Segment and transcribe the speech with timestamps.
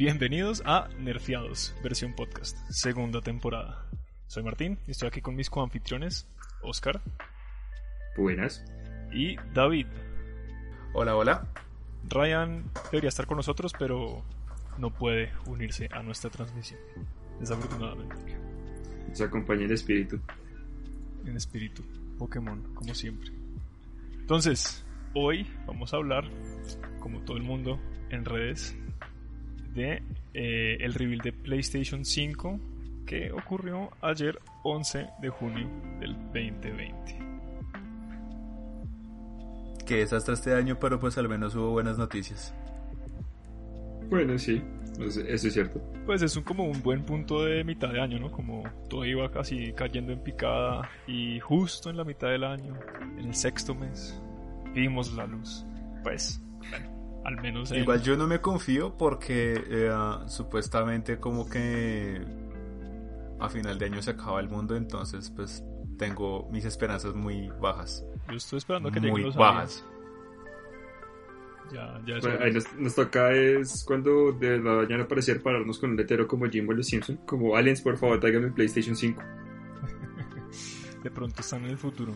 [0.00, 3.84] Bienvenidos a Nerfeados, versión podcast, segunda temporada.
[4.28, 6.26] Soy Martín y estoy aquí con mis coanfitriones,
[6.62, 7.02] Oscar.
[8.16, 8.64] Buenas.
[9.12, 9.88] Y David.
[10.94, 11.46] Hola, hola.
[12.08, 14.24] Ryan debería estar con nosotros, pero
[14.78, 16.80] no puede unirse a nuestra transmisión,
[17.38, 18.38] desafortunadamente.
[19.06, 20.18] Nos acompaña el espíritu.
[21.26, 21.84] En espíritu,
[22.18, 23.32] Pokémon, como siempre.
[24.14, 24.82] Entonces,
[25.12, 26.24] hoy vamos a hablar,
[27.00, 27.78] como todo el mundo
[28.08, 28.74] en redes,
[29.74, 30.02] de
[30.34, 32.60] eh, el reveal de PlayStation 5
[33.06, 37.18] que ocurrió ayer 11 de junio del 2020.
[39.84, 42.54] Que es hasta este año, pero pues al menos hubo buenas noticias.
[44.08, 44.62] Bueno, sí,
[45.00, 45.80] eso es cierto.
[46.04, 48.30] Pues es un, como un buen punto de mitad de año, ¿no?
[48.30, 52.78] Como todo iba casi cayendo en picada y justo en la mitad del año,
[53.18, 54.20] en el sexto mes,
[54.74, 55.64] vimos la luz.
[56.02, 57.70] Pues, bueno, al menos...
[57.72, 59.92] Igual yo no me confío porque eh,
[60.26, 62.20] supuestamente como que
[63.38, 65.64] a final de año se acaba el mundo, entonces pues
[65.98, 68.04] tengo mis esperanzas muy bajas.
[68.28, 69.84] Yo estoy esperando que muy lleguen los bajas.
[71.72, 75.90] Ya, ya bueno, ahí nos, nos, toca es cuando de la mañana aparecer pararnos con
[75.90, 79.22] un letero como Jimbo los Simpson, como Aliens, por favor, tráigame PlayStation 5.
[81.04, 82.14] de pronto están en el futuro.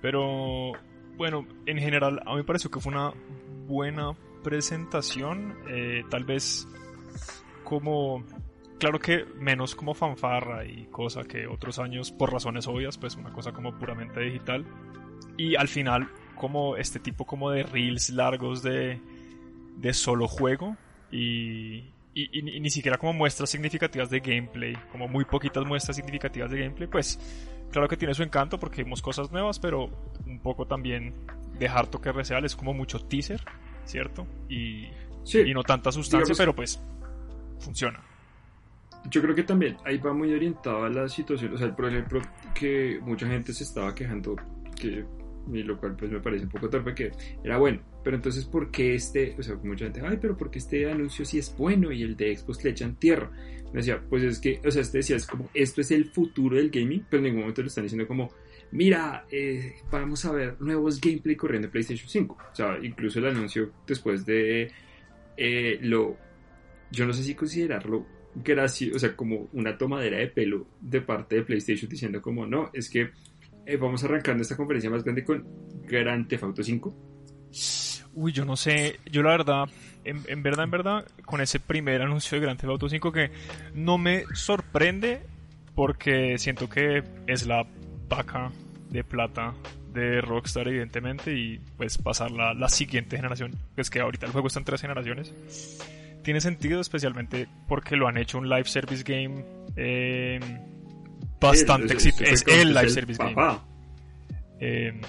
[0.00, 0.72] Pero
[1.16, 3.12] bueno, en general a mí me pareció que fue una
[3.66, 6.66] buena presentación, eh, tal vez
[7.64, 8.24] como
[8.78, 13.32] claro que menos como fanfarra y cosa que otros años por razones obvias, pues una
[13.32, 14.64] cosa como puramente digital.
[15.36, 19.00] Y al final como este tipo como de reels largos de,
[19.76, 20.76] de solo juego
[21.10, 26.60] y, y, ni siquiera como muestras significativas de gameplay, como muy poquitas muestras significativas de
[26.60, 27.18] gameplay, pues
[27.70, 29.90] claro que tiene su encanto porque vimos cosas nuevas, pero
[30.26, 31.14] un poco también
[31.58, 33.42] dejar toque real es como mucho teaser,
[33.88, 34.26] ¿cierto?
[34.48, 34.86] Y,
[35.24, 36.80] sí, y no tanta sustancia, digamos, pero pues
[37.58, 38.00] funciona.
[39.10, 42.20] Yo creo que también ahí va muy orientado a la situación, o sea, por ejemplo,
[42.54, 44.36] que mucha gente se estaba quejando
[44.76, 45.04] que
[45.50, 47.10] y lo cual pues me parece un poco torpe que
[47.42, 50.58] era bueno, pero entonces ¿por qué este, o sea, mucha gente, ay, pero ¿por qué
[50.58, 53.30] este anuncio sí es bueno y el de Xbox le echan tierra?
[53.72, 56.56] Me decía, pues es que, o sea, este decía, es como, esto es el futuro
[56.56, 58.30] del gaming, pero en ningún momento lo están diciendo como,
[58.72, 63.26] mira, eh, vamos a ver nuevos gameplay corriendo en PlayStation 5, o sea, incluso el
[63.26, 64.70] anuncio después de
[65.36, 66.16] eh, lo,
[66.90, 71.36] yo no sé si considerarlo gracioso, o sea, como una tomadera de pelo de parte
[71.36, 73.10] de PlayStation diciendo como, no, es que
[73.66, 75.44] eh, vamos arrancando esta conferencia más grande con
[75.86, 76.94] Grand Theft Auto 5.
[78.14, 79.68] Uy, yo no sé, yo la verdad,
[80.04, 83.30] en, verdad, en verdad, con ese primer anuncio de Grand Theft Auto 5 que
[83.74, 85.22] no me sorprende
[85.74, 87.66] porque siento que es la
[88.08, 88.50] vaca
[88.90, 89.54] de plata
[89.92, 94.48] de Rockstar evidentemente y pues pasar la, la siguiente generación, pues que ahorita el juego
[94.48, 95.78] está en tres generaciones.
[96.22, 99.44] Tiene sentido especialmente porque lo han hecho un live service game
[99.76, 100.40] eh,
[101.40, 102.24] bastante exitoso.
[102.24, 103.58] Es, el live service game.
[104.60, 105.00] Eh,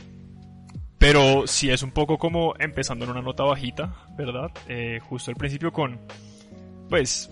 [0.97, 4.51] pero sí es un poco como empezando en una nota bajita, ¿verdad?
[4.67, 5.99] Eh, justo al principio con.
[6.89, 7.31] Pues.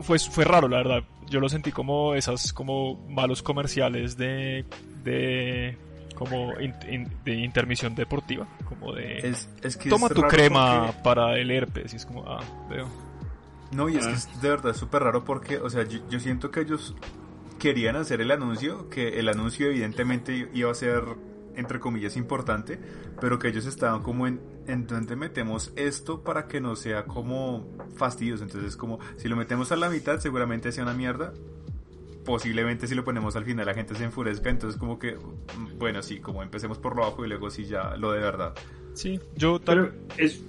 [0.00, 1.04] Fue, fue raro, la verdad.
[1.32, 4.66] Yo lo sentí como esas como malos comerciales de.
[5.02, 5.78] de
[6.14, 8.46] como in, in, de intermisión deportiva.
[8.66, 9.30] Como de.
[9.30, 11.02] Es, es que toma tu crema porque...
[11.02, 11.94] para el herpes.
[11.94, 12.86] Y es como, ah, veo.
[13.72, 16.50] No, y es que es de verdad súper raro porque, o sea, yo, yo, siento
[16.50, 16.94] que ellos
[17.58, 21.02] querían hacer el anuncio, que el anuncio evidentemente iba a ser,
[21.56, 22.78] entre comillas, importante,
[23.20, 27.66] pero que ellos estaban como en, en donde metemos esto para que no sea como
[27.96, 28.44] fastidioso.
[28.44, 31.32] Entonces, como, si lo metemos a la mitad, seguramente sea una mierda.
[32.24, 35.16] Posiblemente si lo ponemos al final la gente se enfurezca, entonces como que,
[35.76, 38.54] bueno, sí, como empecemos por lo bajo y luego sí ya lo de verdad.
[38.94, 39.92] Sí, yo tal...
[40.16, 40.40] Es,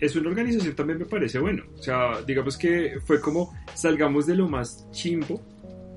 [0.00, 1.64] es una organización también me parece bueno.
[1.76, 5.42] O sea, digamos que fue como salgamos de lo más chimbo.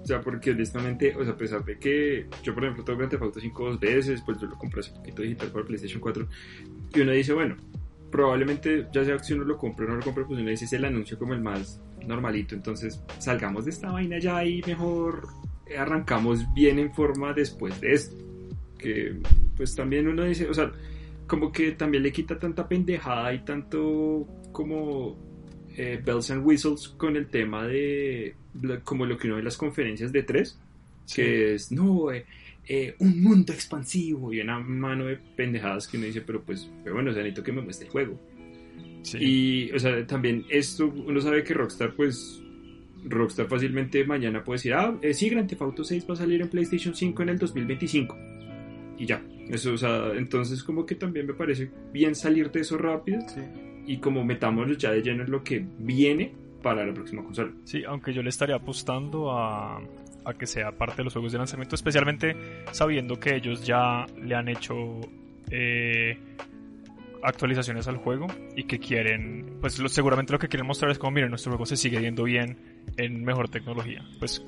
[0.01, 3.11] O sea, porque honestamente, o sea, a pesar de que yo, por ejemplo, tengo Grand
[3.11, 6.27] Theft Auto 5 dos veces, pues yo lo compré hace poquito digital para PlayStation 4,
[6.95, 7.55] y uno dice, bueno,
[8.11, 10.73] probablemente, ya sea si uno lo compre o no lo compre, pues uno dice es
[10.73, 12.55] el anuncio como el más normalito.
[12.55, 15.27] Entonces, salgamos de esta vaina ya y mejor
[15.77, 18.15] arrancamos bien en forma después de esto.
[18.77, 19.15] Que,
[19.55, 20.71] pues también uno dice, o sea,
[21.27, 25.30] como que también le quita tanta pendejada y tanto como
[25.77, 28.35] eh, bells and whistles con el tema de
[28.83, 30.59] como lo que uno ve en las conferencias de tres
[31.05, 31.15] sí.
[31.15, 32.25] que es no eh,
[32.67, 36.95] eh, un mundo expansivo y una mano de pendejadas que uno dice pero pues pero
[36.95, 38.19] bueno o sea, necesito que me muestre el juego
[39.03, 39.17] sí.
[39.19, 42.41] y o sea también esto uno sabe que Rockstar pues
[43.05, 46.49] Rockstar fácilmente mañana puede decir ah sí Grand Theft Auto 6 va a salir en
[46.49, 48.17] PlayStation 5 en el 2025
[48.97, 52.77] y ya eso, o sea, entonces como que también me parece bien salir de eso
[52.77, 53.19] rápido.
[53.27, 53.41] Sí.
[53.91, 56.31] Y como metámoslo ya de lleno en lo que viene
[56.63, 57.51] para la próxima consola.
[57.65, 59.81] Sí, aunque yo le estaría apostando a,
[60.23, 64.33] a que sea parte de los juegos de lanzamiento, especialmente sabiendo que ellos ya le
[64.33, 65.01] han hecho
[65.49, 66.17] eh,
[67.21, 71.11] actualizaciones al juego y que quieren, pues lo, seguramente lo que quieren mostrar es como,
[71.11, 72.57] miren, nuestro juego se sigue viendo bien
[72.95, 74.05] en mejor tecnología.
[74.19, 74.41] Pues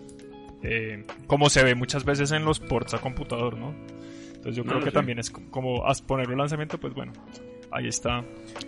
[0.64, 3.76] eh, como se ve muchas veces en los ports a computador, ¿no?
[4.36, 7.12] Entonces yo creo que también es como ponerlo en lanzamiento, pues bueno,
[7.74, 8.24] ahí está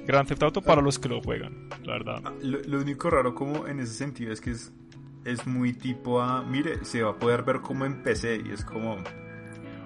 [0.06, 2.22] Grand Theft Auto para los que lo juegan, la verdad.
[2.26, 4.72] Ah, lo, único raro como en ese sentido es que es,
[5.24, 8.64] es muy tipo a, mire, se va a poder ver como en PC y es
[8.64, 8.98] como...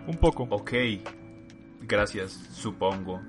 [0.07, 0.47] Un poco.
[0.49, 0.73] Ok,
[1.81, 3.21] gracias, supongo.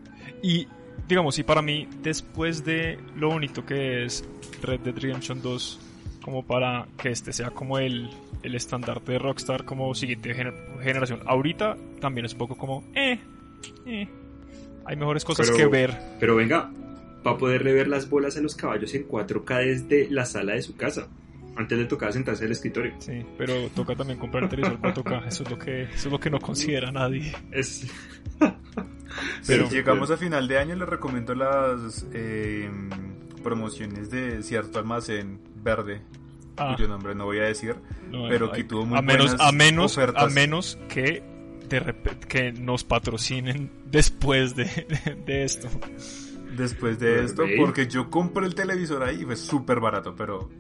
[0.43, 0.67] Y
[1.09, 4.25] digamos, y para mí, después de lo bonito que es
[4.63, 5.81] Red Dead Redemption 2,
[6.23, 8.11] como para que este sea como el,
[8.43, 11.21] el estandarte de Rockstar como siguiente generación.
[11.27, 13.19] Ahorita también es un poco como, eh,
[13.87, 14.09] eh.
[14.85, 15.99] Hay mejores cosas que ver.
[16.19, 16.71] Pero venga,
[17.27, 20.63] va a poderle ver las bolas a los caballos en 4K desde la sala de
[20.63, 21.09] su casa.
[21.57, 22.95] Antes le tocaba sentarse al escritorio.
[22.99, 25.27] Sí, pero toca también comprar el televisor 4K.
[25.27, 27.33] Eso es lo que, eso es lo que no considera nadie.
[27.51, 27.87] Es...
[29.47, 32.71] pero si llegamos a final de año, les recomiendo las eh,
[33.43, 36.03] promociones de cierto almacén verde
[36.57, 36.75] ah.
[36.75, 37.77] cuyo nombre no voy a decir,
[38.29, 41.23] pero que tuvo muy a menos, a menos, A menos que,
[41.79, 41.95] de
[42.29, 44.67] que nos patrocinen después de,
[45.27, 45.69] esto.
[46.57, 50.51] Después de esto, porque yo compré el televisor ahí y fue súper barato, pero...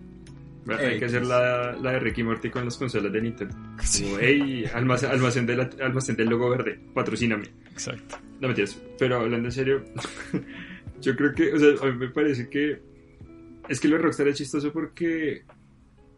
[0.68, 3.54] hay que hacer la, la, de Ricky Morty con las consolas de Nintendo.
[3.54, 7.48] Como, hey, almacén, almacén, de almacén del logo verde, patrocíname.
[7.72, 8.18] Exacto.
[8.40, 9.84] No mentiras, pero hablando en serio,
[11.00, 12.80] yo creo que, o sea, a mí me parece que
[13.68, 15.44] es que lo de Rockstar es chistoso porque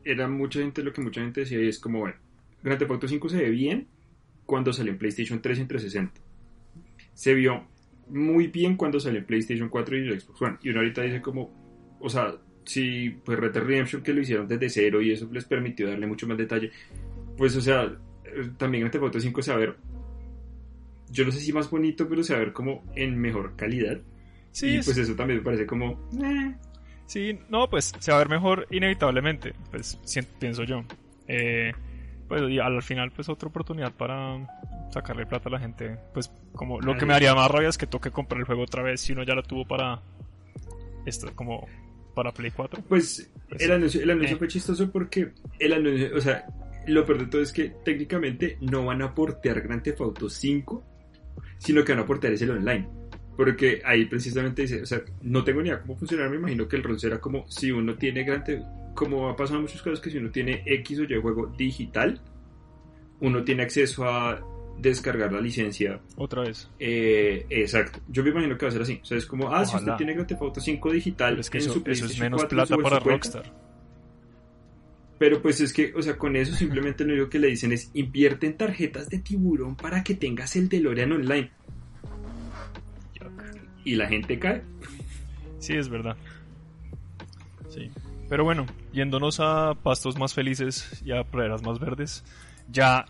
[0.05, 2.17] era mucha gente lo que mucha gente decía y es como, bueno,
[2.63, 3.89] Grand Theft Auto 5 se ve bien
[4.47, 6.21] cuando salió en PlayStation 3 y en 360.
[7.15, 7.67] Se vio
[8.09, 10.59] muy bien cuando salió en PlayStation 4 y Xbox One.
[10.63, 12.35] Y uno ahorita dice como, o sea,
[12.65, 16.07] si pues Red Dead Redemption que lo hicieron desde cero y eso les permitió darle
[16.07, 16.71] mucho más detalle,
[17.37, 17.85] pues o sea,
[18.25, 19.77] eh, también Grand Theft Auto 5 se va a ver,
[21.11, 24.01] yo no sé si más bonito, pero se va a ver como en mejor calidad.
[24.51, 26.09] Sí, y pues eso también me parece como...
[26.23, 26.55] Eh,
[27.13, 29.99] Sí, no, pues se va a ver mejor inevitablemente, pues
[30.39, 30.83] pienso yo.
[31.29, 31.73] Eh,
[32.33, 34.39] pues y al final pues otra oportunidad para
[34.91, 35.99] sacarle plata a la gente.
[36.15, 38.83] Pues como lo que me haría más rabia es que toque comprar el juego otra
[38.83, 40.01] vez si uno ya lo tuvo para
[41.05, 41.69] esto como
[42.15, 42.85] para Play 4.
[42.89, 44.39] Pues, pues el anuncio, el anuncio eh.
[44.39, 46.47] fue chistoso porque el anuncio, o sea,
[46.87, 50.83] lo peor de todo es que técnicamente no van a portear Grand Theft Auto 5,
[51.59, 52.89] sino que van a portear ese online.
[53.37, 56.77] Porque ahí precisamente dice, o sea, no tengo ni idea cómo funcionar, me imagino que
[56.77, 58.63] el rol será como si uno tiene grande,
[58.95, 62.21] como ha pasado en muchos casos que si uno tiene X o Y juego digital,
[63.21, 64.41] uno tiene acceso a
[64.79, 66.01] descargar la licencia.
[66.17, 66.71] Otra vez.
[66.79, 68.01] Eh, exacto.
[68.09, 69.01] Yo me imagino que va a ser así.
[69.03, 71.59] O sea, es como, ah, si usted tiene Grand Theft Auto 5 digital, es que
[71.59, 73.53] eso, es menos plata para Rockstar.
[75.19, 77.91] Pero pues es que, o sea, con eso simplemente lo único que le dicen es
[77.95, 81.51] invierte en tarjetas de tiburón para que tengas el DeLorean online
[83.85, 84.63] y la gente cae.
[85.59, 86.17] Sí, es verdad.
[87.69, 87.91] Sí.
[88.33, 88.65] Pero bueno,
[88.95, 92.25] yéndonos a pastos más felices y a praderas más verdes,
[92.67, 93.05] ya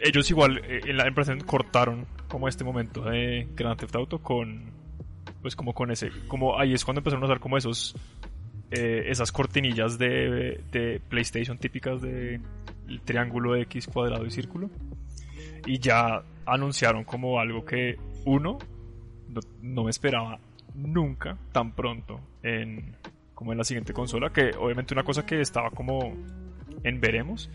[0.00, 4.70] ellos igual eh, en la empresa cortaron como este momento de Grand Theft Auto con
[5.42, 7.96] pues como con ese como ahí es cuando empezaron a usar como esos
[8.70, 12.40] eh, esas cortinillas de, de PlayStation típicas de
[13.04, 14.70] triángulo X cuadrado y círculo.
[15.66, 18.58] Y ya anunciaron como algo que uno
[19.62, 20.38] no, me esperaba
[20.76, 22.94] nunca tan pronto en
[23.44, 26.16] como en la siguiente consola, que obviamente una cosa que estaba como
[26.82, 27.50] en veremos,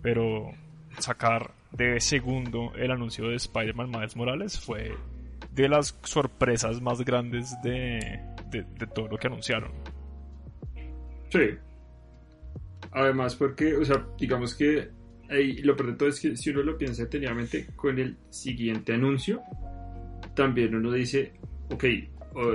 [0.00, 0.50] pero
[0.98, 4.94] sacar de segundo el anuncio de Spider-Man Miles Morales fue
[5.52, 9.70] de las sorpresas más grandes de, de, todo lo que anunciaron.
[11.28, 11.50] Sí.
[12.92, 14.88] Además, porque, o sea, digamos que
[15.28, 19.42] lo peor de todo es que si uno lo piensa detenidamente con el siguiente anuncio,
[20.34, 21.34] también uno dice,
[21.70, 21.84] ok,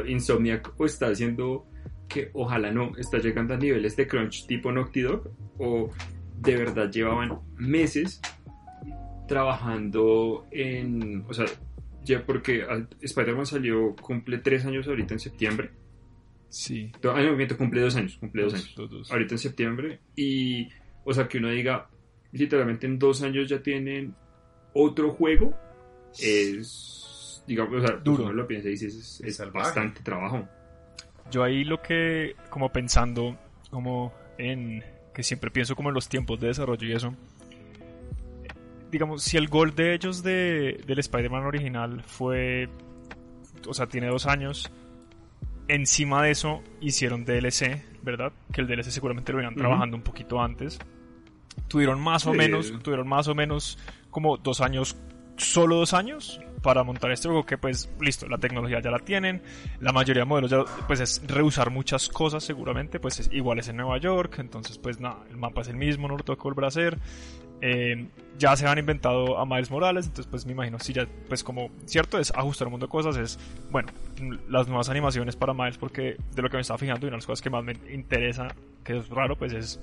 [0.08, 1.69] Insomniac o está haciendo
[2.10, 5.90] que ojalá no, está llegando a niveles de crunch tipo Naughty Dog o
[6.38, 8.22] de verdad llevaban meses
[9.28, 11.46] trabajando en, o sea,
[12.04, 12.66] ya porque
[13.02, 15.70] Spider-Man salió, cumple tres años ahorita en septiembre.
[16.50, 16.92] Sí.
[17.04, 19.12] Ah, no, cumple dos años, cumple dos, años.
[19.12, 20.00] Ahorita en septiembre.
[20.16, 20.68] Y,
[21.06, 21.90] o sea, que uno diga,
[22.32, 24.16] literalmente en dos años ya tienen
[24.74, 25.54] otro juego,
[26.20, 28.32] es digamos, o sea, pues duro.
[28.32, 30.48] lo piensa y dice, es, bastante trabajo.
[31.32, 33.38] Yo ahí lo que, como pensando,
[33.70, 34.84] como en,
[35.14, 37.14] que siempre pienso como en los tiempos de desarrollo y eso,
[38.92, 42.70] digamos, si el gol de ellos de, del Spider-Man original fue,
[43.68, 44.72] o sea, tiene dos años,
[45.68, 48.34] encima de eso hicieron DLC, ¿verdad?
[48.52, 50.80] Que el DLC seguramente lo iban trabajando un poquito antes.
[51.68, 53.78] Tuvieron más o menos, tuvieron más o menos
[54.10, 54.98] como dos años,
[55.38, 59.42] solo dos años para montar este juego que pues listo, la tecnología ya la tienen,
[59.80, 63.68] la mayoría de modelos ya pues es reusar muchas cosas seguramente, pues es, igual es
[63.68, 66.68] en Nueva York, entonces pues nada, el mapa es el mismo, no lo volver a
[66.68, 66.98] hacer.
[67.62, 71.44] Eh, ya se han inventado a Miles Morales, entonces pues me imagino si ya pues
[71.44, 73.38] como cierto es ajustar un mundo de cosas es
[73.70, 73.90] bueno
[74.48, 77.18] las nuevas animaciones para Miles porque de lo que me estaba fijando y una de
[77.18, 78.48] las cosas que más me interesa
[78.86, 79.82] que es raro pues es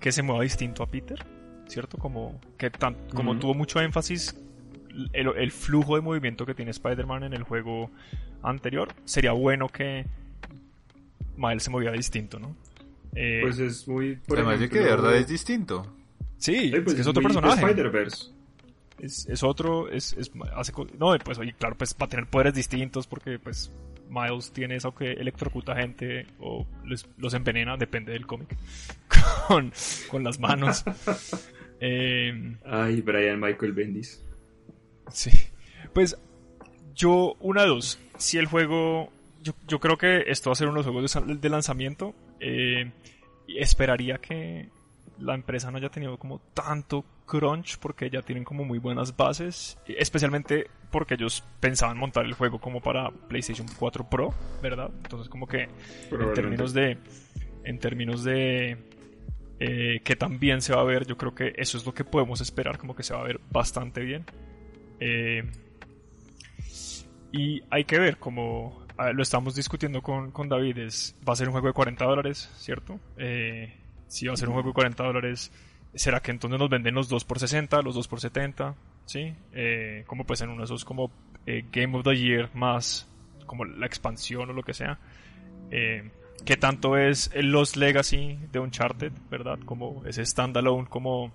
[0.00, 1.24] que se mueva distinto a Peter,
[1.68, 4.34] cierto como que tan, como tuvo mucho énfasis
[5.12, 7.90] el, flujo de movimiento que tiene Spider-Man en el juego
[8.42, 10.06] anterior, sería bueno que
[11.36, 12.56] Miles se moviera distinto, ¿no?
[13.14, 14.16] Eh, pues es muy...
[14.16, 15.86] Por Además de que de verdad es distinto.
[16.38, 17.64] Sí, pues es, otro personaje.
[18.98, 22.54] Es, es, otro, es, es hace, no, pues oye, claro, pues va a tener poderes
[22.54, 23.72] distintos porque pues
[24.08, 26.66] Miles tiene eso que electrocuta gente o
[27.16, 28.56] los envenena, depende del cómic,
[29.48, 29.72] con,
[30.08, 30.84] con las manos.
[31.80, 34.22] eh, Ay, Brian Michael Bendis.
[35.10, 35.30] Sí.
[35.92, 36.16] Pues
[36.94, 37.98] yo, una dos.
[38.18, 39.10] Si el juego.
[39.42, 42.14] Yo, yo, creo que esto va a ser uno de los juegos de, lanzamiento.
[42.38, 42.92] Eh,
[43.48, 44.68] esperaría que
[45.18, 49.78] la empresa no haya tenido como tanto crunch porque ya tienen como muy buenas bases.
[49.86, 54.90] Especialmente porque ellos pensaban montar el juego como para PlayStation 4 Pro, ¿verdad?
[55.02, 55.68] Entonces, como que
[56.10, 56.98] en términos de.
[57.64, 58.76] En términos de.
[59.58, 62.40] Eh, que también se va a ver, yo creo que eso es lo que podemos
[62.40, 64.24] esperar, como que se va a ver bastante bien.
[65.04, 65.42] Eh,
[67.32, 71.48] y hay que ver, como lo estamos discutiendo con, con, David, es, va a ser
[71.48, 73.00] un juego de 40 dólares, ¿cierto?
[73.16, 73.74] Eh,
[74.06, 75.50] si va a ser un juego de 40 dólares,
[75.94, 78.76] ¿será que entonces nos venden los 2 por 60, los 2 por 70?
[79.06, 79.34] ¿Sí?
[79.52, 81.10] Eh, como pues en uno de esos como
[81.44, 83.08] Game of the Year más
[83.46, 85.00] como la expansión o lo que sea.
[85.70, 89.58] ¿Qué tanto es el Lost Legacy de Uncharted, verdad?
[89.64, 91.32] Como ese standalone como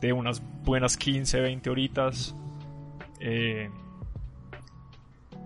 [0.00, 2.34] de unas buenas 15, 20 horitas
[3.26, 3.70] eh,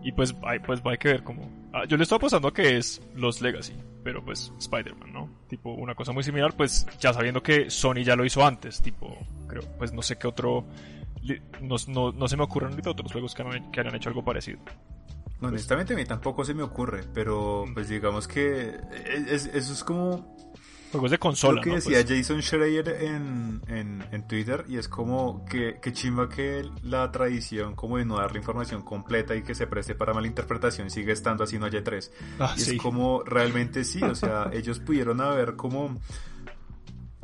[0.02, 1.48] y pues hay, pues hay que ver cómo...
[1.72, 5.30] Ah, yo le estoy apostando a que es los Legacy, pero pues Spider-Man, ¿no?
[5.48, 9.16] Tipo, una cosa muy similar, pues ya sabiendo que Sony ya lo hizo antes, tipo,
[9.46, 10.66] creo, pues no sé qué otro...
[11.60, 14.24] No, no, no se me ocurren ahorita otros juegos que, han, que hayan hecho algo
[14.24, 14.58] parecido.
[15.40, 18.76] honestamente a mí tampoco se me ocurre, pero pues digamos que
[19.34, 20.36] eso es como
[20.90, 21.56] Juegos de consola.
[21.56, 26.28] Lo que decía pues Jason Schreier en, en, Twitter y es como que, que, chimba
[26.28, 30.12] que la tradición como de no dar la información completa y que se preste para
[30.12, 32.12] malinterpretación sigue estando así no haya tres.
[32.38, 35.98] Ah, y es como realmente sí, o sea, ellos pudieron haber como...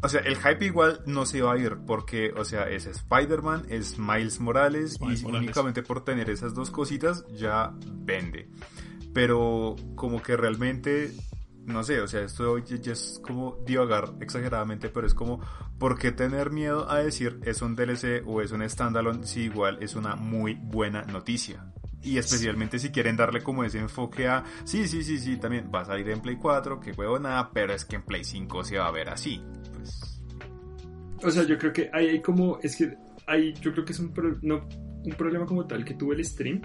[0.02, 3.64] O sea, el hype igual no se va a ir porque, o sea, es Spider-Man,
[3.70, 8.50] es Miles Morales y únicamente por tener esas dos cositas ya vende.
[9.14, 11.14] Pero como que realmente
[11.66, 15.40] no sé, o sea, esto ya, es como divagar exageradamente, pero es como,
[15.78, 19.78] ¿por qué tener miedo a decir es un DLC o es un standalone si igual
[19.80, 21.72] es una muy buena noticia?
[22.02, 25.80] Y especialmente si quieren darle como ese enfoque a, sí, sí, sí, sí, también va
[25.80, 28.78] a salir en Play 4, que huevo nada, pero es que en Play 5 se
[28.78, 29.42] va a ver así.
[29.72, 30.22] Pues...
[31.22, 32.94] O sea, yo creo que hay, hay como, es que
[33.26, 34.68] hay, yo creo que es un, no,
[35.04, 36.60] un problema como tal que tuvo el stream,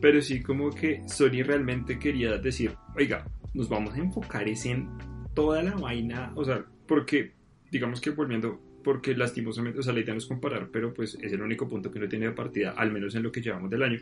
[0.00, 4.88] pero sí como que Sony realmente quería decir, oiga, nos vamos a enfocar es en
[5.34, 7.32] toda la vaina, o sea, porque,
[7.70, 11.32] digamos que volviendo, porque lastimosamente, o sea, la idea no es comparar, pero pues es
[11.32, 13.82] el único punto que no tiene de partida, al menos en lo que llevamos del
[13.82, 13.98] año,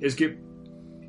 [0.00, 0.38] es que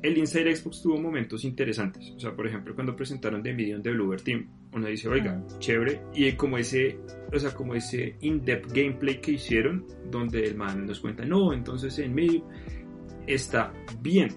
[0.02, 3.90] el Inside Xbox tuvo momentos interesantes, o sea, por ejemplo, cuando presentaron The Medium de
[3.92, 6.98] Bluebird Team, uno dice, oiga, chévere, y como ese,
[7.32, 11.98] o sea, como ese in-depth gameplay que hicieron, donde el man nos cuenta, no, entonces
[11.98, 12.44] en Medium
[13.26, 14.30] está bien,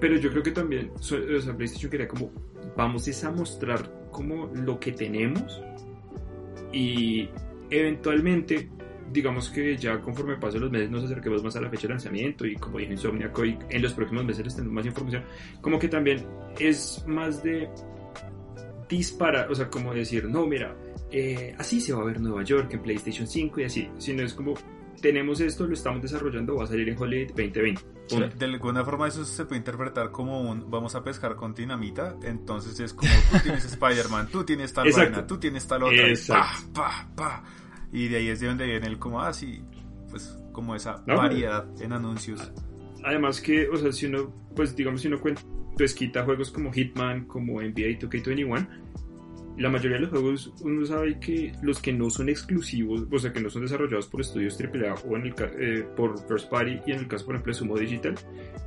[0.00, 2.30] pero yo creo que también, o sea, PlayStation quería como
[2.78, 5.60] vamos es a mostrar como lo que tenemos
[6.72, 7.28] y
[7.70, 8.70] eventualmente
[9.12, 12.46] digamos que ya conforme pasen los meses nos acerquemos más a la fecha de lanzamiento
[12.46, 15.24] y como dije Insomniac hoy en los próximos meses les tendremos más información
[15.60, 16.24] como que también
[16.60, 17.68] es más de
[18.88, 20.76] disparar o sea como decir no mira
[21.10, 24.34] eh, así se va a ver Nueva York en PlayStation 5 y así sino es
[24.34, 24.54] como
[25.00, 27.82] tenemos esto, lo estamos desarrollando, va a salir en Holiday 2020.
[28.36, 32.78] De alguna forma eso se puede interpretar como un vamos a pescar con dinamita, entonces
[32.80, 37.08] es como tú tienes Spider-Man, tú tienes tal vaina, tú tienes tal otra, pa, pa,
[37.14, 37.44] pa.
[37.92, 41.66] y de ahí es de donde viene el como así, ah, pues como esa variedad
[41.80, 42.50] en anuncios.
[43.04, 45.42] Además que, o sea, si uno, pues digamos si uno cuenta,
[45.76, 48.68] pues quita juegos como Hitman, como NBA 2K21,
[49.58, 53.32] la mayoría de los juegos uno sabe que los que no son exclusivos, o sea,
[53.32, 56.92] que no son desarrollados por estudios AAA o en el, eh, por First Party y
[56.92, 58.14] en el caso, por ejemplo, de Sumo Digital,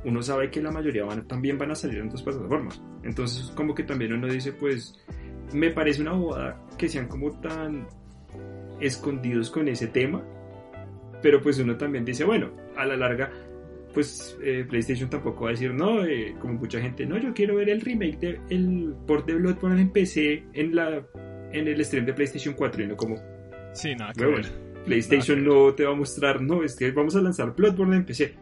[0.04, 2.82] uno sabe que la mayoría van, también van a salir en otras plataformas.
[3.02, 5.00] Entonces, como que también uno dice, pues,
[5.54, 7.88] me parece una bobada que sean como tan
[8.80, 10.22] escondidos con ese tema,
[11.22, 13.30] pero pues uno también dice, bueno, a la larga
[13.92, 17.56] pues eh, PlayStation tampoco va a decir, no, eh, como mucha gente, no, yo quiero
[17.56, 21.06] ver el remake de el port de Bloodborne en PC en la
[21.52, 23.16] en el stream de PlayStation 4 y no como
[23.74, 24.46] Sí, nada que ver.
[24.84, 28.34] PlayStation no te va a mostrar, no, es que vamos a lanzar Bloodborne en PC.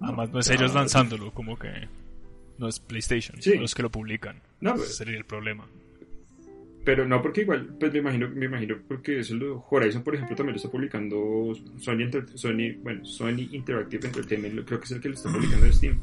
[0.00, 1.68] Además no es ellos lanzándolo, como que
[2.58, 4.40] no es PlayStation, son los que lo publican.
[4.60, 5.66] No, pues, Ese sería el problema.
[6.90, 10.34] Pero no, porque igual, pues me imagino, me imagino porque eso lo, Horizon, por ejemplo,
[10.34, 15.08] también lo está publicando Sony, Sony, bueno, Sony Interactive Entertainment, creo que es el que
[15.10, 16.00] lo está publicando en Steam.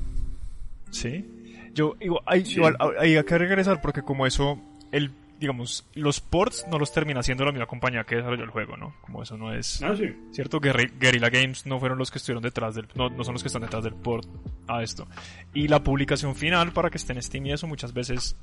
[0.89, 1.25] Sí.
[1.73, 4.61] Yo, igual, hay, igual, hay que regresar porque como eso,
[4.93, 8.77] el, digamos, los ports no los termina haciendo la misma compañía que desarrolló el juego,
[8.77, 8.95] ¿no?
[9.01, 9.83] Como eso no es...
[9.83, 10.05] Ah, sí.
[10.31, 12.87] Cierto, Guerrilla Games no fueron los que estuvieron detrás del...
[12.95, 14.25] No, no son los que están detrás del port
[14.69, 15.05] a esto.
[15.53, 18.37] Y la publicación final para que esté en Steam y eso muchas veces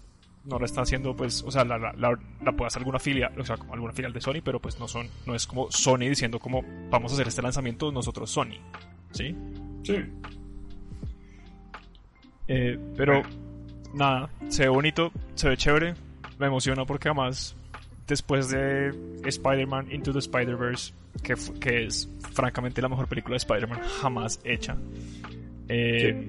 [0.44, 3.44] no la está haciendo, pues, o sea, la, la, la, puede hacer alguna filial, o
[3.44, 6.38] sea, como alguna filial de Sony, pero pues no son, no es como Sony diciendo
[6.38, 8.58] como vamos a hacer este lanzamiento nosotros Sony,
[9.12, 9.34] ¿sí?
[9.82, 9.96] Sí.
[12.46, 13.22] Eh, pero
[13.94, 15.94] nada, se ve bonito, se ve chévere,
[16.38, 17.56] me emociona porque además
[18.06, 18.92] después de
[19.24, 24.76] Spider-Man Into the Spider-Verse, que, que es francamente la mejor película de Spider-Man jamás hecha.
[25.68, 26.28] Eh,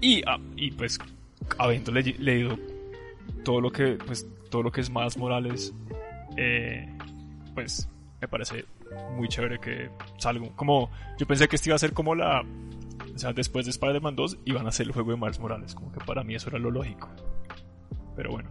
[0.00, 0.98] y, ah, y pues
[1.58, 2.58] habiendo leído
[3.44, 5.74] todo lo que, pues, todo lo que es más Morales,
[6.36, 6.88] eh,
[7.54, 7.88] pues
[8.20, 8.64] me parece
[9.16, 10.48] muy chévere que salga.
[10.56, 12.42] Como, yo pensé que esto iba a ser como la,
[13.14, 15.92] o sea, después de Spider-Man 2 iban a hacer el juego de Miles Morales, como
[15.92, 17.08] que para mí eso era lo lógico.
[18.16, 18.50] Pero bueno,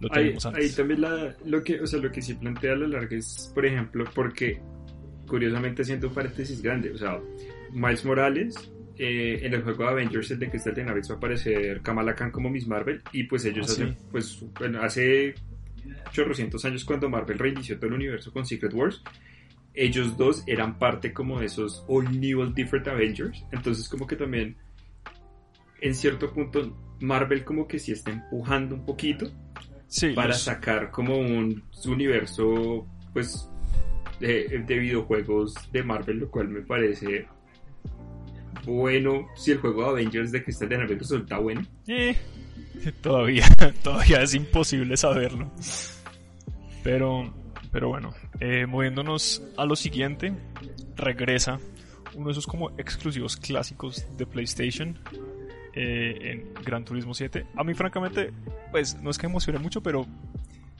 [0.00, 0.70] lo tenemos ahí, antes.
[0.70, 3.50] Ahí también la, lo que, o sea, lo que sí plantea a la larga es,
[3.54, 4.60] por ejemplo, porque
[5.26, 7.20] curiosamente siento un paréntesis grande, o sea,
[7.72, 11.82] Miles Morales eh, en el juego de Avengers, el de Crystal Dynamics, va a aparecer
[11.82, 13.02] Kamala Khan como Miss Marvel.
[13.12, 15.34] Y pues ellos ah, hacen, pues, bueno, hace
[16.08, 19.02] 800 años cuando Marvel reinició todo el universo con Secret Wars,
[19.74, 23.44] ellos dos eran parte como de esos All New All Different Avengers.
[23.52, 24.56] Entonces como que también,
[25.80, 29.30] en cierto punto, Marvel como que sí está empujando un poquito
[30.14, 33.48] para sacar como un universo, pues,
[34.20, 37.28] de, de videojuegos de Marvel, lo cual me parece
[38.66, 41.62] bueno si el juego de Avengers de Crystal Dynamics resulta bueno.
[41.86, 42.16] Eh,
[43.00, 43.46] todavía,
[43.82, 45.50] todavía es imposible saberlo.
[46.82, 47.32] Pero,
[47.72, 50.32] pero bueno, eh, moviéndonos a lo siguiente,
[50.96, 51.58] regresa
[52.14, 54.98] uno de esos como exclusivos clásicos de PlayStation
[55.74, 57.46] eh, en Gran Turismo 7.
[57.54, 58.32] A mí francamente,
[58.70, 60.06] pues no es que emocione mucho, pero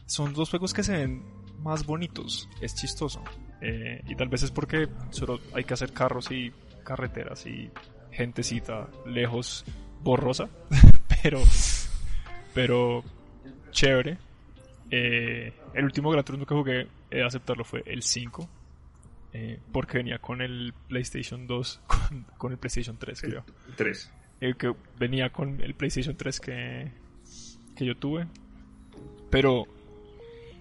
[0.07, 1.23] son dos juegos que se ven
[1.63, 2.49] más bonitos.
[2.61, 3.23] Es chistoso.
[3.61, 6.53] Eh, y tal vez es porque solo hay que hacer carros y
[6.87, 7.71] carreteras y
[8.13, 9.65] gentecita lejos,
[10.03, 10.49] borrosa,
[11.23, 11.43] pero,
[12.55, 13.05] pero
[13.73, 14.17] chévere.
[14.91, 18.49] Eh, el último Gran Turismo que jugué, he aceptarlo, fue el 5.
[19.33, 21.81] Eh, porque venía con el PlayStation 2,
[22.39, 23.45] con, el PlayStation 3, creo.
[23.77, 24.13] 3.
[24.41, 26.93] El que venía con el PlayStation 3 que,
[27.75, 28.27] que yo tuve.
[29.29, 29.67] Pero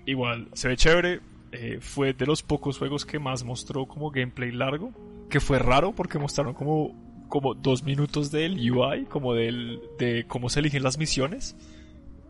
[0.06, 1.22] igual, se ve chévere.
[1.52, 4.92] Eh, fue de los pocos juegos que más mostró como gameplay largo
[5.30, 6.94] que fue raro porque mostraron como,
[7.28, 11.56] como dos minutos del UI, como del, de cómo se eligen las misiones.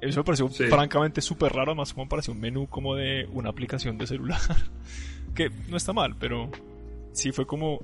[0.01, 3.49] Eso me pareció francamente súper raro, además como me pareció un menú como de una
[3.49, 4.39] aplicación de celular.
[5.35, 6.49] que no está mal, pero
[7.11, 7.79] sí fue como,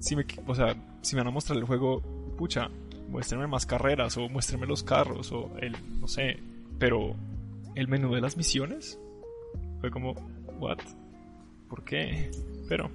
[0.00, 2.02] si me, o sea, si me van a mostrar el juego,
[2.36, 2.70] pucha,
[3.08, 6.38] muéstrenme más carreras o muéstrenme los carros o el, no sé,
[6.78, 7.14] pero
[7.74, 8.98] el menú de las misiones
[9.80, 10.14] fue como,
[10.58, 10.78] what,
[11.68, 12.30] ¿por qué?
[12.68, 12.90] Pero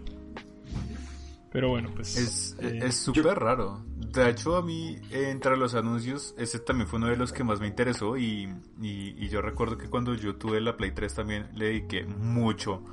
[1.53, 2.17] pero bueno, pues.
[2.17, 3.85] Es eh, súper raro.
[3.95, 7.59] De hecho, a mí, entre los anuncios, ese también fue uno de los que más
[7.59, 8.17] me interesó.
[8.17, 12.83] Y, y, yo recuerdo que cuando yo tuve la Play 3 también le dediqué mucho,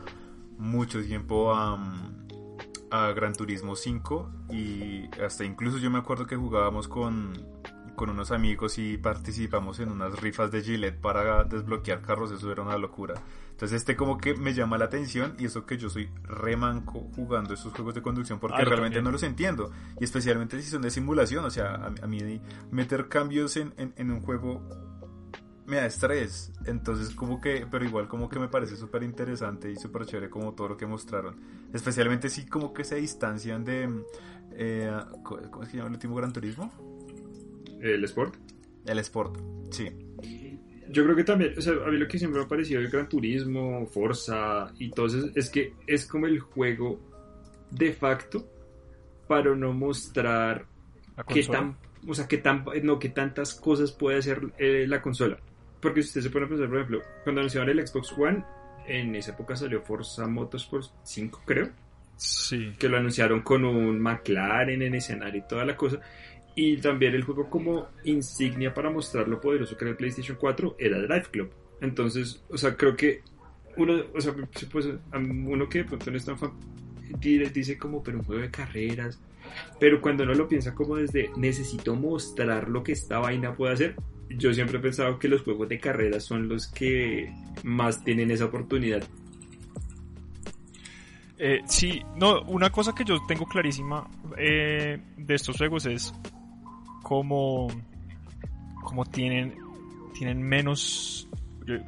[0.58, 1.78] mucho tiempo a,
[2.90, 4.30] a Gran Turismo 5.
[4.50, 7.32] Y hasta incluso yo me acuerdo que jugábamos con,
[7.96, 12.30] con unos amigos y participamos en unas rifas de Gillette para desbloquear carros.
[12.30, 13.14] Eso era una locura.
[13.60, 17.52] Entonces este como que me llama la atención y eso que yo soy remanco jugando
[17.52, 19.70] estos juegos de conducción porque ah, realmente no los entiendo.
[20.00, 24.22] Y especialmente si son de simulación, o sea, a, mí meter cambios en, en, un
[24.22, 24.66] juego
[25.66, 26.54] me da estrés.
[26.64, 30.54] Entonces como que, pero igual como que me parece súper interesante y súper chévere como
[30.54, 31.36] todo lo que mostraron.
[31.74, 33.90] Especialmente si como que se distancian de...
[34.52, 34.90] Eh,
[35.22, 36.72] ¿Cómo es que se llama el último Gran Turismo?
[37.78, 38.36] El Sport.
[38.86, 39.36] El Sport,
[39.70, 39.90] sí
[40.90, 42.88] yo creo que también, o sea, a mí lo que siempre me ha parecido el
[42.88, 47.00] Gran Turismo, Forza y todo eso es que es como el juego
[47.70, 48.48] de facto
[49.29, 50.66] para no mostrar
[51.29, 51.76] qué tan,
[52.07, 55.38] o sea, qué tan, no, qué tantas cosas puede hacer eh, la consola.
[55.81, 58.44] Porque si usted se pone a pensar, por ejemplo, cuando anunciaron el Xbox One,
[58.87, 61.70] en esa época salió Forza Motorsport 5, creo.
[62.16, 62.74] Sí.
[62.79, 66.00] Que lo anunciaron con un McLaren en escenario y toda la cosa.
[66.54, 70.76] Y también el juego como insignia para mostrar lo poderoso que era el PlayStation 4
[70.78, 71.50] era Drive Club.
[71.80, 73.22] Entonces, o sea, creo que
[73.76, 74.34] uno, o sea,
[74.70, 76.52] pues, uno que de pronto no es tan fan,
[77.20, 79.20] dice como, pero un juego de carreras.
[79.78, 83.96] Pero cuando uno lo piensa como desde necesito mostrar lo que esta vaina puede hacer,
[84.28, 87.32] yo siempre he pensado que los juegos de carreras son los que
[87.64, 89.02] más tienen esa oportunidad.
[91.38, 96.12] Eh, sí, no, una cosa que yo tengo clarísima eh, de estos juegos es
[97.10, 97.66] como,
[98.84, 99.56] como tienen,
[100.14, 101.28] tienen menos,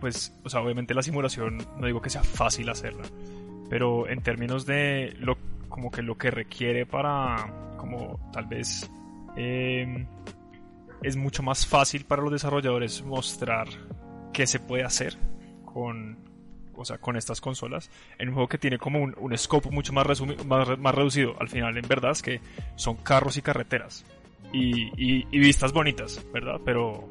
[0.01, 3.05] pues, o sea, obviamente la simulación no digo que sea fácil hacerla,
[3.71, 8.91] pero en términos de lo, como que lo que requiere para, como tal vez,
[9.37, 10.09] em,
[11.05, 13.69] es mucho más fácil para los desarrolladores mostrar
[14.33, 15.17] qué se puede hacer
[15.65, 16.19] con,
[16.75, 19.93] o sea, con estas consolas en un juego que tiene como un, un scope mucho
[19.93, 20.05] más,
[20.45, 21.37] más, más, reducido.
[21.39, 22.41] Al final, en verdad, es que
[22.75, 24.05] son carros y carreteras
[24.53, 26.61] y, vistas bonitas, ¿verdad?
[26.65, 27.09] Pero,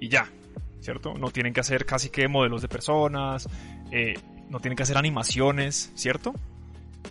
[0.00, 0.26] y ya,
[0.80, 1.14] ¿cierto?
[1.14, 3.48] No tienen que hacer casi que modelos de personas,
[3.90, 4.14] eh,
[4.48, 6.34] no tienen que hacer animaciones, ¿cierto?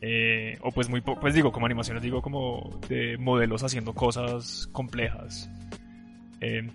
[0.02, 5.50] Eh, o pues muy pues digo como animaciones, digo como de modelos haciendo cosas complejas.
[6.39, 6.67] Eh,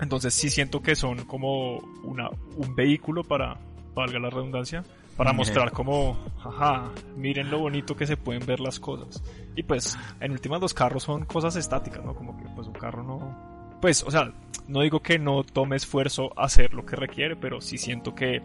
[0.00, 3.58] entonces sí siento que son como una, un vehículo para,
[3.94, 4.84] valga la redundancia,
[5.18, 9.20] para mostrar como, jaja, miren lo bonito que se pueden ver las cosas.
[9.56, 12.14] Y pues, en últimas los carros son cosas estáticas, ¿no?
[12.14, 13.78] Como que pues un carro no...
[13.80, 14.32] Pues, o sea,
[14.68, 18.42] no digo que no tome esfuerzo hacer lo que requiere, pero sí siento que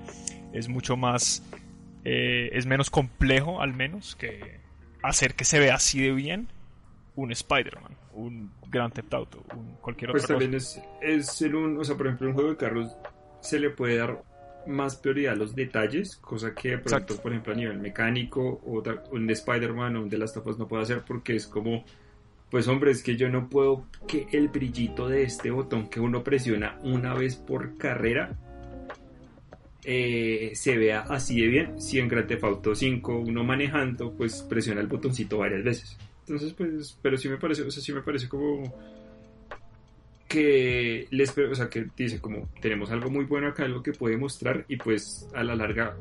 [0.52, 1.44] es mucho más...
[2.06, 4.60] Eh, es menos complejo, al menos, que
[5.04, 6.48] hacer que se vea así de bien
[7.16, 10.20] un Spider-Man, un Grand Theft Auto, un cualquier otro.
[10.20, 12.92] Pues también es, es ser un, o sea, por ejemplo, un juego de carros
[13.42, 14.24] se le puede dar
[14.68, 19.30] más prioridad a los detalles, cosa que pronto, por ejemplo, a nivel mecánico o un
[19.30, 21.84] Spider-Man o un de las tapas no puedo hacer porque es como,
[22.50, 26.24] pues hombre, es que yo no puedo que el brillito de este botón que uno
[26.24, 28.38] presiona una vez por carrera
[29.86, 31.82] eh, se vea así de bien.
[31.82, 35.98] Si en Grand Theft Auto 5 uno manejando, pues presiona el botoncito varias veces.
[36.22, 38.74] Entonces, pues, pero sí me parece, o sea, sí me parece como
[40.34, 44.18] que les, o sea, que dice como tenemos algo muy bueno acá, algo que puede
[44.18, 45.96] mostrar y pues a la larga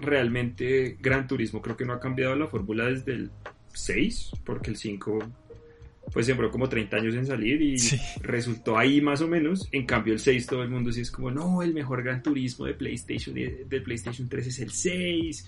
[0.00, 3.30] realmente Gran Turismo creo que no ha cambiado la fórmula desde el
[3.74, 5.18] 6, porque el 5
[6.14, 7.76] pues sembró como 30 años en salir y
[8.22, 9.68] resultó ahí más o menos.
[9.70, 12.64] En cambio el 6 todo el mundo sí es como, no, el mejor Gran Turismo
[12.64, 15.46] de PlayStation del PlayStation 3 es el 6.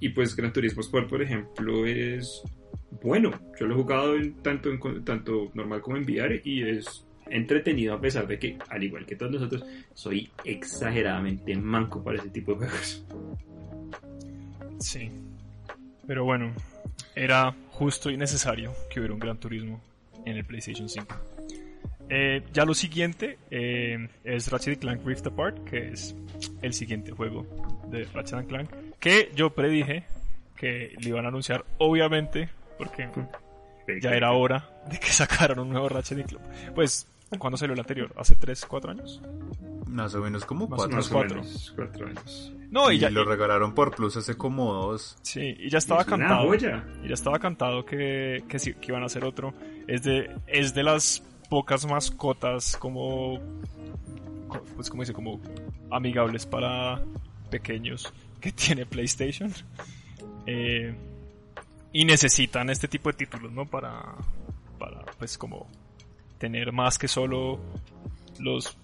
[0.00, 2.42] Y pues Gran Turismo Sport, por ejemplo, es
[3.02, 3.30] bueno.
[3.60, 8.00] Yo lo he jugado tanto, en, tanto normal como en VR y es entretenido a
[8.00, 9.64] pesar de que, al igual que todos nosotros,
[9.94, 13.04] soy exageradamente manco para ese tipo de juegos.
[14.80, 15.10] Sí.
[16.06, 16.52] Pero bueno,
[17.14, 19.80] era justo y necesario que hubiera un Gran Turismo
[20.24, 21.16] en el PlayStation 5.
[22.10, 26.14] Eh, ya lo siguiente eh, es Ratchet Clank Rift Apart, que es
[26.62, 27.46] el siguiente juego
[27.90, 30.04] de Ratchet Clank, que yo predije
[30.56, 33.08] que le iban a anunciar, obviamente, porque
[34.00, 36.44] ya era hora de que sacaran un nuevo Ratchet Clank.
[36.74, 38.12] Pues ¿Cuándo salió el anterior?
[38.16, 39.20] ¿Hace 3, 4 años?
[39.86, 41.72] Más o menos como 4 años.
[41.74, 42.52] 4 años.
[42.70, 45.18] No, y, ya, lo regalaron por Plus hace como 2.
[45.22, 46.54] Sí, y ya estaba cantado.
[46.54, 49.52] Y ya estaba cantado que, que, sí, que iban a hacer otro.
[49.86, 53.38] Es de, es de las pocas mascotas como.
[54.74, 55.40] Pues como dice, como
[55.90, 57.02] amigables para
[57.50, 59.52] pequeños que tiene PlayStation.
[60.46, 60.94] Eh,
[61.92, 63.66] y necesitan este tipo de títulos, ¿no?
[63.66, 64.14] Para,
[64.78, 65.66] para pues como
[66.38, 67.58] tener más que solo
[68.38, 68.76] los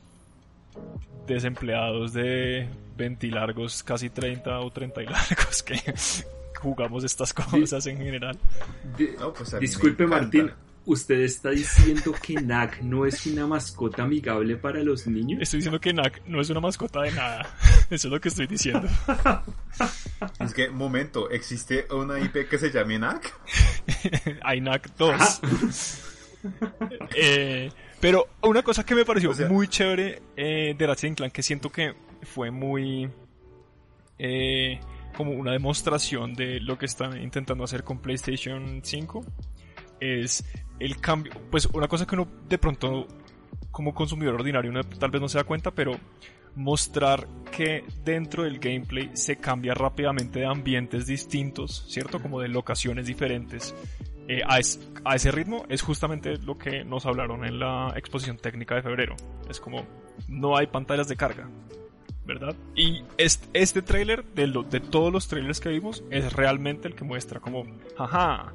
[1.27, 5.81] desempleados de 20 largos, casi 30 o 30 y largos que
[6.61, 8.39] jugamos estas cosas en general.
[9.37, 10.51] Pues disculpe Martín,
[10.87, 15.41] ¿usted está diciendo que NAC no es una mascota amigable para los niños?
[15.41, 17.47] Estoy diciendo que NAC no es una mascota de nada.
[17.91, 18.89] Eso es lo que estoy diciendo.
[20.41, 23.33] Es que, momento, ¿existe una IP que se llame NAC?
[24.43, 26.11] Hay NAC 2.
[27.17, 31.71] Eh, pero una cosa que me pareció muy chévere eh, de Ratchet Clank, que siento
[31.71, 33.11] que fue muy...
[34.19, 34.79] Eh,
[35.17, 39.25] como una demostración de lo que están intentando hacer con PlayStation 5,
[40.01, 40.45] es
[40.81, 43.07] el cambio, pues una cosa que uno de pronto
[43.71, 45.93] como consumidor ordinario tal vez no se da cuenta, pero
[46.55, 52.21] mostrar que dentro del gameplay se cambia rápidamente de ambientes distintos, ¿cierto?
[52.21, 53.75] Como de locaciones diferentes.
[54.27, 54.59] Eh, a,
[55.05, 59.17] a, ese ritmo es justamente lo que nos hablaron en la exposición técnica de febrero.
[59.49, 59.85] Es como,
[60.29, 61.49] no hay pantallas de carga.
[62.27, 62.55] ¿Verdad?
[62.75, 67.05] Y este, este tráiler, de, de todos los trailers que vimos, es realmente el que
[67.05, 67.65] muestra como,
[67.97, 68.53] jaja,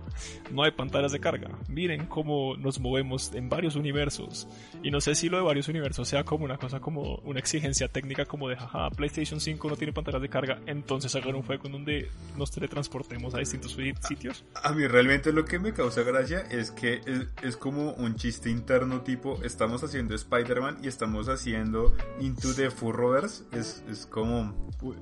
[0.52, 1.50] no hay pantallas de carga.
[1.68, 4.48] Miren cómo nos movemos en varios universos.
[4.84, 7.88] Y no sé si lo de varios universos sea como una cosa como una exigencia
[7.88, 11.66] técnica como de, jaja, PlayStation 5 no tiene pantallas de carga, entonces hagan un juego
[11.68, 14.44] en donde nos teletransportemos a distintos sitios.
[14.56, 17.02] A, mí realmente lo que me causa gracia es que
[17.44, 23.44] es, como un chiste interno tipo, estamos haciendo Spider-Man y estamos haciendo Into the Furroverse
[23.60, 24.54] es, como...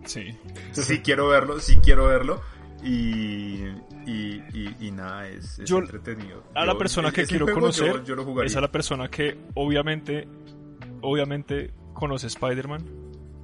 [0.06, 0.38] Sí.
[0.72, 2.42] Sí quiero verlo, sí quiero verlo.
[2.84, 3.64] Y,
[4.06, 6.44] y, nada, es, entretenido.
[6.54, 8.04] A la persona que quiero conocer
[8.44, 10.28] es a la persona que obviamente,
[11.02, 12.86] obviamente conoce Spider-Man,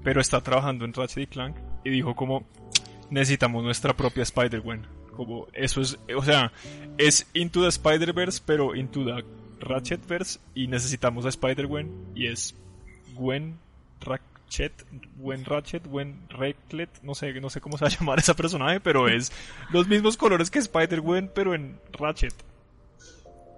[0.04, 2.46] pero está trabajando en Ratchet y Clank y dijo como
[3.10, 4.86] necesitamos nuestra propia Spider-Gwen.
[5.16, 6.52] Como eso es, o sea,
[6.98, 9.24] es Into the Spider-Verse, pero Into the
[9.60, 12.56] Ratchet-Verse y necesitamos a Spider-Gwen y es
[13.16, 13.58] Gwen
[14.02, 14.33] Ratchet,
[15.16, 18.80] buen Ratchet, buen Ratchet, no sé, no sé cómo se va a llamar esa personaje,
[18.80, 19.32] pero es
[19.72, 22.34] los mismos colores que Spider-Gwen, pero en Ratchet.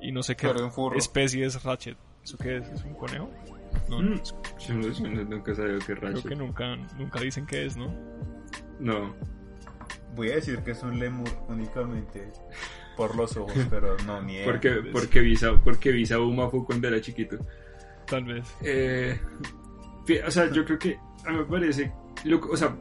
[0.02, 0.52] Y no sé qué
[0.96, 1.98] especie es Ratchet.
[2.24, 2.68] ¿Eso qué es?
[2.70, 3.30] ¿Es un conejo?
[3.90, 5.30] No, mm.
[5.30, 6.24] nunca sabía qué Ratchet.
[6.24, 7.94] Creo que nunca, nunca dicen qué es, ¿no?
[8.80, 9.16] No.
[10.16, 12.32] Voy a decir que es un lemur únicamente
[12.96, 17.02] por los ojos, pero no, ni Porque, porque Visa, porque Visa Uma fue cuando era
[17.02, 17.38] chiquito.
[18.08, 18.46] Tal vez.
[18.62, 19.20] Eh,
[20.26, 21.92] o sea, yo creo que a mí me parece.
[22.50, 22.76] o sea,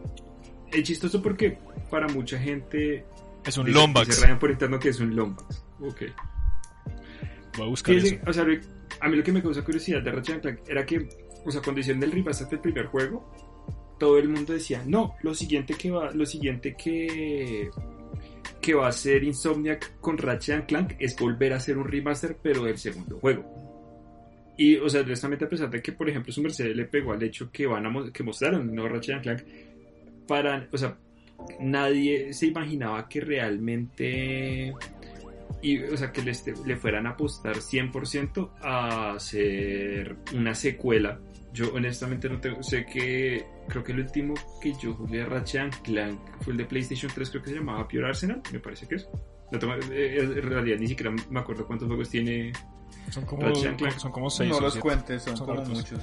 [0.73, 1.59] es chistoso porque
[1.91, 3.05] para mucha gente.
[3.45, 4.15] Es un Lombax.
[4.15, 5.65] Se rayan por interno que es un Lombax.
[5.81, 6.03] Ok.
[7.57, 8.17] Voy a buscar eso.
[8.27, 8.45] O sea,
[9.01, 11.09] a mí lo que me causa curiosidad de Ratchet Clank era que,
[11.45, 13.31] o sea, cuando hicieron el remaster del primer juego,
[13.99, 17.71] todo el mundo decía, no, lo siguiente que va, lo siguiente que
[18.61, 22.65] que va a hacer Insomniac con Ratchet Clank es volver a hacer un remaster, pero
[22.65, 23.64] del segundo juego.
[24.57, 27.23] Y, o sea, directamente a pesar de que, por ejemplo, su Mercedes le pegó al
[27.23, 29.43] hecho que van a que mostraron no Ratchet Clank,
[30.29, 30.97] para, o sea,
[31.61, 34.73] nadie se imaginaba que realmente,
[35.61, 36.33] y, o sea, que le,
[36.67, 41.21] le fueran a apostar 100% a hacer una secuela.
[41.53, 45.83] Yo honestamente no tengo, sé que creo que el último que yo jugué de Ratchet
[45.83, 48.97] Clank fue el de PlayStation 3, creo que se llamaba Pure Arsenal, me parece que
[48.97, 49.09] es.
[49.53, 52.53] Eh, en realidad ni siquiera me acuerdo cuántos juegos tiene
[53.11, 54.51] son como, son como seis.
[54.51, 56.01] No los cuentes, son, como muchos.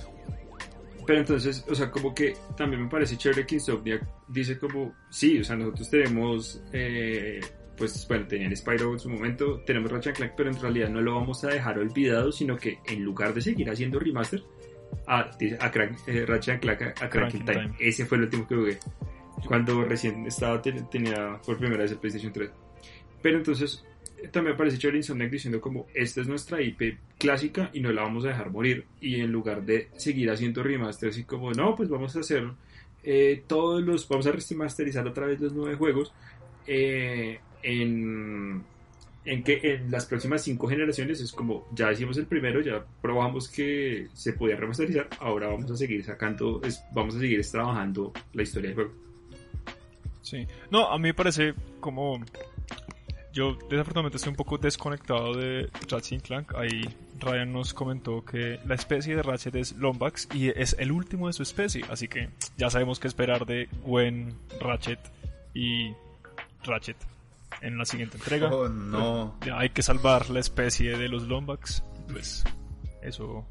[1.06, 5.40] Pero entonces, o sea, como que también me parece chévere que Insomniac dice como, sí,
[5.40, 7.40] o sea, nosotros tenemos, eh,
[7.76, 11.16] pues bueno, tenían Spyro en su momento, tenemos Ratchet Clank, pero en realidad no lo
[11.16, 14.44] vamos a dejar olvidado, sino que en lugar de seguir haciendo remaster,
[15.08, 17.72] a, a Crank, eh, Ratchet Clank a, Cranking Time.
[17.80, 18.80] Ese fue el último que jugué.
[19.48, 22.52] Cuando recién estaba, tenía por primera vez el PlayStation 3.
[23.22, 23.84] Pero entonces,
[24.30, 28.26] también aparece chévere Insomniac diciendo como esta es nuestra IP clásica y no la vamos
[28.26, 32.16] a dejar morir y en lugar de seguir haciendo remasters y como no pues vamos
[32.16, 32.52] a hacer
[33.04, 36.14] eh, todos los vamos a remasterizar otra vez los nueve juegos
[36.68, 38.64] eh, en
[39.26, 43.50] en que en las próximas cinco generaciones es como ya hicimos el primero, ya probamos
[43.50, 48.44] que se podía remasterizar, ahora vamos a seguir sacando, es, vamos a seguir trabajando la
[48.44, 48.92] historia del juego.
[50.22, 52.20] Sí, no, a mí me parece como
[53.34, 56.54] yo desafortunadamente estoy un poco desconectado de Ratchet Clank.
[56.56, 56.82] Ahí
[57.20, 61.34] Ryan nos comentó que la especie de Ratchet es Lombax y es el último de
[61.34, 61.86] su especie.
[61.90, 65.00] Así que ya sabemos qué esperar de Gwen, Ratchet
[65.54, 65.94] y
[66.64, 66.98] Ratchet
[67.62, 68.54] en la siguiente entrega.
[68.54, 69.38] Oh, no.
[69.46, 71.84] Ya hay que salvar la especie de los Lombax.
[72.10, 72.44] Pues
[73.02, 73.46] eso.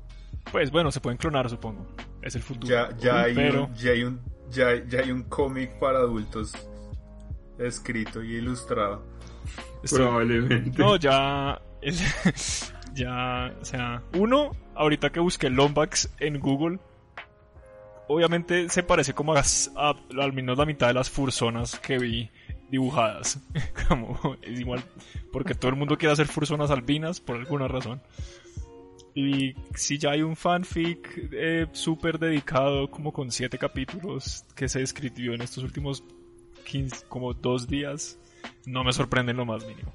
[0.50, 1.86] Pues bueno, se pueden clonar, supongo.
[2.22, 2.68] Es el futuro.
[2.68, 6.52] Ya, ya, hay, un, ya hay un, ya, ya hay un cómic para adultos
[7.58, 9.09] escrito y ilustrado.
[9.88, 10.82] Probablemente.
[10.82, 11.60] No, ya.
[12.94, 13.54] ya.
[13.60, 16.78] O sea, uno, ahorita que busqué Lombax en Google,
[18.08, 19.42] obviamente se parece como a,
[20.18, 22.30] al menos la mitad de las fursonas que vi
[22.70, 23.40] dibujadas.
[23.88, 24.82] como es igual,
[25.32, 28.00] porque todo el mundo quiere hacer fursonas albinas por alguna razón.
[29.14, 34.82] Y si ya hay un fanfic eh, súper dedicado, como con siete capítulos, que se
[34.82, 36.04] escribió en estos últimos
[36.64, 38.18] 15, como dos días,
[38.66, 39.92] no me sorprende en lo más mínimo.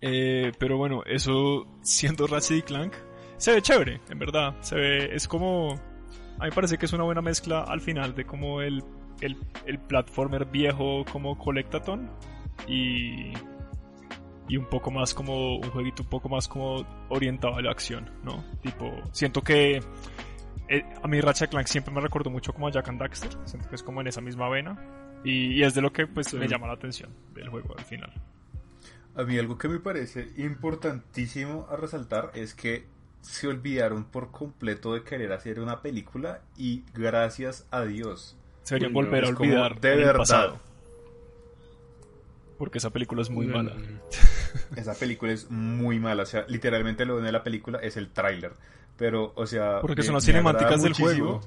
[0.00, 2.92] Eh, pero bueno, eso siendo Ratchet y Clank,
[3.38, 4.54] se ve chévere, en verdad.
[4.60, 5.72] Se ve, es como.
[6.38, 8.84] A mí me parece que es una buena mezcla al final de como el,
[9.20, 12.10] el, el platformer viejo como Collectathon
[12.66, 13.32] y,
[14.48, 18.10] y un poco más como un jueguito un poco más como orientado a la acción,
[18.24, 18.44] ¿no?
[18.60, 19.80] Tipo, siento que
[20.68, 23.68] eh, a mí Ratchet Clank siempre me recordó mucho como a Jack and Daxter, siento
[23.68, 26.66] que es como en esa misma vena y, es de lo que pues me llama
[26.66, 28.12] la atención del juego al final.
[29.16, 32.84] A mí algo que me parece importantísimo a resaltar es que
[33.20, 38.36] se olvidaron por completo de querer hacer una película y gracias a Dios.
[38.64, 40.54] Sería volver a olvidar de verdad.
[42.58, 43.74] Porque esa película es muy mala.
[44.76, 46.22] Esa película es muy mala.
[46.22, 48.52] O sea, literalmente lo de la película es el tráiler.
[48.96, 49.80] Pero, o sea...
[49.80, 51.40] Porque son las cinemáticas del juego.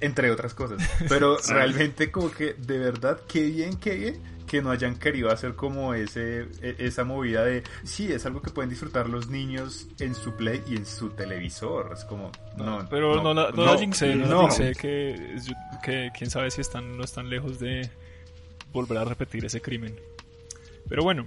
[0.00, 0.78] Entre otras cosas.
[1.08, 5.54] Pero realmente como que, de verdad, qué bien, qué bien que no hayan querido hacer
[5.54, 10.12] como ese e, esa movida de sí es algo que pueden disfrutar los niños en
[10.16, 11.92] su play y en su televisor.
[11.96, 15.36] Es como no pero no, no, no, no, que,
[15.84, 17.88] que quién sabe si están no están lejos de
[18.72, 19.94] volver a repetir ese crimen.
[20.88, 21.26] Pero bueno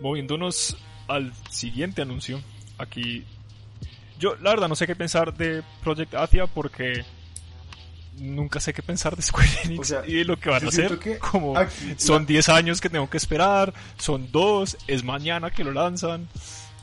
[0.00, 0.76] moviéndonos
[1.06, 2.40] al siguiente anuncio
[2.78, 3.24] aquí
[4.18, 7.04] yo la verdad no sé qué pensar de Project Athia porque
[8.18, 10.98] nunca sé qué pensar de Square Enix y de lo que van a hacer.
[11.18, 11.54] Como
[11.96, 16.28] son 10 años que tengo que esperar, son 2, es mañana que lo lanzan.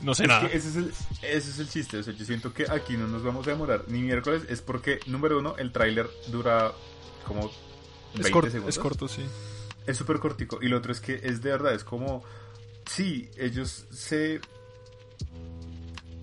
[0.00, 0.46] No sé nada.
[0.48, 0.92] ese, es el,
[1.22, 1.98] ese es el chiste.
[1.98, 4.42] O sea, yo siento que aquí no nos vamos a demorar ni miércoles.
[4.48, 6.72] Es porque, número uno, el tráiler dura
[7.26, 7.50] como
[8.14, 8.68] 20 es segundos.
[8.68, 9.22] Es corto, sí.
[9.86, 10.58] Es súper cortico.
[10.60, 12.22] Y lo otro es que es de verdad, es como.
[12.86, 14.40] Sí, ellos se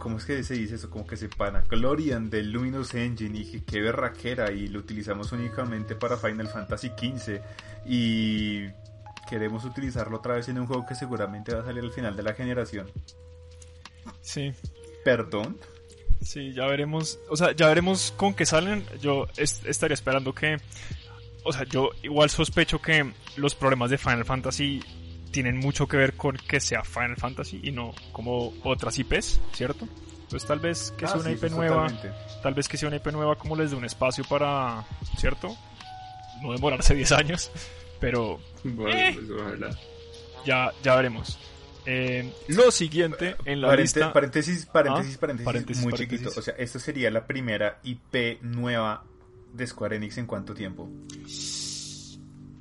[0.01, 0.89] ¿cómo es que se dice eso?
[0.89, 5.95] Como que se panaglorian del Luminous Engine y que qué berraquera y lo utilizamos únicamente
[5.95, 7.39] para Final Fantasy XV
[7.85, 8.67] y
[9.29, 12.23] queremos utilizarlo otra vez en un juego que seguramente va a salir al final de
[12.23, 12.91] la generación.
[14.21, 14.51] Sí.
[15.05, 15.59] ¿Perdón?
[16.19, 18.83] Sí, ya veremos, o sea, ya veremos con qué salen.
[19.01, 20.57] Yo estaría esperando que,
[21.43, 24.81] o sea, yo igual sospecho que los problemas de Final Fantasy
[25.31, 29.87] tienen mucho que ver con que sea Final Fantasy y no como otras IPs, ¿cierto?
[30.23, 31.91] Entonces tal vez que sea ah, una IP nueva,
[32.41, 34.85] tal vez que sea una IP nueva como les dé un espacio para,
[35.17, 35.55] ¿cierto?
[36.41, 37.51] No demorarse 10 años,
[37.99, 39.75] pero eh, pues,
[40.45, 41.37] ya, ya veremos.
[41.85, 44.13] Eh, lo siguiente en la lista...
[44.13, 46.29] Paréntesis, paréntesis, ah, paréntesis, muy chiquito.
[46.35, 49.03] O sea, esta sería la primera IP nueva
[49.53, 50.89] de Square Enix en cuánto tiempo?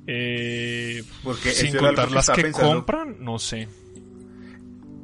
[0.07, 3.67] Eh, Porque sin contar las que, compran, no sé.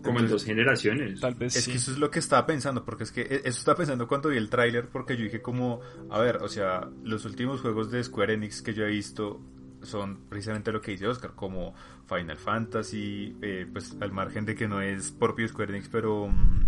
[0.04, 1.20] Como en dos generaciones.
[1.20, 3.60] Tal vez es que eso es lo que estaba pensando, porque es que e-, eso
[3.60, 7.26] estaba pensando cuando vi el tráiler, porque yo dije como, a ver, o sea, los
[7.26, 9.42] últimos juegos de Square Enix que yo he visto
[9.84, 11.76] son precisamente lo que dice Oscar, como
[12.08, 16.66] Final Fantasy, eh, pues al margen de que no es propio Square Enix, pero mm,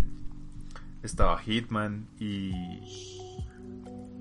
[1.03, 2.51] estaba Hitman y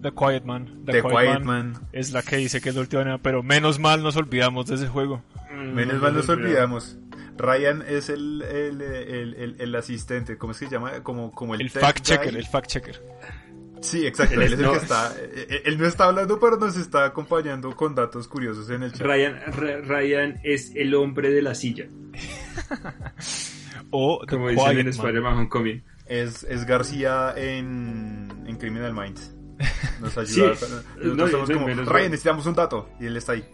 [0.03, 0.85] The Quiet Man.
[0.85, 4.17] The, Quiet, Man, Es la que dice que es la última, pero menos mal nos
[4.17, 5.23] olvidamos de ese juego.
[5.53, 6.99] Mm, menos mal nos olvidamos.
[7.37, 11.03] Ryan es el, el, el, el, asistente, ¿cómo es que se llama?
[11.03, 13.01] Como, como el, el fact checker, el fact checker.
[13.81, 16.77] Sí, exacto, él, es el que está, eh, eh, él no está hablando, pero nos
[16.77, 19.07] está acompañando con datos curiosos en el chat.
[19.07, 21.87] Ryan, Ryan es el hombre de la silla.
[23.91, 25.83] o como dicen en Spider-Man Homecoming.
[26.07, 29.38] Es, es García en, en Criminal Minds.
[30.01, 30.55] Nos ayuda.
[31.03, 32.89] Nosotros somos como, Ryan, necesitamos un dato.
[33.01, 33.45] Y él está ahí.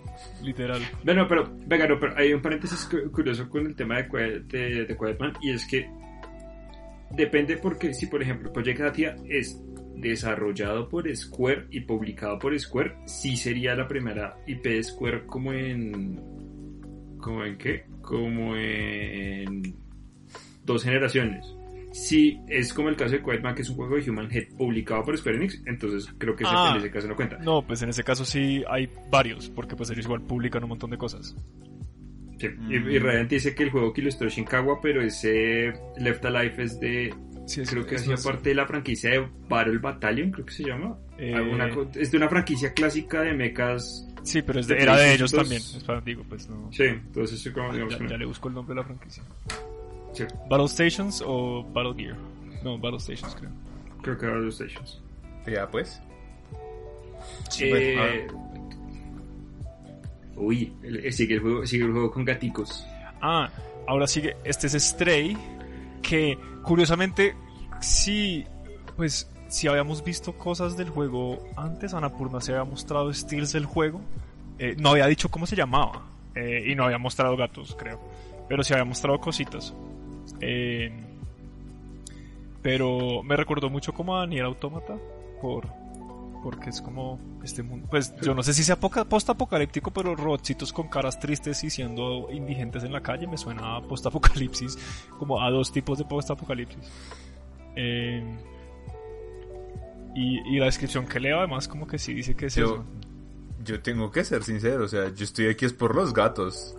[0.42, 0.82] Literal.
[1.02, 4.96] Bueno, pero, venga, no, pero hay un paréntesis curioso con el tema de, de, de
[5.42, 5.88] y es que
[7.10, 9.60] depende porque si, por ejemplo, Project Atia es
[9.96, 15.52] desarrollado por Square y publicado por Square, sí sería la primera IP de Square como
[15.52, 16.34] en...
[17.18, 17.86] ¿Como en qué?
[18.02, 19.74] Como en
[20.62, 21.53] dos generaciones
[21.94, 25.04] si es como el caso de Quiet que es un juego de Human Head publicado
[25.04, 27.38] por Square Enix, entonces creo que ese, en ese caso no cuenta.
[27.38, 30.90] No, pues en ese caso sí hay varios, porque pues ellos igual publican un montón
[30.90, 31.36] de cosas.
[32.40, 32.48] Sí.
[32.68, 36.80] Y, y Radiant dice que el juego que ilustró Shinkawa, pero ese Left Alive es
[36.80, 37.14] de...
[37.70, 40.98] creo que hacía parte de la franquicia de Battle Battalion, creo que se llama.
[41.16, 41.32] Eh,
[41.94, 45.62] es de una franquicia clásica de mechas Sí, pero es de, era de ellos también.
[46.04, 46.72] digo, pues no.
[46.72, 49.22] Sí, entonces como, ah, ya, le busco el nombre de la franquicia.
[50.48, 52.16] ¿Battle Stations o Battle Gear?
[52.62, 53.50] No, Battle Stations creo.
[54.02, 55.02] Creo que Battle Stations.
[55.46, 56.00] Ya, pues.
[57.60, 58.26] Eh,
[60.36, 60.72] uy,
[61.10, 62.86] sigue el, juego, sigue el juego con gaticos.
[63.20, 63.50] Ah,
[63.86, 64.36] ahora sigue.
[64.44, 65.36] Este es Stray.
[66.02, 67.34] Que curiosamente,
[67.80, 68.44] sí,
[68.96, 74.00] pues si habíamos visto cosas del juego antes, Anapurna se había mostrado steals del juego.
[74.58, 76.02] Eh, no había dicho cómo se llamaba.
[76.34, 78.00] Eh, y no había mostrado gatos, creo.
[78.48, 79.72] Pero sí había mostrado cositas.
[80.46, 80.92] Eh,
[82.62, 84.96] pero me recordó mucho como a Nier Automata
[85.40, 85.66] por
[86.42, 90.88] porque es como este mundo, pues yo no sé si sea post-apocalíptico, pero robotcitos con
[90.88, 94.76] caras tristes y siendo indigentes en la calle me suena a post-apocalipsis,
[95.18, 96.78] como a dos tipos de post-apocalipsis.
[97.76, 98.22] Eh,
[100.14, 102.84] Y, y la descripción que leo además como que sí dice que es Yo, eso.
[103.64, 106.76] yo tengo que ser sincero, o sea, yo estoy aquí es por los gatos.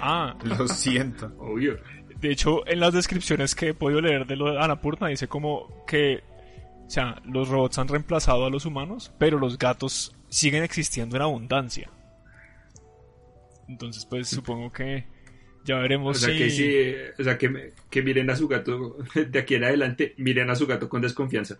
[0.00, 1.32] Ah, Lo siento.
[1.38, 1.78] Obvio.
[2.24, 5.84] De hecho en las descripciones que he podido leer de lo de Annapurna dice como
[5.86, 6.22] que,
[6.86, 11.22] o sea, los robots han reemplazado a los humanos, pero los gatos siguen existiendo en
[11.22, 11.90] abundancia.
[13.68, 15.04] Entonces pues supongo que
[15.66, 16.38] ya O veremos sea, si...
[16.38, 20.48] que sí, o sea, que, que miren a su gato de aquí en adelante, miren
[20.48, 21.58] a su gato con desconfianza.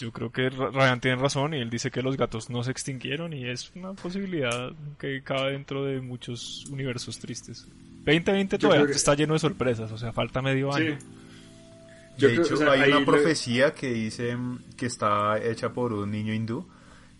[0.00, 3.32] Yo creo que Ryan tiene razón y él dice que los gatos no se extinguieron
[3.32, 7.68] y es una posibilidad que cabe dentro de muchos universos tristes.
[8.06, 10.82] 2020 Yo todavía que- está lleno de sorpresas, o sea, falta medio Sí.
[10.82, 10.98] año.
[12.18, 14.36] Yo de creo- hecho, o sea, hay una profecía que dice
[14.76, 16.66] que está hecha por un niño hindú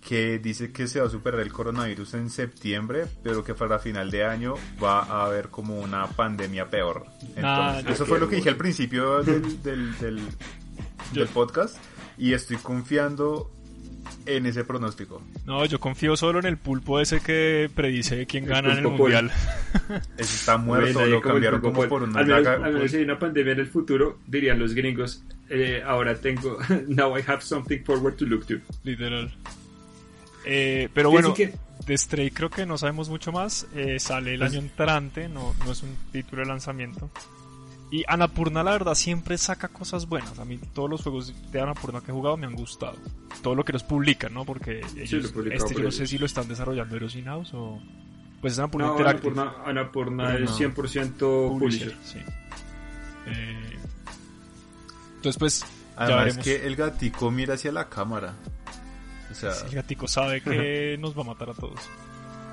[0.01, 4.09] que dice que se va a superar el coronavirus en septiembre, pero que para final
[4.11, 7.07] de año va a haber como una pandemia peor.
[7.20, 10.20] Entonces, Ah, eso fue lo que dije al principio del, del, del-
[11.12, 11.76] Yo- del podcast
[12.16, 13.51] y estoy confiando
[14.26, 15.22] en ese pronóstico.
[15.44, 18.88] No, yo confío solo en el pulpo ese que predice quién El gana en el
[18.88, 19.30] mundial.
[20.18, 22.64] Ese está muerto, lo cambiaron como por una al menos, daga.
[22.66, 26.59] al menos si hay una pandemia en el futuro, dirían los gringos, eh, ahora tengo,
[26.88, 28.54] now I have something forward to look to.
[28.84, 29.30] Literal.
[30.44, 31.54] Eh, pero bueno, que-
[31.86, 33.66] de Stray creo que no sabemos mucho más.
[33.74, 37.11] Eh, sale el Pues- año entrante, no, no es un título de lanzamiento.
[37.91, 40.39] Y Annapurna, la verdad, siempre saca cosas buenas.
[40.41, 42.97] A mí todos los juegos de Annapurna que he jugado me han gustado.
[43.43, 44.45] Todo lo que los publican, ¿no?
[44.45, 47.53] Porque ellos, lo publicado este por yo no sé si lo están desarrollando Eros In-House
[47.55, 47.80] o...
[48.41, 49.30] Pues es Annapurna No, Interactive.
[49.41, 50.57] Annapurna, Annapurna Pero es no.
[50.74, 51.18] 100%
[51.59, 51.97] publisher.
[52.05, 52.18] sí.
[53.26, 53.76] Eh,
[55.16, 55.66] entonces, pues, ya
[55.97, 56.45] Además veremos.
[56.45, 58.34] que el gatico mira hacia la cámara.
[59.30, 61.80] O sea, El gatico sabe que nos va a matar a todos.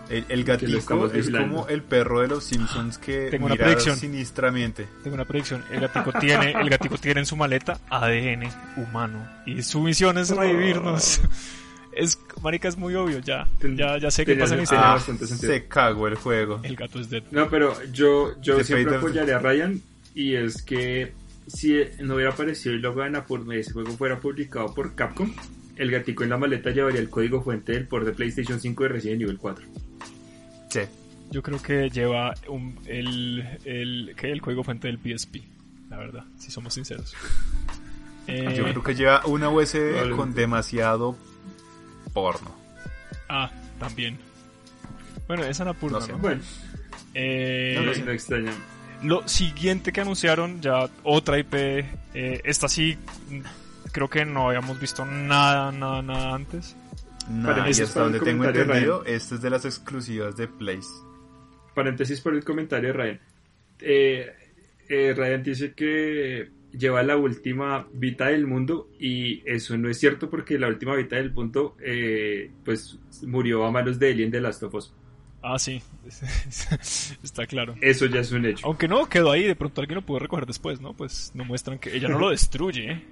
[0.09, 1.47] El, el Que gatico es vigilando.
[1.55, 3.95] como el perro de los Simpsons que Tengo una predicción.
[3.97, 4.87] sinistramente.
[5.03, 5.63] Tengo una predicción.
[5.71, 9.27] El gatico tiene, el gatico tiene en su maleta ADN humano.
[9.45, 11.21] Y su misión es revivirnos.
[11.95, 13.45] Es, marica, es muy obvio, ya.
[13.61, 14.79] Ya, ya sé qué tenía pasa en.
[14.79, 14.97] Ah,
[15.37, 16.59] se cagó el juego.
[16.63, 17.21] El gato es dead.
[17.29, 19.79] No, pero yo, yo The siempre Fate of- apoyaré a Ryan
[20.15, 21.13] y es que
[21.45, 23.11] si no hubiera aparecido el logo de
[23.55, 25.31] y ese juego fuera publicado por Capcom,
[25.75, 28.89] el gatico en la maleta llevaría el código fuente del port de PlayStation 5 de
[28.89, 29.63] Resident Evil 4.
[30.73, 30.81] Sí.
[31.31, 34.31] Yo creo que lleva un- el, el, ¿qué?
[34.31, 35.41] el código fuente del PSP.
[35.89, 37.13] La verdad, si somos sinceros.
[38.27, 40.15] Eh, Yo creo que lleva una USB Vale.
[40.15, 41.17] con demasiado
[42.13, 42.55] porno.
[43.29, 44.17] Ah, también.
[45.27, 46.11] Bueno, es Annapurna, No sé.
[46.13, 46.17] ¿no?
[46.19, 46.41] Bueno,
[47.13, 48.51] Eh, no, no extraña.
[49.03, 51.53] Lo siguiente que anunciaron, ya otra IP,
[52.13, 52.97] eh, esta sí,
[53.91, 56.75] creo que no habíamos visto nada, nada, nada antes.
[57.29, 60.47] Nada, y Paréntesis hasta para el donde tengo entendido, esta es de las exclusivas de
[60.47, 60.89] Place.
[61.73, 63.19] Paréntesis por el comentario de Ryan.
[63.79, 64.33] Eh,
[64.89, 70.29] eh, Ryan dice que lleva la última Vita del mundo y eso no es cierto
[70.29, 74.63] porque la última Vita del mundo eh, pues murió a manos de Alien de Last
[74.63, 74.93] of Us.
[75.41, 75.81] Ah, sí,
[77.23, 77.75] está claro.
[77.81, 78.65] Eso ya es un hecho.
[78.65, 80.93] Aunque no, quedó ahí, de pronto alguien lo pudo recoger después, ¿no?
[80.93, 83.03] Pues no muestran que ella no lo destruye, ¿eh?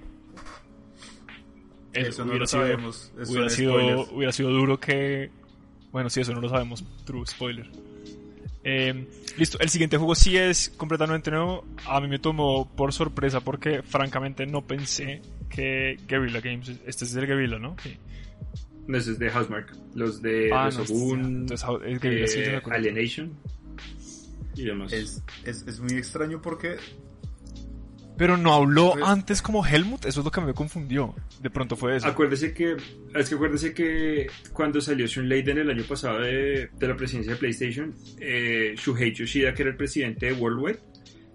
[1.94, 3.12] Eso no hubiera lo sido- sabemos.
[3.20, 5.30] Eso Hubiera sido, hubiera sido duro que...
[5.90, 6.84] Bueno, sí, eso no lo sabemos.
[7.04, 7.68] True spoiler.
[8.64, 11.64] Eh, listo, el siguiente juego sí es completamente nuevo.
[11.86, 15.20] A mí me tomó por sorpresa porque francamente no pensé
[15.50, 16.70] que Guerrilla Games...
[16.86, 17.76] Este es el Guerrilla, ¿no?
[17.82, 17.96] Sí.
[18.86, 19.76] No, eso es de Housemark.
[19.94, 22.62] Los de Ah, los no, entonces, es Guerrilla, eh.
[22.70, 23.32] Alienation
[24.56, 24.92] y demás.
[24.92, 26.76] Es, es, es muy extraño porque
[28.22, 31.12] Pero no habló Pues- antes como Helmut, eso es lo que me confundió.
[31.40, 32.06] De pronto fue eso.
[32.06, 32.76] Acuérdese que,
[33.16, 37.32] es que acuérdese que cuando salió Shun Leiden el año pasado de, de la presidencia
[37.32, 40.78] de PlayStation, eh, Shuhei Yoshida, que era el presidente de Worldwide,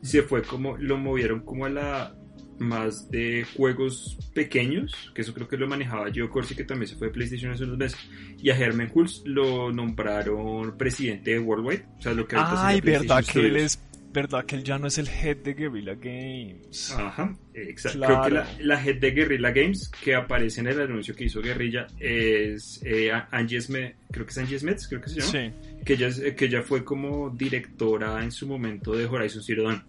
[0.02, 2.16] se fue como, lo movieron como a la
[2.60, 6.96] más de juegos pequeños, que eso creo que lo manejaba Gio Corsi, que también se
[6.96, 8.00] fue de PlayStation hace unos meses,
[8.38, 13.24] y a Herman Hulse lo nombraron presidente de Worldwide, o sea, lo que Ay, verdad
[13.26, 13.80] que él es...
[14.22, 16.92] Verdad que él ya no es el head de Guerrilla Games.
[16.98, 18.00] Ajá, exacto.
[18.00, 18.24] Claro.
[18.24, 21.40] Creo que la, la head de Guerrilla Games que aparece en el anuncio que hizo
[21.40, 25.52] Guerrilla es eh, Angie Smith, creo que es Angie Smith, creo que se llama, Sí,
[25.86, 29.84] que ella, es- que ella fue como directora en su momento de Horizon Zero Dawn.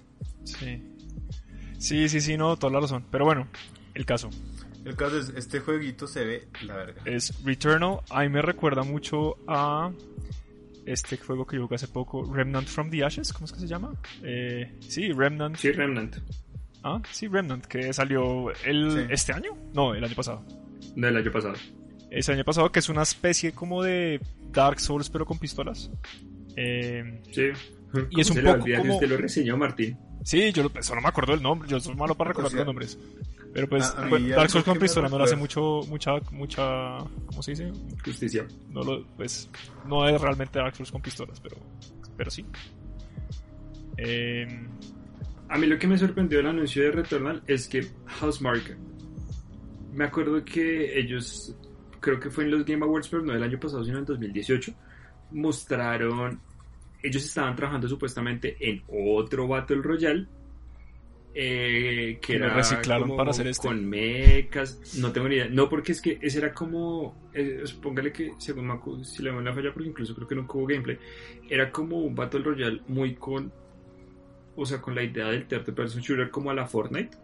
[0.45, 0.83] sí.
[1.79, 3.05] Sí, sí, sí, no, toda la razón.
[3.11, 3.47] Pero bueno,
[3.95, 4.29] el caso
[4.85, 7.01] el caso es, este jueguito se ve la verga.
[7.05, 8.01] es Returnal.
[8.11, 9.91] A mí me recuerda mucho a
[10.93, 13.67] este juego que yo jugué hace poco, Remnant from the Ashes, ¿cómo es que se
[13.67, 13.95] llama?
[14.23, 15.57] Eh, sí, Remnant.
[15.57, 16.17] Sí, Remnant,
[16.85, 18.99] Ah, sí, Remnant, que salió el, Sí.
[19.11, 19.51] este año.
[19.75, 20.45] No, el año pasado.
[20.95, 21.55] del año pasado.
[22.11, 24.21] Ese año pasado, que es una especie como de
[24.53, 25.91] Dark Souls, pero con pistolas.
[26.57, 27.51] Eh, Sí.
[28.11, 29.99] Y es ¿Cómo un se poco olvida que como- usted lo reseñó, Martín.
[30.23, 32.59] sí, yo lo- eso no me acuerdo del nombre, yo soy malo para recordar sea,
[32.61, 32.99] los nombres.
[33.55, 35.81] Pero pues A- a mí pues, algo Dark Souls con pistola no le hace mucho,
[35.89, 37.73] mucha, mucha, ¿cómo se dice?
[38.05, 38.47] Justicia.
[38.69, 39.49] No lo, pues,
[39.87, 41.57] no es realmente Dark Souls con pistolas, pero,
[42.17, 42.45] pero sí.
[43.97, 44.47] Eh,
[45.51, 47.87] A mí lo que me sorprendió del anuncio de Returnal es que
[48.21, 48.77] Housemarque.
[49.95, 51.57] Me acuerdo que ellos,
[52.01, 54.75] creo que fue en los Game Awards, pero no del año pasado, sino en 2018,
[55.33, 56.39] mostraron.
[57.03, 60.27] Ellos estaban trabajando supuestamente en otro Battle Royale.
[61.41, 63.69] eh, que Que lo era reciclaron como para hacer este.
[63.69, 65.49] con mechas, no tengo ni idea.
[65.49, 69.31] No, porque es que ese era como, eh, póngale que, según me acu- si le
[69.31, 70.99] doy la falla, porque incluso creo que no hubo gameplay,
[71.49, 73.53] era como un Battle Royale muy con
[74.57, 77.17] o sea, con la idea del third person shooter como a la Fortnite.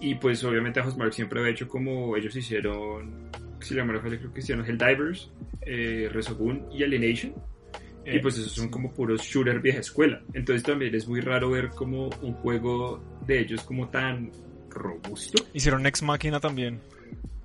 [0.00, 4.32] Y pues obviamente Housemarque siempre había hecho como ellos hicieron, si la memoria falla creo
[4.32, 5.30] que hicieron Helldivers,
[5.62, 7.34] eh, Resogun y Alienation.
[8.06, 10.22] Y eh, pues esos son como puros shooter vieja escuela.
[10.32, 14.30] Entonces también es muy raro ver como un juego de ellos como tan
[14.70, 15.42] robusto.
[15.52, 16.80] hicieron Next Machina también.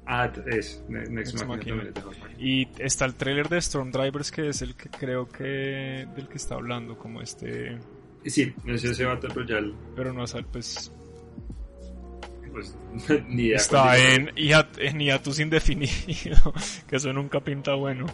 [0.06, 1.94] Ah, es Ne- Next, Next Machina Machina.
[1.94, 2.40] también es.
[2.40, 6.38] Y está el trailer de Storm Drivers, que es el que creo que del que
[6.38, 7.78] está hablando, como este.
[8.26, 10.92] Sí, es ese Battle Royale, Pero no sale, pues.
[12.52, 12.76] pues
[13.30, 13.58] ni idea.
[13.58, 16.54] Está en, en hiatus indefinido,
[16.88, 18.06] que eso nunca pinta bueno.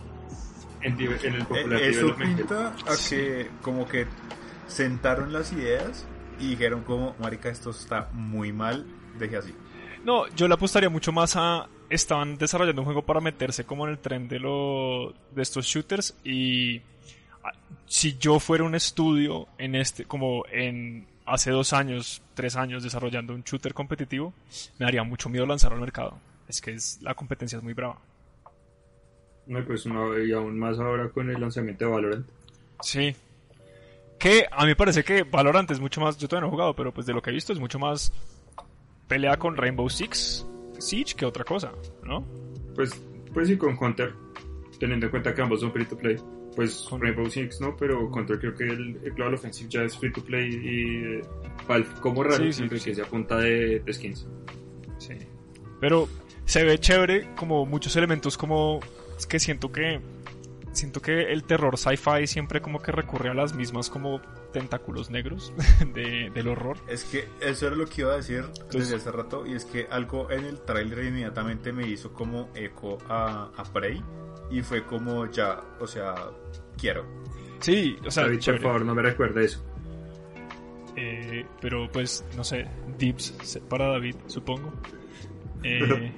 [0.82, 2.38] En, en el popular Eh, Eso development.
[2.38, 4.08] pinta a que como que
[4.68, 6.06] sentaron las ideas
[6.40, 8.86] y dijeron como, marica, esto está muy mal,
[9.18, 9.54] deje así.
[10.04, 11.68] No, yo le apostaría mucho más a.
[11.90, 16.16] Estaban desarrollando un juego para meterse como en el tren de, lo, de estos shooters
[16.24, 16.80] y.
[17.44, 17.52] ah,
[17.88, 23.34] Si yo fuera un estudio en este, como en hace dos años, tres años desarrollando
[23.34, 24.34] un shooter competitivo,
[24.80, 26.20] me daría mucho miedo lanzarlo al mercado.
[26.48, 28.00] Es que es, la competencia es muy brava.
[29.48, 32.28] No, pues no, y aún más ahora con el lanzamiento de Valorant.
[32.82, 33.16] Sí.
[34.20, 36.18] Que a mí parece que Valorant es mucho más.
[36.18, 38.12] Yo todavía no he jugado, pero pues de lo que he visto es mucho más
[39.08, 40.46] pelea con Rainbow Six
[40.80, 41.72] Siege que otra cosa,
[42.04, 42.26] ¿no?
[42.76, 42.92] Pues,
[43.34, 44.14] pues sí, con Counter,
[44.80, 46.18] teniendo en cuenta que ambos son free to play.
[46.56, 49.96] Pues Con- Rainbow Six no, pero Counter creo que el, el Global Offensive ya es
[49.98, 53.00] free to play y eh, como raro Sí, sí, sí.
[53.02, 54.28] a punta de, de skins.
[54.98, 55.14] Sí.
[55.80, 56.10] Pero
[56.46, 58.80] se ve chévere, como muchos elementos, como.
[59.18, 60.02] Es que siento que.
[60.74, 64.22] Siento que el terror sci-fi siempre como que recurre a las mismas como
[64.54, 65.52] tentáculos negros
[65.96, 66.78] de, del horror.
[66.88, 69.88] Es que eso era lo que iba a decir desde hace rato y es que
[69.90, 74.04] algo en el tráiler inmediatamente me hizo como eco a, a Prey
[74.52, 76.14] y fue como ya, o sea,
[76.78, 77.06] quiero.
[77.60, 79.64] Sí, o sea, David, por favor, no me recuerde eso.
[80.96, 84.74] Eh, pero pues, no sé, dips para David, supongo.
[85.64, 86.12] Eh,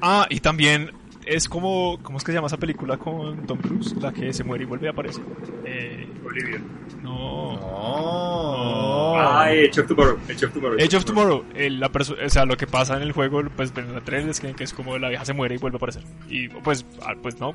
[0.00, 0.90] ah, y también
[1.28, 3.94] es como, ¿cómo es que se llama esa película con Tom Cruise?
[4.00, 5.22] La que se muere y vuelve a aparecer.
[5.64, 6.60] Eh, Olivia.
[7.02, 7.58] no.
[7.60, 9.14] No.
[9.18, 10.18] Ah, Edge of Tomorrow.
[10.28, 10.78] Edge of Tomorrow.
[10.80, 13.92] Age of Tomorrow, el- la o sea, lo que pasa en el juego, pues en
[13.94, 16.02] la trailer es que, que es como la vieja se muere y vuelve a aparecer.
[16.28, 17.54] Y pues, ah, pues no,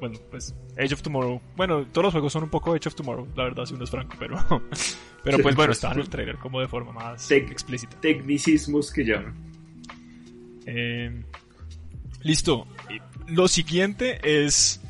[0.00, 1.40] bueno, pues Age of Tomorrow.
[1.56, 3.90] Bueno, todos los juegos son un poco Age of Tomorrow, la verdad, si uno es
[3.90, 4.36] franco, pero,
[5.24, 7.98] pero pues bueno, está en el trailer como de forma más Tec- explícita.
[8.00, 9.34] Tecnicismos que llaman.
[10.66, 11.22] Eh,
[12.22, 12.66] listo.
[13.28, 14.80] Lo siguiente es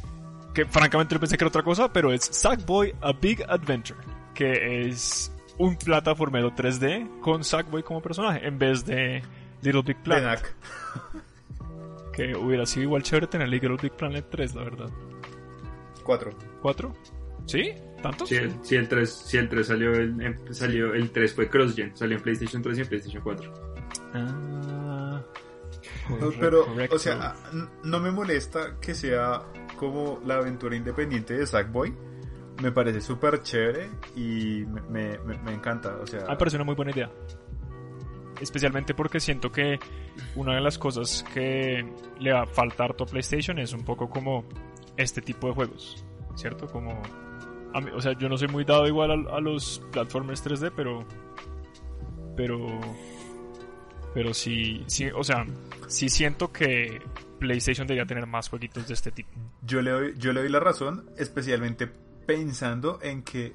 [0.55, 3.99] que francamente yo pensé que era otra cosa, pero es Sackboy A Big Adventure,
[4.34, 9.22] que es un plataformero 3D con Sackboy como personaje en vez de
[9.62, 10.41] Little Big Planet,
[12.12, 14.91] que hubiera sido igual chévere tener Little Big Planet 3, la verdad.
[16.05, 16.30] Cuatro.
[16.62, 16.95] ¿Cuatro?
[17.47, 17.72] ¿Sí?
[18.03, 18.28] ¿Tantos?
[18.28, 21.97] Si el, el 3, si el 3 salió, en- en- salió, el 3 fue cross-gen,
[21.97, 23.55] salió en PlayStation 3 y en PlayStation 4.
[24.14, 25.22] Ah,
[26.40, 27.34] Pero, o sea, ah,
[27.84, 29.42] no me molesta que sea
[29.78, 31.94] como la aventura independiente de Sackboy.
[32.62, 35.96] Me parece súper chévere y me, me- me- encanta.
[36.02, 37.11] O sea, me parece una muy buena idea.
[38.40, 39.78] Especialmente porque siento que
[40.34, 41.86] una de las cosas que
[42.18, 44.44] le va a faltar a PlayStation es un poco como
[44.96, 46.04] este tipo de juegos,
[46.34, 46.66] ¿cierto?
[46.66, 47.00] Como,
[47.74, 50.72] a mí- o sea, yo no soy muy dado igual a, a los platformers 3D,
[50.76, 51.04] pero,
[52.36, 52.59] pero,
[54.17, 55.45] pero sí, sí, o sea,
[55.89, 57.03] sí siento que
[57.39, 59.29] PlayStation debería tener más jueguitos de este tipo.
[59.61, 61.87] yo le doy, yo le doy la razón, especialmente
[62.27, 63.53] pensando en que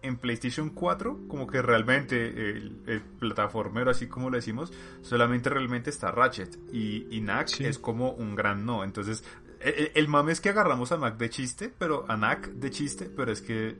[0.00, 5.90] en PlayStation 4, como que realmente el, el plataformero, así como lo decimos, solamente realmente
[5.90, 7.64] está Ratchet y, y Knack Sí.
[7.66, 8.82] es como un gran no.
[8.82, 9.24] Entonces,
[9.60, 13.10] el, el mame es que agarramos a Knack de chiste, pero a Knack de chiste,
[13.14, 13.76] pero es que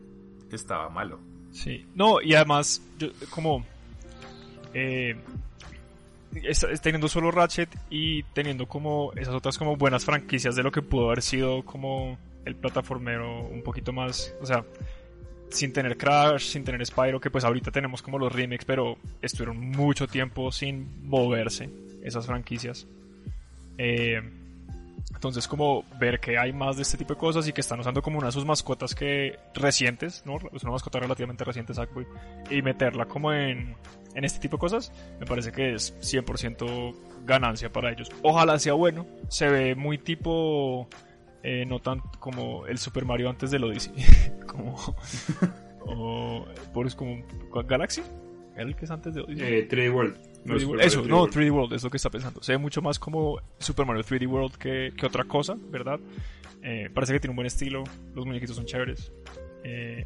[0.51, 1.20] estaba malo.
[1.53, 1.87] Sí.
[1.95, 3.64] No, y además, yo, como.
[4.74, 5.16] Eh,
[6.82, 11.06] teniendo solo Ratchet y teniendo como esas otras como buenas franquicias de lo que pudo
[11.06, 14.34] haber sido como el plataformero un poquito más.
[14.40, 14.64] O sea,
[15.50, 19.58] sin tener Crash, sin tener Spyro, que pues ahorita tenemos como los remakes, pero estuvieron
[19.60, 21.68] mucho tiempo sin moverse
[22.02, 22.86] esas franquicias.
[23.78, 24.20] Eh,
[25.14, 28.02] entonces como ver que hay más de este tipo de cosas y que están usando
[28.02, 30.38] como una de sus mascotas que recientes, ¿no?
[30.52, 32.06] Es una mascota relativamente reciente Sackboy
[32.50, 33.76] y meterla como en,
[34.14, 36.94] en este tipo de cosas, me parece que es 100%
[37.24, 38.10] ganancia para ellos.
[38.22, 40.88] Ojalá sea bueno, se ve muy tipo
[41.42, 43.92] eh, no tan como el Super Mario antes del Odyssey,
[44.46, 44.76] como
[45.80, 47.24] o por como
[47.66, 48.02] Galaxy,
[48.56, 49.54] el que es antes de Odyssey.
[49.54, 50.16] Eh, 3D World.
[50.44, 52.42] No, eso, no, 3D World es lo que está pensando.
[52.42, 56.00] Se ve mucho más como Super Mario 3D World que, que otra cosa, ¿verdad?
[56.62, 57.82] Eh, parece que tiene un buen estilo,
[58.14, 59.12] los muñequitos son chéveres.
[59.64, 60.04] Eh,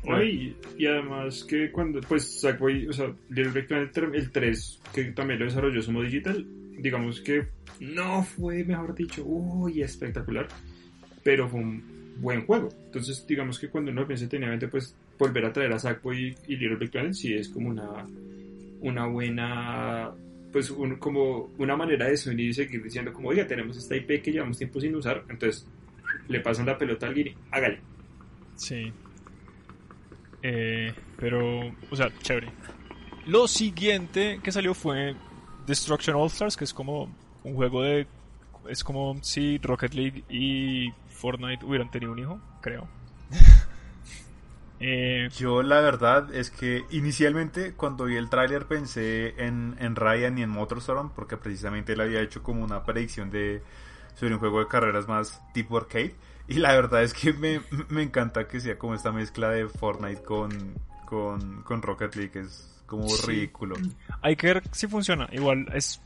[0.77, 6.03] y, además que cuando, pues Sackboy, o sea, el 3, que también lo desarrolló Sumo
[6.03, 6.47] Digital,
[6.79, 7.47] digamos que
[7.81, 10.49] no fue, mejor dicho, uy, espectacular,
[11.23, 11.83] pero fue un
[12.21, 12.69] buen juego.
[12.87, 16.77] Entonces, digamos que cuando uno piensa mente pues volver a traer a Sackboy y Little
[16.77, 18.07] Big Planet sí es como una,
[18.81, 20.13] una buena
[20.53, 24.33] pues como una manera de sonir y seguir diciendo como, oiga, tenemos esta IP que
[24.33, 25.67] llevamos tiempo sin usar, entonces
[26.29, 27.81] le pasan la pelota a alguien hágale.
[28.55, 28.91] Sí.
[30.49, 32.53] Eh, pero, o sea, chévere.
[33.27, 35.17] Lo siguiente que salió fue
[35.67, 38.07] Destruction All Stars, que es como un juego de...
[38.69, 42.87] Es como si Rocket League y Fortnite hubieran tenido un hijo, creo.
[44.79, 50.37] Eh, Yo la verdad es que inicialmente cuando vi el tráiler pensé en, en, Ryan
[50.37, 53.63] y en Motorstorm porque precisamente él había hecho como una predicción de
[54.17, 56.15] sobre un juego de carreras más tipo arcade
[56.49, 60.23] y la verdad es que me, me encanta que sea como esta mezcla de Fortnite
[60.23, 60.75] con,
[61.05, 63.77] con, con Rocket League, es como ridículo.
[64.23, 66.01] Hay que ver si funciona, igual es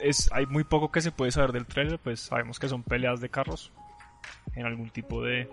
[0.00, 3.20] es hay muy poco que se puede saber del trailer, pues sabemos que son peleas
[3.20, 3.72] de carros
[4.54, 5.48] en algún tipo de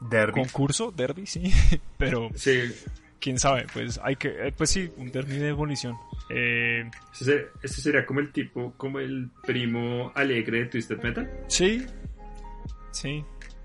[0.00, 0.40] Derby.
[0.40, 1.52] Concurso, derby, sí.
[1.98, 2.30] Pero.
[2.34, 2.74] Sí.
[3.20, 4.28] Quién sabe, pues hay que.
[4.28, 5.96] Eh, pues sí, un derby de evolución.
[6.30, 11.30] Eh, ¿Ese, sería como el tipo, como el primo alegre de Twisted Metal?
[11.48, 11.84] Sí.
[12.92, 13.22] Sí.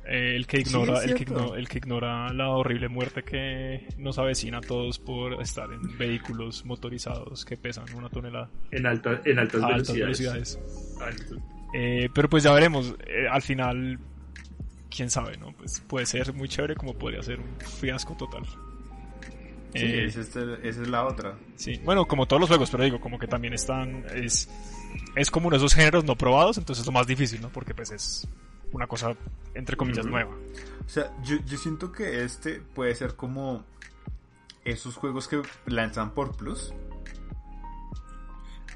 [0.08, 4.20] Eh, el, que ignora, el, que ignora, el que ignora la horrible muerte que nos
[4.20, 8.50] avecina a todos por estar en vehículos motorizados que pesan una tonelada.
[8.72, 10.60] En, alta, en altas, velocidades.
[12.14, 12.94] pero pues ya veremos.
[13.32, 14.00] al final
[14.96, 15.54] quién sabe, ¿no?
[15.54, 18.44] Pues puede ser muy chévere como podría ser un fiasco total.
[19.76, 20.22] Sí, eh, esa,
[20.64, 21.38] es, la otra.
[21.56, 24.50] Sí, bueno, como todos los juegos, pero digo, como que también están, es,
[25.16, 27.50] es como uno de esos géneros no probados, entonces es lo más difícil, ¿no?
[27.50, 28.28] Porque pues es
[28.72, 29.16] una cosa,
[29.54, 30.32] entre comillas, nueva.
[30.86, 33.66] O sea, yo, yo siento que este puede ser como
[34.64, 36.74] esos juegos que lanzan por Plus,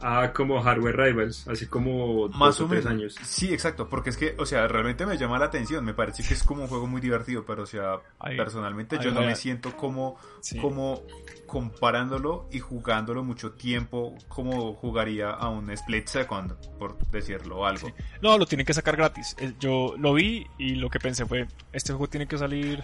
[0.02, 3.16] Ah, como Hardware Rivals, así como más o, tres años.
[3.24, 6.34] Sí, exacto, porque es que, o sea, realmente me llama la atención, me parece que
[6.34, 8.00] es como un juego muy divertido, pero o sea,
[8.38, 10.18] personalmente yo no me siento como,
[10.62, 11.02] como
[11.45, 17.91] comparándolo y jugándolo mucho tiempo como jugaría a un Split Second, por decirlo algo.
[18.22, 19.36] No, lo tienen que sacar gratis.
[19.39, 22.84] Eh, yo lo vi y lo que pensé fue, este juego tiene que salir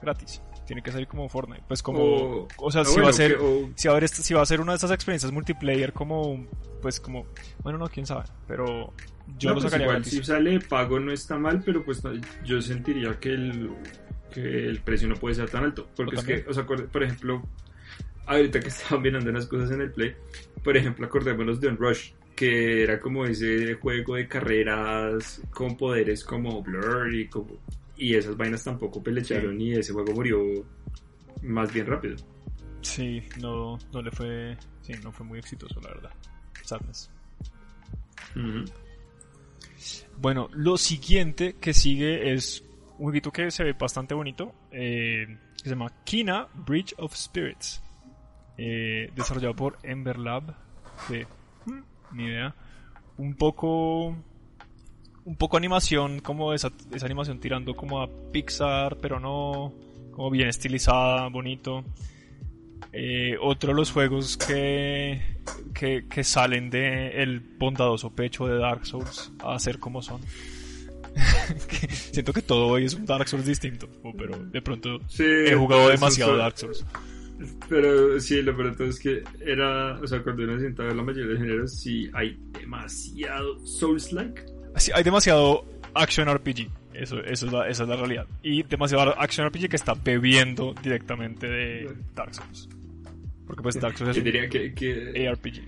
[0.00, 1.64] gratis tiene que salir como Fortnite.
[1.66, 3.38] Pues como, o, sea, si va a ser,
[3.74, 6.46] si va a si va a ser una de esas experiencias multiplayer como,
[6.80, 7.26] pues como,
[7.62, 8.92] bueno, no, quién sabe, pero
[9.38, 12.02] yo lo pues sacaría igual, Si sale pago no está mal, pero pues
[12.44, 13.70] yo sentiría que el,
[14.32, 17.42] que el precio no puede ser tan alto, porque es que, o sea, por ejemplo,
[18.26, 20.14] ahorita que estaban viendo unas cosas en el Play,
[20.62, 26.24] por ejemplo, acordémonos de un Rush, que era como ese juego de carreras con poderes
[26.24, 27.58] como Blur y como
[28.02, 30.40] y esas vainas tampoco pelecharon y ese juego murió
[31.42, 32.16] más bien rápido.
[32.80, 36.10] Sí, no, no le fue, sí, no fue muy exitoso la verdad.
[36.64, 37.10] Sadness.
[40.18, 42.64] Bueno, lo siguiente que sigue es
[42.98, 47.80] un jueguito que se ve bastante bonito, eh, que se llama Kina Bridge of Spirits,
[48.58, 50.56] eh, desarrollado por Ember Lab,
[51.08, 51.24] de,
[51.66, 51.80] hmm,
[52.16, 52.52] ni idea,
[53.16, 54.16] un poco
[55.24, 59.72] un poco animación, como esa, esa animación tirando como a Pixar, pero no,
[60.10, 61.84] como bien estilizada, bonito.
[62.92, 65.22] Eh, otro de los juegos que,
[65.74, 70.20] que, salen de el bondadoso pecho de Dark Souls a ser como son.
[72.12, 76.36] Siento que todo hoy es un Dark Souls distinto, pero de pronto he jugado demasiado
[76.36, 76.84] Dark Souls.
[77.68, 81.38] Pero sí, lo peor es que era, o sea, cuando uno sienta la mayoría de
[81.38, 84.51] géneros, sí hay demasiado Souls-like
[84.94, 85.64] hay demasiado
[85.94, 86.68] action RPG.
[86.94, 88.26] Eso, eso es la, esa es la realidad.
[88.42, 92.68] Y demasiado action RPG que está bebiendo directamente de Dark Souls.
[93.46, 95.62] Porque pues Dark Souls es diría que, que, ARPG.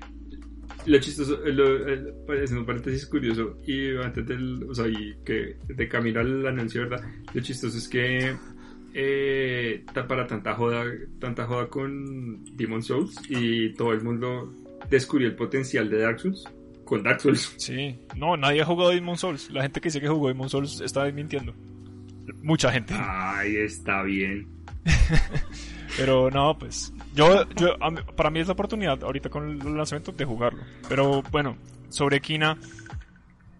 [0.87, 5.89] Lo chistoso, lo, parece un paréntesis curioso, y antes del, o sea, y que de
[5.89, 7.03] camino al anuncio, ¿verdad?
[7.33, 8.37] Lo chistoso es que
[8.93, 10.85] eh, para tanta joda,
[11.19, 14.53] tanta joda con Demon Souls y todo el mundo
[14.91, 16.45] descubrió el potencial de Dark Souls
[16.85, 17.55] con Dark Souls.
[17.59, 19.51] Sí, no, nadie ha jugado Demon Souls.
[19.51, 21.55] La gente que dice que jugó Demon Souls está mintiendo.
[22.43, 22.95] Mucha gente.
[22.97, 24.49] Ay, está bien.
[25.97, 27.77] Pero no, pues yo, yo
[28.17, 30.63] para mí es la oportunidad ahorita con el lanzamiento de jugarlo.
[30.89, 31.57] Pero bueno,
[31.89, 32.59] sobre Kina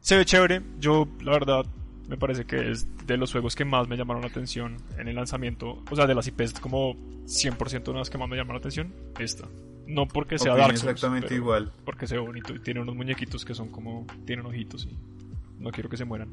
[0.01, 0.63] se ve chévere.
[0.79, 1.65] Yo la verdad
[2.09, 5.17] me parece que es de los juegos que más me llamaron la atención en el
[5.17, 5.83] lanzamiento.
[5.91, 6.95] O sea, de las IPs como
[7.27, 9.49] 100% de las que más me llamaron la atención, esta.
[9.87, 11.71] No porque sea Dark Souls, exactamente igual.
[11.85, 15.89] Porque sea bonito y tiene unos muñequitos que son como tienen ojitos y no quiero
[15.89, 16.29] que se mueran.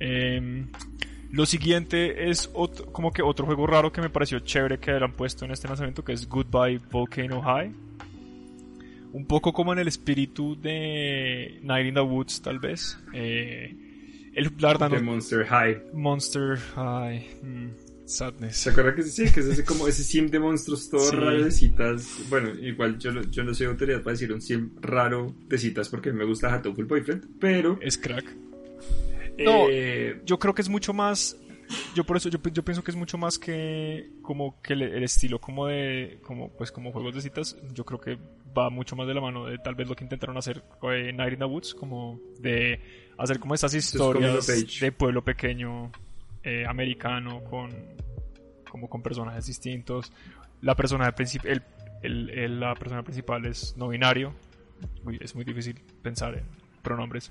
[0.00, 0.66] Eh,
[1.30, 5.12] lo siguiente es otro, como que otro juego raro que me pareció chévere que han
[5.12, 7.72] puesto en este lanzamiento que es Goodbye Volcano High.
[9.16, 12.98] Un poco como en el espíritu de Night in the Woods tal vez.
[13.14, 13.74] Eh,
[14.34, 15.84] el, de Monster High.
[15.94, 17.26] Monster High.
[17.42, 17.68] Mm,
[18.04, 18.58] sadness.
[18.58, 19.24] ¿Se acuerda que sí?
[19.32, 22.26] Que es ese, como ese sim de monstruos todo raro de citas.
[22.28, 26.12] Bueno, igual yo, yo no soy autoridad para decir un sim raro de citas porque
[26.12, 27.78] me gusta Hatoful Boyfriend, pero...
[27.80, 28.26] Es crack.
[29.38, 31.38] No, eh, yo creo que es mucho más.
[31.94, 35.40] Yo por eso yo, yo pienso que es mucho más que como que el, estilo
[35.40, 37.56] como de como pues como juegos de citas.
[37.72, 38.18] Yo creo que
[38.56, 41.34] va mucho más de la mano de tal vez lo que intentaron hacer en Night
[41.34, 42.80] in the Woods, como de
[43.18, 45.90] hacer como estas historias de pueblo pequeño
[46.42, 47.70] eh, americano con
[48.70, 50.12] como con personajes distintos.
[50.62, 51.14] La persona
[51.44, 51.62] el,
[52.30, 54.32] el, la persona principal es no binario.
[55.20, 56.44] es muy difícil pensar en
[56.82, 57.30] pronombres.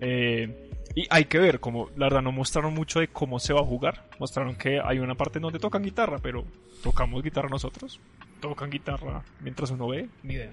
[0.00, 3.60] Eh, y hay que ver, como la verdad no mostraron mucho de cómo se va
[3.60, 4.08] a jugar.
[4.18, 6.44] Mostraron que hay una parte donde tocan guitarra, pero
[6.82, 8.00] tocamos guitarra nosotros.
[8.40, 10.52] Tocan guitarra mientras uno ve, ni idea.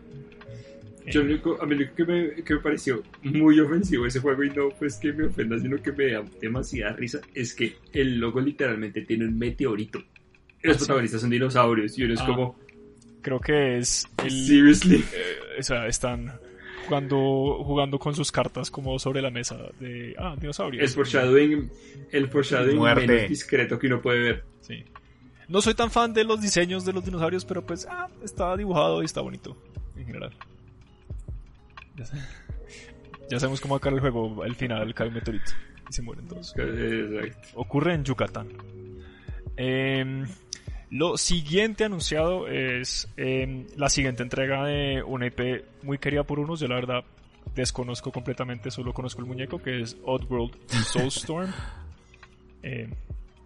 [1.07, 4.43] Yo lo único, a mí lo que me, que me pareció muy ofensivo ese juego
[4.43, 8.17] y no pues que me ofenda, sino que me da demasiada risa, es que el
[8.19, 9.99] logo literalmente tiene un meteorito.
[10.63, 12.59] Los ah, protagonistas son dinosaurios y uno es ah, como...
[13.21, 14.07] Creo que es...
[14.23, 14.97] El, Seriously.
[14.97, 16.31] Eh, o sea, están
[16.87, 20.81] jugando, jugando con sus cartas como sobre la mesa de, ah, dinosaurio.
[20.81, 21.71] El foreshadowing,
[22.11, 24.43] el foreshadowing menos discreto que uno puede ver.
[24.61, 24.83] Sí.
[25.47, 29.01] No soy tan fan de los diseños de los dinosaurios, pero pues, ah, está dibujado
[29.01, 29.55] y está bonito,
[29.95, 30.31] en general.
[33.29, 35.51] Ya, sabemos cómo acabar el juego, al final cae un meteorito
[35.89, 36.53] y se mueren todos.
[37.53, 38.49] Ocurre en Yucatán.
[39.57, 40.25] Eh,
[40.95, 46.61] lo siguiente anunciado es em, la siguiente entrega de una IP muy querida por unos.
[46.61, 47.03] Yo la verdad
[47.53, 51.51] desconozco completamente, solo conozco el muñeco que es Oddworld Soulstorm.
[52.63, 52.87] eh,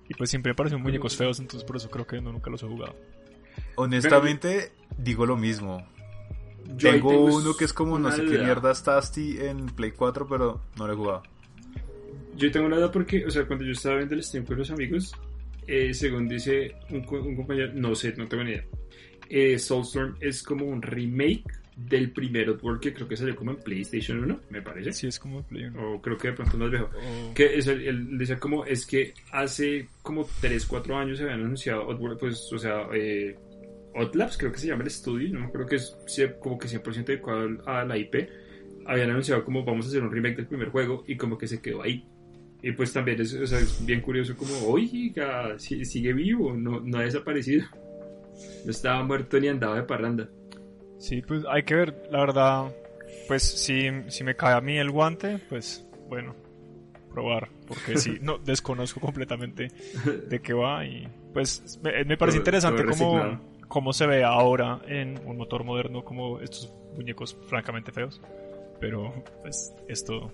[0.07, 2.61] y pues siempre me parecen muñecos feos, entonces por eso creo que no, nunca los
[2.61, 2.95] he jugado.
[3.77, 5.87] Honestamente, digo lo mismo.
[6.77, 10.85] tengo, uno que es como no sé qué mierda está en Play 4, pero no
[10.85, 11.23] lo he jugado.
[12.35, 14.69] Yo tengo una duda porque, o sea, cuando yo estaba viendo el stream con los
[14.69, 15.15] amigos,
[15.69, 18.65] eh, según dice un, compañero, no sé, no tengo ni idea.
[19.29, 21.43] Eh, Soulstorm es como un remake
[21.75, 24.91] del primer Oddworld que creo que salió como en PlayStation 1, me parece.
[24.91, 26.89] Sí, es como Play O creo que de pronto más viejo.
[27.35, 31.41] Que es el, el, decía como, es que hace como 3, 4 años se habían
[31.41, 33.37] anunciado Oddworld, pues, o sea, eh,
[33.93, 35.95] Oddlabs, creo que se llama el estudio, no creo que es
[36.41, 38.27] como que 100% adecuado a la IP.
[38.87, 41.61] Habían anunciado como vamos a hacer un remake del primer juego y como que se
[41.61, 42.05] quedó ahí.
[42.61, 47.65] Y pues también es, bien curioso como, oiga, sigue vivo, no, no ha desaparecido.
[48.65, 50.29] No estaba muerto ni andaba de parranda.
[50.97, 52.75] Sí, pues hay que ver, la verdad,
[53.27, 56.35] pues si, si me cae a mí el guante, pues bueno,
[57.13, 59.69] probar, porque sí, no, desconozco completamente
[60.27, 65.37] de qué va y pues me, parece interesante cómo, cómo se ve ahora en un
[65.37, 68.21] motor moderno como estos muñecos francamente feos,
[68.79, 70.31] pero pues esto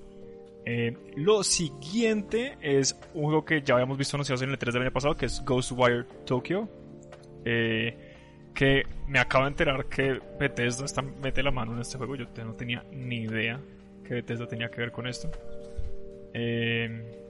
[0.65, 4.83] eh, lo siguiente es un juego que ya habíamos visto anunciado en el 3 del
[4.83, 6.67] año pasado, que es Ghostwire Tokyo.
[7.45, 7.95] Eh,
[8.55, 12.15] que me acabo de enterar que Bethesda está, mete la mano en este juego.
[12.15, 13.59] Yo no tenía ni idea
[14.03, 15.29] que Bethesda tenía que ver con esto.
[16.33, 17.21] Eh,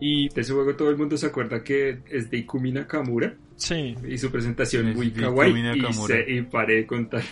[0.00, 3.36] y de ese juego todo el mundo se acuerda que es de Ikumi Nakamura.
[3.54, 3.94] Sí.
[4.08, 5.54] Y su presentación es muy kawaii.
[5.54, 7.22] Y, y paré de contar.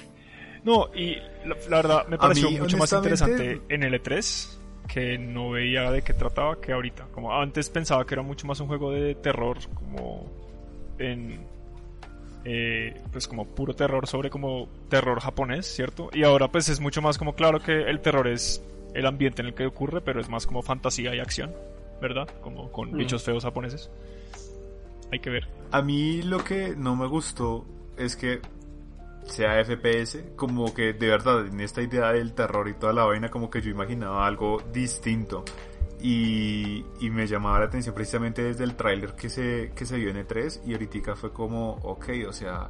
[0.63, 1.17] No, y
[1.47, 4.58] la, verdad me pareció mucho más interesante en el E3
[4.89, 7.07] que no veía de qué trataba que ahorita.
[7.13, 10.27] Como antes pensaba que era mucho más un juego de terror, como
[10.99, 11.47] en
[12.45, 16.09] eh, pues como puro terror sobre como terror japonés, ¿cierto?
[16.13, 18.63] Y ahora pues es mucho más como claro que el terror es
[18.95, 21.53] el ambiente en el que ocurre, pero es más como fantasía y acción,
[22.01, 22.29] ¿verdad?
[22.41, 22.97] Como con mm.
[22.97, 23.91] bichos feos japoneses.
[25.13, 25.47] Hay que ver.
[25.71, 27.67] A mí lo que no me gustó
[27.99, 28.41] es que
[29.29, 33.29] sea FPS, como que de verdad en esta idea del terror y toda la vaina
[33.31, 35.45] como que yo imaginaba algo distinto.
[36.01, 40.11] y, y, me llamaba la atención precisamente desde el tráiler que se, que se vio
[40.11, 42.69] en E3 y ahorita fue como, ok, o sea,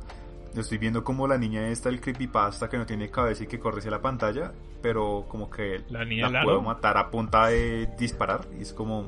[0.56, 3.78] estoy viendo como la niña esta, el creepypasta que no tiene cabeza y que corre
[3.78, 4.52] hacia la pantalla,
[4.82, 9.06] pero como que la, niña la puedo matar a punta de disparar y es como...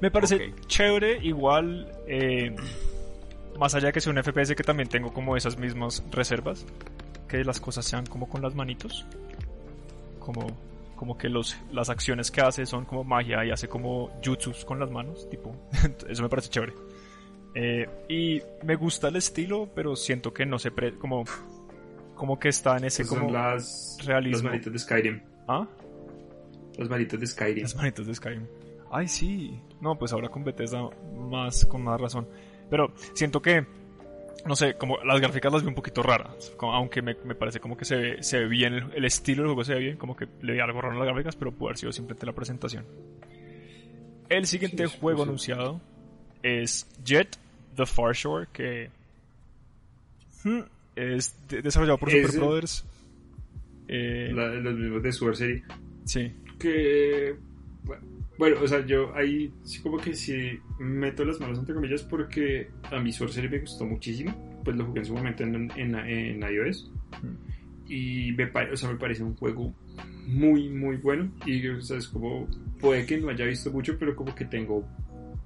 [0.00, 2.54] Me parece chévere, igual, eh,
[3.58, 6.64] más allá de que sea un FPS que también tengo como esas mismas reservas,
[7.28, 9.06] que las cosas sean como con las manitos,
[10.18, 10.46] como
[10.98, 14.80] como que los, las acciones que hace son como magia y hace como jutsus con
[14.80, 15.54] las manos, tipo,
[16.08, 16.74] eso me parece chévere.
[17.54, 21.24] Eh, y me gusta el estilo, pero siento que no se pre como
[22.14, 24.42] como que está en ese como son las realismo.
[24.48, 25.22] Las manitas de Skyrim.
[25.46, 25.66] ¿Ah?
[26.76, 27.62] Las manitas de Skyrim.
[27.62, 28.46] Las manitas de Skyrim.
[28.90, 29.60] Ay, sí.
[29.80, 30.88] No, pues ahora con Bethesda
[31.30, 32.26] más con más razón.
[32.70, 33.66] Pero siento que
[34.46, 37.84] no sé, como las gráficas las vi un poquito raras, aunque me, parece como que
[37.84, 40.54] se ve, se ve bien, el, estilo del juego se ve bien, como que le
[40.54, 42.84] vi algo raro a las gráficas, pero puede haber sido simplemente la presentación.
[44.28, 45.80] El siguiente juego anunciado
[46.42, 47.36] es Jet
[47.76, 48.90] The Far Shore, que
[50.44, 50.60] hmm,
[50.96, 52.84] es desarrollado por Super Brothers.
[53.88, 55.64] Eh, los mismos de Super Serie.
[56.04, 56.32] Sí.
[56.58, 57.36] Que
[57.84, 58.02] bueno,
[58.38, 63.00] o sea, yo ahí sí como que sí meto las manos entre comillas porque a
[63.00, 64.60] mi Sorcery me gustó muchísimo.
[64.64, 66.90] Pues lo jugué en su momento en, en, iOS.
[67.22, 67.90] Mm.
[67.90, 69.74] Y me, o sea, me parece un juego
[70.26, 71.32] muy, muy bueno.
[71.46, 72.46] Y o sea, es como,
[72.80, 74.86] puede que no haya visto mucho, pero como que tengo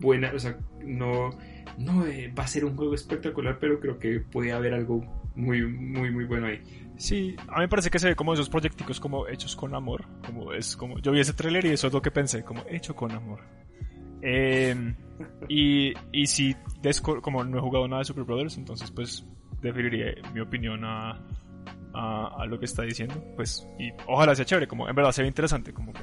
[0.00, 1.30] buena, o sea, no,
[1.78, 5.02] no eh, va a ser un juego espectacular, pero creo que puede haber algo
[5.34, 6.60] muy, muy, muy bueno ahí.
[6.96, 10.04] Sí, a mí me parece que se ve como esos proyecticos como hechos con amor,
[10.24, 12.94] como es como yo vi ese tráiler y eso es lo que pensé, como hecho
[12.94, 13.40] con amor.
[14.20, 14.94] Em,
[15.48, 16.54] y, y si
[17.20, 19.26] como no he jugado nada de Super Brothers, entonces pues
[19.60, 21.20] definiría mi opinión a,
[21.94, 25.28] a, lo que está diciendo, pues y ojalá sea chévere, como en verdad se ve
[25.28, 26.02] interesante, como que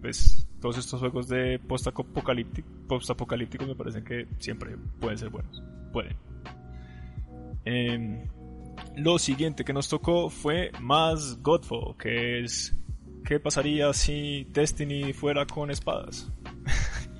[0.00, 5.62] pues todos estos juegos de post-apocalípticos me parecen que siempre pueden ser buenos,
[5.92, 6.16] pueden.
[7.64, 8.24] Eh,
[8.98, 12.76] lo siguiente que nos tocó fue más Godfall, que es
[13.24, 16.32] ¿qué pasaría si Destiny fuera con espadas?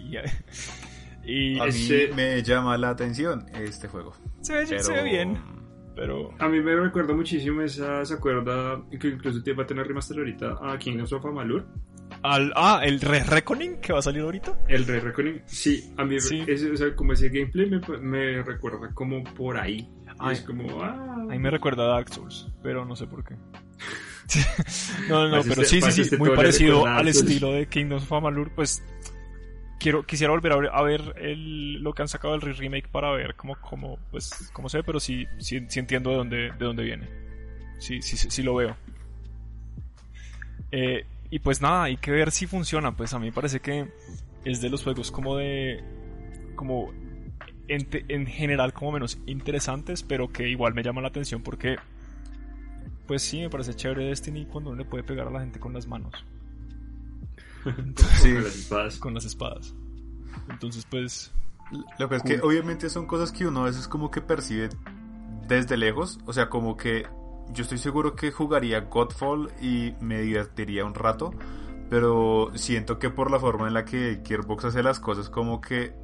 [1.25, 4.15] y, a mí me llama la atención este juego.
[4.41, 5.39] Se ve, bien,
[5.95, 6.35] pero...
[6.39, 10.59] A mí me recuerda muchísimo esa, se acuerda, que incluso va a tener remaster ahorita
[10.63, 11.67] a Kingdoms of Amalur.
[12.23, 14.59] Al, ah, el Re Reckoning que va a salir ahorita.
[14.67, 19.23] El Re Reckoning, sí, a mí o sea, como ese gameplay me, me recuerda como
[19.23, 19.87] por ahí
[20.33, 21.15] es como, ah.
[21.23, 23.35] A mí me recuerda a Dark Souls, pero no sé por qué.
[25.09, 28.83] no, no, pero sí, sí, sí, muy parecido al estilo de Kingdoms of Amalur, pues
[29.79, 33.57] quiero quisiera volver a ver, el, lo que han sacado del remake para ver cómo,
[33.61, 37.09] cómo, pues, cómo se ve, pero sí, sí, entiendo de dónde, de dónde viene.
[37.79, 38.77] Sí, sí, sí, lo veo.
[40.73, 42.97] Eh, y pues nada, hay que ver si funciona.
[42.97, 43.87] Pues a mí me parece que
[44.45, 45.83] es de los juegos como de.
[46.57, 46.93] como
[47.69, 51.77] en, general como menos interesantes, pero que igual me llama la atención porque,
[53.07, 55.73] pues sí, me parece chévere Destiny cuando uno le puede pegar a la gente con
[55.73, 56.13] las manos.
[58.21, 58.33] sí.
[58.33, 58.99] Con las espadas.
[58.99, 59.75] Con las espadas.
[60.51, 61.33] Entonces, pues...
[61.99, 64.71] Lo que es que obviamente son cosas que uno a veces como que percibe
[65.47, 67.07] desde lejos, o sea, como que
[67.53, 71.35] yo estoy seguro que jugaría Godfall y me divertiría un rato,
[71.91, 75.95] pero siento que por la forma en la que Gearbox hace las cosas, como que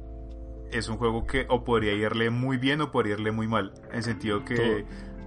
[0.71, 3.73] es un juego que o podría irle muy bien o podría irle muy mal.
[3.91, 4.85] En sentido que,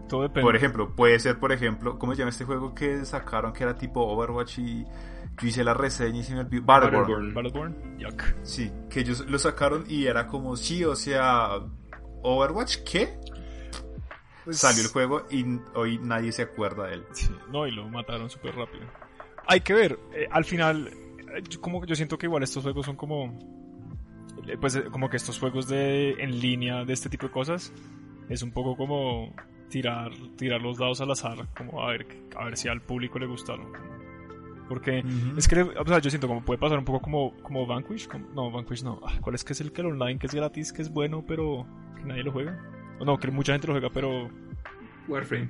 [0.09, 0.43] todo, depende.
[0.43, 3.77] por ejemplo, puede ser, por ejemplo, ¿cómo se llama este juego que sacaron que era
[3.77, 6.65] tipo Overwatch y yo hice la reseña y se me olvidó?
[6.65, 7.35] Battleborn.
[7.35, 7.99] Battleborn.
[7.99, 8.23] Yuck.
[8.43, 11.61] Sí, que ellos lo sacaron y era como, sí, o sea,
[12.23, 13.19] Overwatch, ¿qué?
[14.45, 17.05] Pues Salió el juego y hoy nadie se acuerda de él.
[17.53, 18.85] no, y lo mataron súper rápido.
[19.47, 22.97] Hay que ver, eh, al final, eh, como yo siento que igual estos juegos son
[22.97, 23.39] como
[24.57, 27.73] pues eh, como que estos juegos de en línea de este tipo de cosas
[28.29, 29.35] es un poco como
[29.69, 33.27] tirar tirar los dados al azar como a ver a ver si al público le
[33.27, 33.73] gustaron
[34.69, 35.03] porque
[35.37, 38.51] es que o sea, yo siento como puede pasar un poco como como Vanquish no
[38.51, 40.83] Vanquish no ah, cuál es que es el que el online que es gratis que
[40.83, 42.59] es bueno pero que nadie lo juega
[42.99, 44.31] o no que mucha gente lo juega pero
[45.09, 45.49] Warframe.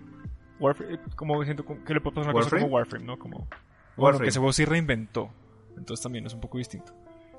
[0.60, 3.04] Warframe eh, como siento que le puede pasar una cosa como Warframe.
[3.04, 3.48] No como
[3.96, 4.24] Warframe.
[4.24, 5.30] que ese juego sí reinventó
[5.76, 6.92] entonces también es un poco distinto.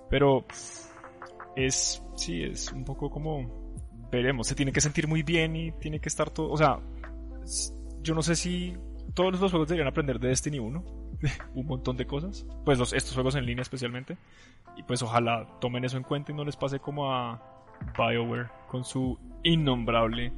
[0.09, 0.45] Pero
[1.65, 3.73] es, sí, es un poco como,
[4.11, 6.79] veremos, se tiene que sentir muy bien y tiene que estar todo, o sea,
[8.01, 8.75] yo no sé si
[9.13, 10.85] todos los juegos deberían aprender de Destiny 1,
[11.55, 14.17] un montón de cosas, pues los, estos juegos en línea especialmente,
[14.77, 17.41] y pues ojalá tomen eso en cuenta y no les pase como a
[17.97, 20.31] BioWare con su innombrable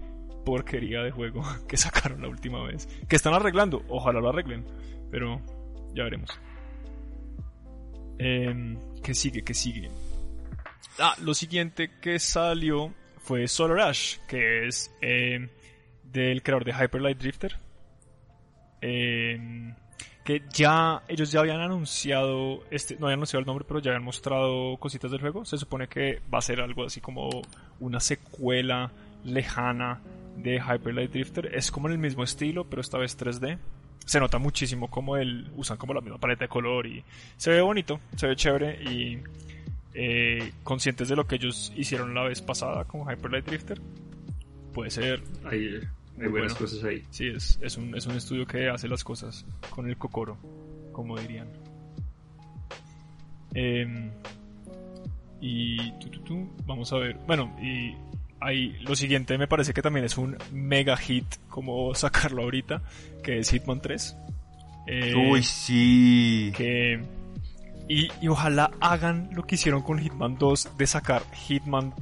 [0.45, 4.65] porquería de juego que sacaron la última vez, que están arreglando, ojalá lo arreglen,
[5.11, 5.39] pero
[5.93, 6.29] ya veremos.
[8.17, 9.43] Eh, ¿Qué sigue?
[9.43, 9.89] ¿Qué sigue?
[10.99, 15.49] Ah, lo siguiente que salió fue Solar Ash, que es eh,
[16.03, 17.57] del creador de Hyper Light Drifter.
[18.81, 19.73] Eh,
[20.23, 24.03] que ya ellos ya habían anunciado, este, no habían anunciado el nombre, pero ya habían
[24.03, 25.45] mostrado cositas del juego.
[25.45, 27.41] Se supone que va a ser algo así como
[27.79, 28.91] una secuela
[29.23, 30.01] lejana
[30.37, 31.55] de Hyper Light Drifter.
[31.55, 33.57] Es como en el mismo estilo, pero esta vez 3D.
[34.05, 37.03] Se nota muchísimo como el, usan como la misma paleta de color y
[37.37, 39.21] se ve bonito, se ve chévere y
[39.93, 43.81] eh, conscientes de lo que ellos hicieron la vez pasada con Hyper Light Drifter.
[44.73, 45.21] Puede ser.
[45.43, 45.79] Hay,
[46.19, 46.55] hay buenas bueno.
[46.55, 47.03] cosas ahí.
[47.09, 50.37] Sí, es, es, un, es un estudio que hace las cosas con el cocoro,
[50.91, 51.47] como dirían.
[53.53, 54.11] Em,
[55.41, 57.17] y tu, tu, tu, vamos a ver.
[57.27, 57.95] Bueno, y
[58.39, 62.81] ahí lo siguiente me parece que también es un mega hit, como sacarlo ahorita,
[63.23, 64.17] que es Hitman 3.
[64.87, 66.51] Eh, Uy, sí.
[66.55, 66.99] Que,
[67.87, 71.93] y, y, ojalá hagan lo que hicieron con Hitman 2 de sacar Hitman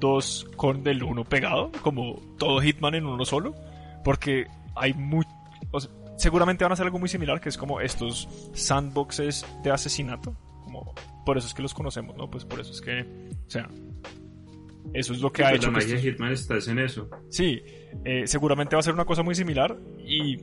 [0.00, 3.54] 2 con el 1 pegado, como todo Hitman en uno solo,
[4.04, 5.24] porque hay muy...
[5.70, 9.70] O sea, seguramente van a hacer algo muy similar, que es como estos sandboxes de
[9.70, 12.30] asesinato, como por eso es que los conocemos, ¿no?
[12.30, 13.68] Pues por eso es que, o sea,
[14.92, 15.66] eso es lo que sí, ha pues hecho.
[15.70, 16.02] La magia estos...
[16.02, 17.08] de Hitman está en eso.
[17.28, 17.62] Sí,
[18.04, 20.36] eh, seguramente va a ser una cosa muy similar y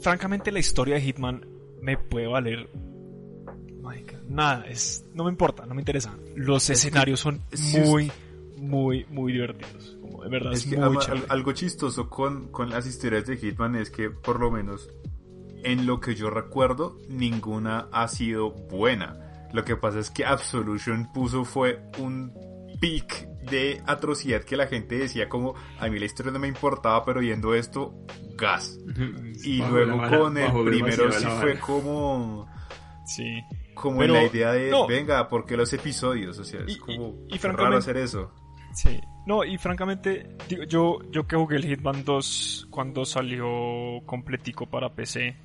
[0.00, 1.46] francamente la historia de Hitman
[1.82, 2.68] me puede valer
[4.28, 6.16] nada, es, no me importa, no me interesa.
[6.34, 7.42] Los es escenarios son
[7.86, 8.10] muy,
[8.56, 9.96] muy, muy divertidos.
[10.00, 13.76] Como de verdad, es, que muy ama, algo chistoso con, con las historias de Hitman
[13.76, 14.90] es que, por lo menos,
[15.62, 19.48] en lo que yo recuerdo, ninguna ha sido buena.
[19.52, 22.32] Lo que pasa es que Absolution puso fue un
[22.80, 27.04] pic de atrocidad que la gente decía como a mí la historia no me importaba
[27.04, 27.94] pero viendo esto
[28.36, 28.78] gas
[29.44, 32.46] y bajo luego vara, con el primero sí fue como
[33.06, 33.40] sí
[33.76, 34.86] como pero, en la idea de no.
[34.86, 36.38] venga ¿por qué los episodios?
[36.38, 38.32] o sea es y, como y, y raro hacer eso
[38.74, 44.66] sí no y francamente digo, yo yo que jugué el Hitman 2 cuando salió completico
[44.66, 45.36] para PC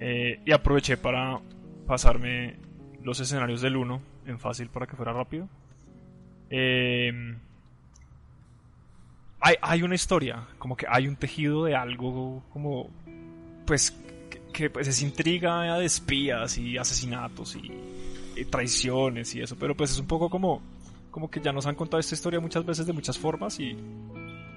[0.00, 1.40] eh, y aproveché para
[1.86, 2.56] pasarme
[3.02, 5.48] los escenarios del 1 en fácil para que fuera rápido
[6.50, 7.36] eh,
[9.40, 12.90] hay, hay, una historia, como que hay un tejido de algo, como,
[13.66, 13.96] pues,
[14.56, 17.70] que, pues es intriga de espías y asesinatos y,
[18.40, 20.62] y, traiciones y eso, pero pues es un poco como,
[21.10, 23.76] como que ya nos han contado esta historia muchas veces de muchas formas y,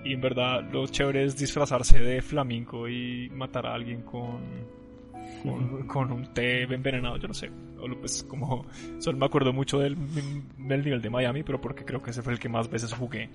[0.06, 4.40] y en verdad lo chévere es disfrazarse de flamenco y matar a alguien con,
[5.44, 7.52] con, con, un té envenenado, yo no sé.
[8.00, 8.66] Pues como
[9.00, 9.98] solo me acuerdo mucho del,
[10.58, 13.30] del, nivel de Miami, pero porque creo que ese fue el que más veces jugué.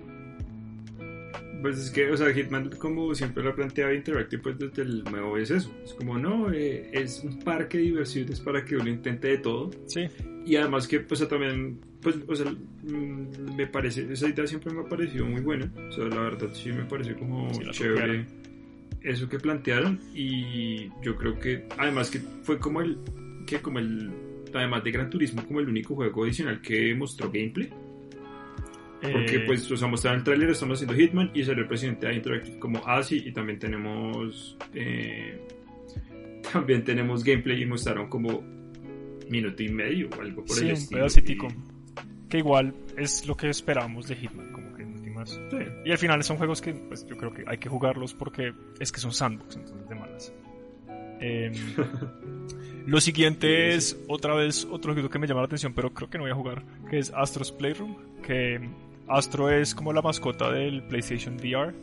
[1.65, 5.03] Pues es que, o sea, Hitman, como siempre lo ha planteado Interactive, pues desde el
[5.03, 5.75] nuevo es eso.
[5.83, 9.71] Es como, no, eh, es un parque de diversiones para que uno intente de todo.
[9.87, 10.03] Sí.
[10.45, 14.85] Y además que, pues también, pues, o sea, me parece, esa idea siempre me ha
[14.85, 15.73] parecido muy buena.
[15.89, 18.27] O sea, la verdad sí me parece como sí, chévere.
[19.01, 22.99] Eso que plantearon y yo creo que además que fue como el
[23.47, 24.11] que como el
[24.53, 27.71] además de Gran Turismo como el único juego adicional que mostró gameplay
[29.13, 32.07] porque Eh, pues o sea mostraron el tráiler estamos haciendo Hitman y salió el presidente
[32.07, 35.41] de Interactive como ah sí y también tenemos eh,
[36.53, 38.43] también tenemos gameplay y mostraron como
[39.31, 41.49] minuto y medio o algo por sí, el un estilo pedacitico.
[41.49, 45.31] y- Que igual es lo que esperábamos de Hitman, como que en últimas.
[45.31, 45.57] Sí.
[45.85, 48.91] Y al final son juegos que pues, yo creo que hay que jugarlos porque es
[48.93, 50.33] que son sandbox, entonces de malas.
[51.21, 51.53] Em,
[52.87, 56.19] lo siguiente es otra vez otro juego que me llama la atención, pero creo que
[56.19, 58.61] no voy a jugar, que es Astro's Playroom, que
[59.09, 61.75] Astro es como la mascota del PlayStation VR.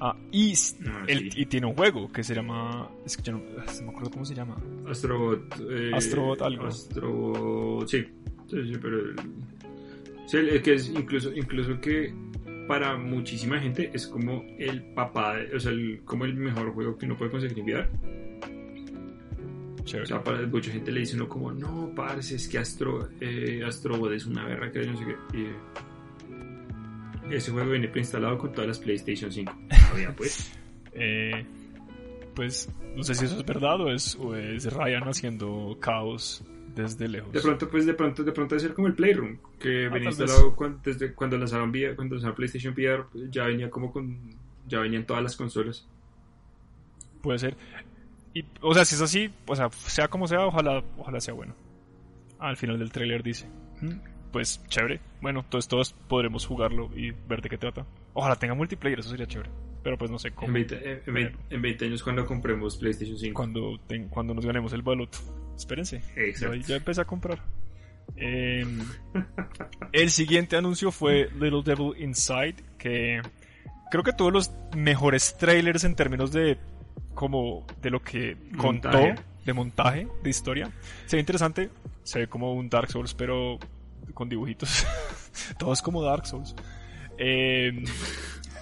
[0.00, 0.52] Ah, y,
[0.86, 2.90] Ah, el- y tiene un juego que se llama.
[3.06, 4.56] Es que yo no, ah, no me acuerdo cómo se llama.
[4.88, 5.40] Astrobot.
[5.70, 6.66] eh, Astrobot algo.
[6.66, 8.04] Astrobot, sí.
[8.50, 8.98] Sí, sí, pero.
[8.98, 9.16] el-
[10.26, 12.12] Sí, el- el que es incluso, incluso que
[12.66, 16.98] para muchísima gente es como el papá, de- o sea, el- como el mejor juego
[16.98, 17.88] que uno puede conseguir en VR.
[20.02, 23.62] O sea, para mucha gente le dice uno como, no, parce, es que Astro, eh,
[23.64, 25.38] Astrobot es una guerra que no sé qué.
[25.38, 25.46] Y,
[27.30, 29.52] ese juego viene preinstalado con todas las PlayStation 5.
[29.88, 30.52] Todavía, pues.
[30.98, 31.44] Eh,
[32.34, 36.42] pues no sé si eso es verdad o es, o es Ryan haciendo caos
[36.74, 37.32] desde lejos.
[37.32, 40.10] De pronto, pues de pronto, de pronto debe ser como el Playroom, que Ah, venía
[40.10, 43.92] tal instalado cuando, desde cuando lanzaron VR, cuando lanzaron PlayStation VR, pues, ya venía como
[43.92, 44.18] con,
[44.66, 45.86] ya venían todas las consolas.
[47.20, 47.56] Puede ser.
[48.32, 51.54] Y, o sea, si es así, o sea, sea como sea, ojalá, ojalá sea bueno.
[52.38, 53.46] Al final del tráiler dice.
[53.82, 53.92] "Mm,
[54.36, 55.00] Pues chévere.
[55.22, 57.86] Bueno, entonces todos podremos jugarlo y ver de qué trata.
[58.12, 59.48] Ojalá tenga multiplayer, eso sería chévere.
[59.82, 60.48] Pero pues no sé cómo.
[60.48, 63.34] En 20, eh, en, 20, en 20 años cuando compremos PlayStation 5.
[63.34, 65.16] Cuando, ten- cuando nos ganemos el baloto.
[65.56, 66.02] Espérense.
[66.14, 66.56] Ya, Exacto.
[66.66, 67.38] ya empecé a comprar.
[68.14, 68.78] Em,
[69.92, 73.22] el siguiente anuncio fue Little Devil Inside, que
[73.90, 76.58] creo que todos los mejores trailers en términos de
[77.14, 78.90] como de lo que contó,
[79.46, 80.70] de montaje, de historia.
[81.06, 81.70] Se ve interesante,
[82.02, 83.58] se ve como un Dark Souls, pero
[84.14, 84.86] con dibujitos.
[85.58, 86.54] Todo es como Dark Souls.
[87.18, 87.84] Em,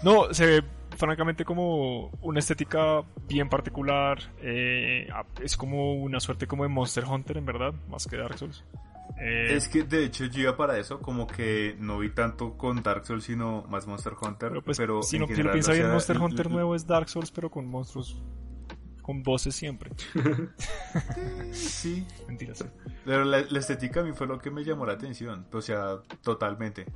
[0.02, 0.64] no, se ve
[0.96, 4.18] francamente como una estética bien particular.
[4.40, 5.08] eh,
[5.42, 8.64] es como una suerte como de Monster Hunter, en verdad, más que Dark Souls.
[9.20, 12.82] Eh, Es que de hecho yo iba para eso, como que no vi tanto con
[12.82, 14.48] Dark Souls, sino más Monster Hunter.
[14.48, 17.08] pero pues, pero si en no si lo piensa bien, Monster Hunter nuevo es Dark
[17.08, 18.20] Souls, pero con monstruos.
[19.04, 19.90] Con voces siempre.
[21.52, 22.64] Sí, Mentiras.
[23.04, 25.46] pero la, la estética a mí fue lo que me llamó la atención.
[25.52, 26.86] O sea, totalmente.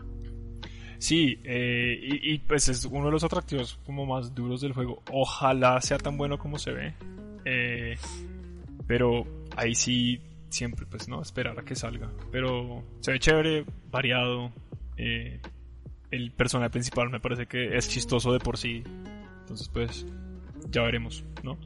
[0.98, 5.02] Sí, eh, y, y, pues es uno de los atractivos como más duros del juego.
[5.12, 6.94] Ojalá sea tan bueno como se ve.
[7.44, 7.96] Eh,
[8.86, 9.24] pero
[9.56, 12.10] ahí sí, siempre, pues no, esperar a que salga.
[12.32, 14.50] Pero se ve chévere, variado.
[14.96, 15.40] eh,
[16.10, 18.82] el personaje principal me parece que es chistoso de por sí.
[19.40, 20.06] Entonces, pues,
[20.70, 21.58] ya veremos, ¿no?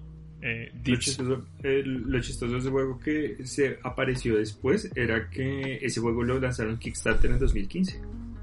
[0.43, 5.79] Eh, Lo chistoso, el- lo chistoso de ese juego que se apareció después era que
[5.81, 8.01] ese juego lo lanzaron Kickstarter en 2015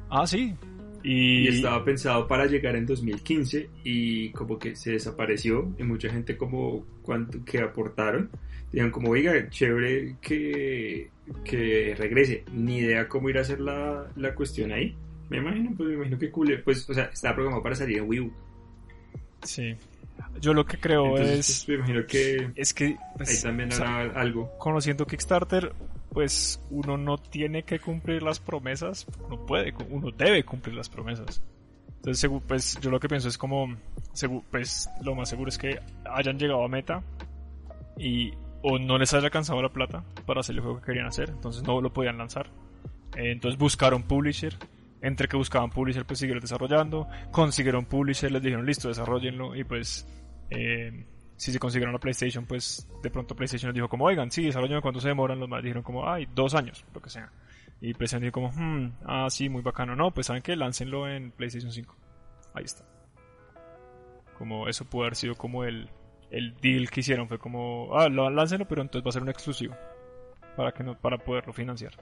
[0.09, 0.55] Ah, sí.
[1.03, 6.09] y Y, estaba pensado para llegar en 2015 y como que se desapareció y mucha
[6.09, 8.29] gente como cuando, que aportaron
[8.71, 11.09] dijeron como oiga chévere que,
[11.43, 14.95] que regrese ni idea cómo ir a hacer la, la cuestión ahí
[15.29, 18.07] me imagino pues me imagino que cool pues o sea estaba programado para salir en
[18.07, 18.33] Wii U
[19.43, 19.73] sí.
[20.41, 21.65] Yo lo que creo entonces es.
[21.65, 22.97] pues, me imagino que Es que.
[23.17, 25.73] pues, ahí también o sea, hará algo conociendo Kickstarter,
[26.11, 31.41] pues uno no tiene que cumplir las promesas, uno puede, uno debe cumplir las promesas.
[31.97, 33.75] Entonces, pues yo lo que pienso es como,
[34.51, 37.03] pues lo más seguro es que hayan llegado a meta
[37.97, 41.29] y o no les haya alcanzado la plata para hacer el juego que querían hacer,
[41.29, 42.47] entonces no lo podían lanzar.
[43.15, 44.55] Eh, entonces buscaron publisher,
[45.01, 50.07] entre que buscaban publisher pues siguieron desarrollando, consiguieron publisher, les dijeron listo, desarrollenlo y pues
[50.49, 54.45] eh, si se consiguieron la PlayStation pues de pronto PlayStation les dijo como oigan, sí,
[54.45, 57.31] desarrollen cuánto se demoran, los más dijeron como ay, dos años, lo que sea.
[57.81, 61.31] Y PlayStation dijo como, hmm, ah sí, muy bacano, no, pues saben que láncenlo en
[61.31, 61.95] PlayStation 5.
[62.53, 62.83] Ahí está.
[64.37, 65.89] Como eso puede haber sido como el,
[66.29, 69.29] el deal que hicieron, fue como, ah, lo, láncenlo, pero entonces va a ser un
[69.29, 69.75] exclusivo
[70.57, 71.93] para que no, para poderlo financiar.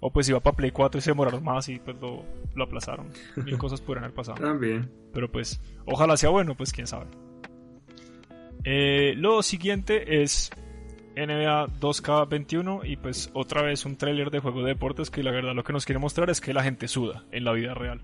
[0.00, 2.24] O pues iba para Play 4 y se demoraron más y pues lo,
[2.54, 3.08] lo aplazaron.
[3.36, 4.38] Mil cosas pudieron haber pasado.
[4.40, 7.06] también Pero pues, ojalá sea bueno, pues quién sabe.
[8.64, 10.50] Eh, lo siguiente es
[11.16, 15.54] NBA 2K21 y pues otra vez un tráiler de juego de deportes que la verdad
[15.54, 18.02] lo que nos quiere mostrar es que la gente suda en la vida real.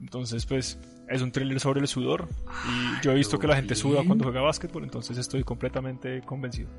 [0.00, 0.78] Entonces pues
[1.08, 2.28] es un tráiler sobre el sudor
[2.68, 6.70] y yo he visto que la gente suda cuando juega básquetbol, entonces estoy completamente convencido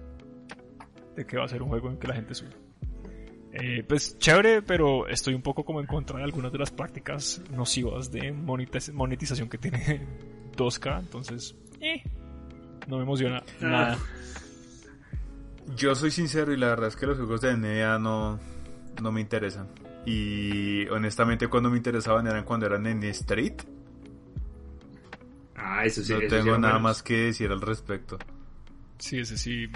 [1.16, 2.52] de que va a ser un juego en que la gente suda.
[3.52, 7.42] Eh, pues chévere, pero estoy un poco como en contra de algunas de las prácticas
[7.52, 10.06] nocivas de monetiz- monetización que tiene
[10.56, 12.04] 2K, entonces eh,
[12.88, 13.98] no me emociona nada.
[15.76, 18.40] Yo soy sincero y la verdad es que los juegos de NBA no,
[19.02, 19.68] no me interesan.
[20.06, 23.54] Y honestamente cuando me interesaban eran cuando eran en Street.
[25.56, 28.18] ah eso sí No eso sí tengo nada más que decir al respecto.
[28.98, 29.68] Sí, ese sí.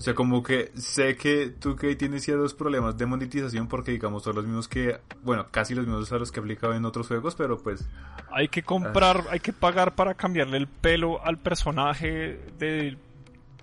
[0.00, 4.22] O sea, como que sé que tú que tienes ciertos problemas de monetización porque digamos
[4.22, 7.06] son los mismos que, bueno, casi los mismos a los que he aplicado en otros
[7.06, 7.86] juegos, pero pues
[8.30, 12.96] Hay que comprar, hay que pagar para cambiarle el pelo al personaje de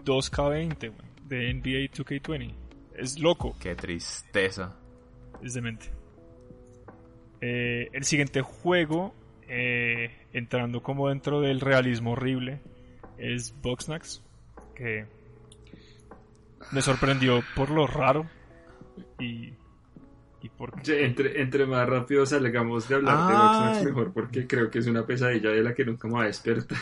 [0.05, 2.53] 2K20, güey, de NBA 2K20.
[2.93, 3.55] Es loco.
[3.59, 4.75] qué tristeza.
[5.41, 5.89] es demente.
[7.41, 9.15] Eh, el siguiente juego,
[9.47, 12.61] eh, entrando como dentro del realismo horrible,
[13.17, 14.21] es Boxnax,
[14.75, 15.16] que
[16.71, 18.25] me sorprendió por lo raro
[19.19, 19.53] y,
[20.41, 23.39] y por Entre, entre más rápido salgamos de hablar de Ay.
[23.39, 26.27] Voxnax mejor porque creo que es una pesadilla de la que nunca me va a
[26.27, 26.77] despertar.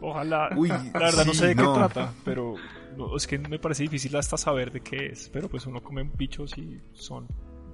[0.00, 2.56] Ojalá, Uy, la verdad no sé de qué trata, pero
[2.96, 6.02] no, es que me parece difícil hasta saber de qué es, pero pues uno come
[6.16, 7.26] bichos y son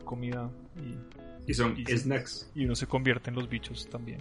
[0.05, 2.51] comida y Y son Y snacks.
[2.55, 4.21] y uno se convierte en los bichos también.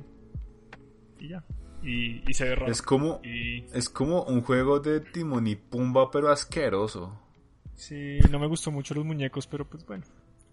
[1.19, 1.43] Y ya.
[1.83, 2.71] Y, y se ve raro.
[2.71, 7.19] Es como Y es como un juego de Timón y Pumba pero asqueroso.
[7.75, 10.03] sí, no me gustó mucho los muñecos, pero pues bueno.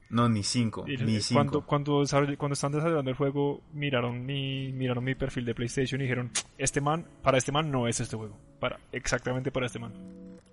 [0.09, 1.67] No, ni cinco, Y ni cuando, cinco.
[1.67, 2.05] cuando,
[2.39, 6.81] cuando están desarrollando el juego, miraron mi, miraron mi perfil de PlayStation y dijeron, este
[6.81, 8.39] man, para este man no es este juego.
[8.61, 9.93] Para, exactamente para este man.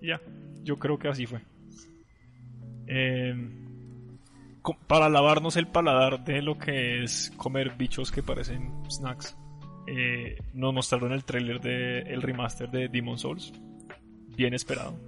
[0.00, 0.20] Y ya,
[0.64, 1.40] yo creo que así fue.
[2.88, 3.34] Eh,
[4.62, 9.36] co- para lavarnos el paladar de lo que es comer bichos que parecen snacks,
[9.86, 13.52] eh, nos mostraron el tráiler de el remaster de Demon Souls.
[14.36, 14.98] Bien esperado.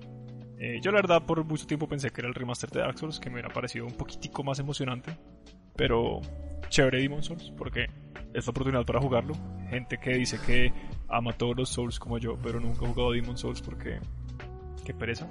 [0.58, 3.20] Eh, yo la verdad por mucho tiempo pensé que era el remaster de Dark Souls,
[3.20, 5.16] que me hubiera parecido un poquitico más emocionante.
[5.76, 6.20] Pero
[6.68, 7.86] chévere Demon Souls, porque
[8.32, 9.34] es la oportunidad para jugarlo.
[9.70, 10.72] Gente que dice que
[11.08, 13.98] ama todos los Souls como yo, pero nunca ha jugado Demon Souls porque...
[14.84, 15.28] Qué pereza.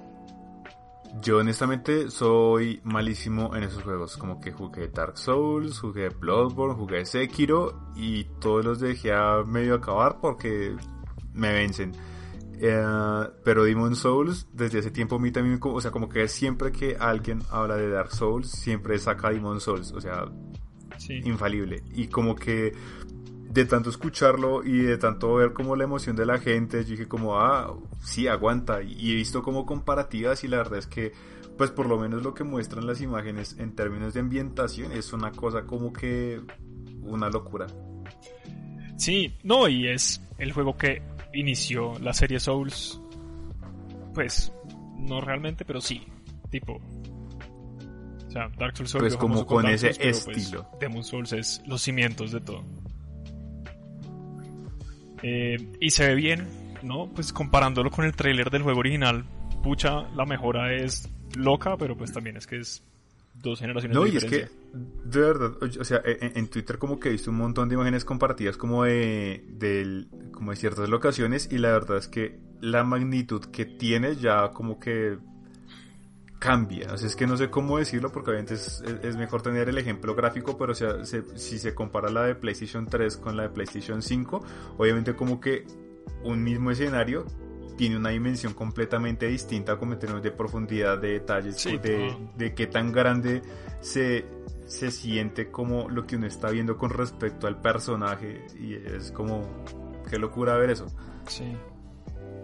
[1.22, 4.18] Yo honestamente soy malísimo en esos juegos.
[4.18, 9.76] Como que jugué Dark Souls, jugué Bloodborne, jugué Sekiro y todos los dejé a medio
[9.76, 10.76] acabar porque
[11.34, 11.94] me vencen.
[12.60, 16.72] Eh, pero Demon Souls, desde hace tiempo a mí también, o sea, como que siempre
[16.72, 20.26] que alguien habla de Dark Souls, siempre saca Demon Souls, o sea,
[21.10, 21.84] infalible.
[21.94, 22.74] Y como que
[23.56, 27.08] de tanto escucharlo y de tanto ver como la emoción de la gente, yo dije
[27.08, 27.74] como, ah,
[28.04, 28.84] sí, aguanta.
[28.84, 31.14] Y he visto como comparativas y la verdad es que,
[31.58, 35.32] pues por lo menos lo que muestran las imágenes en términos de ambientación es una
[35.32, 36.42] cosa como que
[37.02, 37.68] una locura.
[38.98, 41.02] Sí, no, y es el juego que
[41.34, 43.00] inició la serie Souls.
[44.14, 44.52] Pues,
[44.98, 46.06] no realmente, pero sí,
[46.52, 46.82] tipo.
[48.28, 50.68] O sea, Dark Souls pues como con, ese pues, estilo.
[50.78, 52.66] Demon Souls es los cimientos de todo.
[55.28, 56.48] Eh, y se ve bien,
[56.84, 57.08] ¿no?
[57.08, 59.26] Pues comparándolo con el trailer del juego original,
[59.64, 62.84] pucha, la mejora es loca, pero pues también es que es
[63.34, 64.48] dos generaciones no, y es que,
[65.04, 68.56] de verdad, o sea, en, Twitter como que he visto un montón de imágenes compartidas
[68.56, 74.18] como de, como de ciertas locaciones y la verdad es que la magnitud que tiene
[74.18, 75.18] ya como que
[76.40, 76.94] cambia.
[76.94, 79.78] O sea, es que no sé cómo decirlo porque obviamente es, es mejor tener el
[79.78, 83.50] ejemplo gráfico, pero o sea, si se compara la de PlayStation 3 con la de
[83.50, 84.44] PlayStation 5,
[84.78, 85.66] obviamente como que
[86.24, 87.26] un mismo escenario
[87.78, 92.68] tiene una dimensión completamente distinta como en términos de profundidad, de detalles, de, de, qué
[92.68, 93.42] tan grande
[93.82, 94.26] se,
[94.66, 99.42] se siente como lo que uno está viendo con respecto al personaje y es como,
[100.10, 100.88] qué locura ver eso.
[101.28, 101.56] Sí.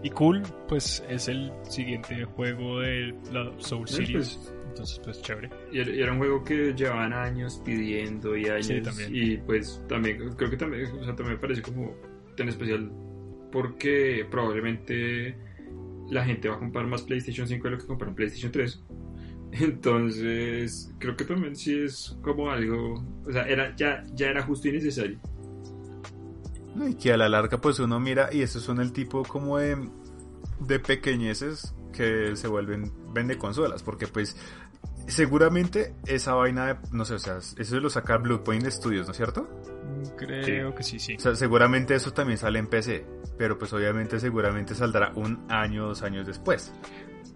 [0.02, 4.36] Y Cool, pues es el siguiente juego de la Soul Series.
[4.36, 5.50] Pues, entonces, pues chévere.
[5.70, 8.98] Y era un juego que llevaban años pidiendo y años.
[9.10, 11.94] Y pues también, creo que también, o sea, también me parece como
[12.36, 12.90] tan especial
[13.52, 15.36] porque probablemente
[16.10, 18.82] la gente va a comprar más PlayStation 5 de lo que comprar PlayStation 3.
[19.52, 24.68] Entonces, creo que también sí es como algo, o sea, era, ya, ya era justo
[24.68, 25.20] y necesario.
[26.74, 29.76] Y que a la larga pues uno mira y esos son el tipo como de,
[30.60, 34.36] de pequeñeces que se vuelven vende consolas, porque pues
[35.06, 39.16] seguramente esa vaina de, no sé, o sea, eso lo saca Bloodpoint Studios, ¿no es
[39.16, 39.48] cierto?
[40.16, 41.16] Creo que sí, sí.
[41.16, 43.04] O sea, seguramente eso también sale en PC,
[43.36, 46.72] pero pues obviamente seguramente saldrá un año, dos años después.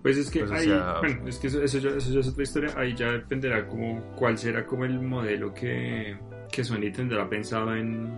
[0.02, 0.68] Pues es que pues, ahí,
[1.00, 4.64] bueno, es que eso, eso, ya, es otra historia, ahí ya dependerá como cuál será
[4.64, 6.16] como el modelo que,
[6.50, 8.12] que Sony tendrá pensado en,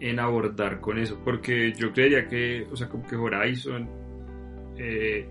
[0.00, 3.88] en abordar con eso, porque yo creería que, o sea, como que Horizon,
[4.76, 5.28] eh,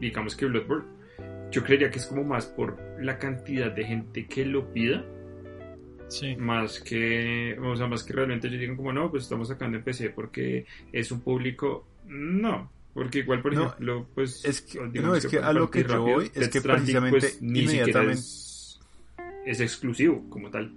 [0.00, 0.84] digamos que Bloodborne,
[1.50, 5.04] yo creería que es como más por la cantidad de gente que lo pida,
[6.08, 6.36] sí.
[6.36, 9.84] más que, o sea, más que realmente ellos digan como no, pues estamos sacando en
[9.84, 14.44] PC porque es un público, no, porque igual, por ejemplo, pues.
[14.44, 17.66] Es que, no, es que, a lo que yo voy es que precisamente pues, ni
[17.66, 18.78] siquiera es,
[19.46, 20.72] es, exclusivo como tal.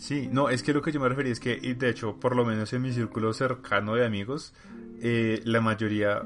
[0.00, 2.46] Sí, no, es que lo que yo me refería es que, de hecho, por lo
[2.46, 4.54] menos en mi círculo cercano de amigos,
[5.02, 6.22] eh, la mayoría,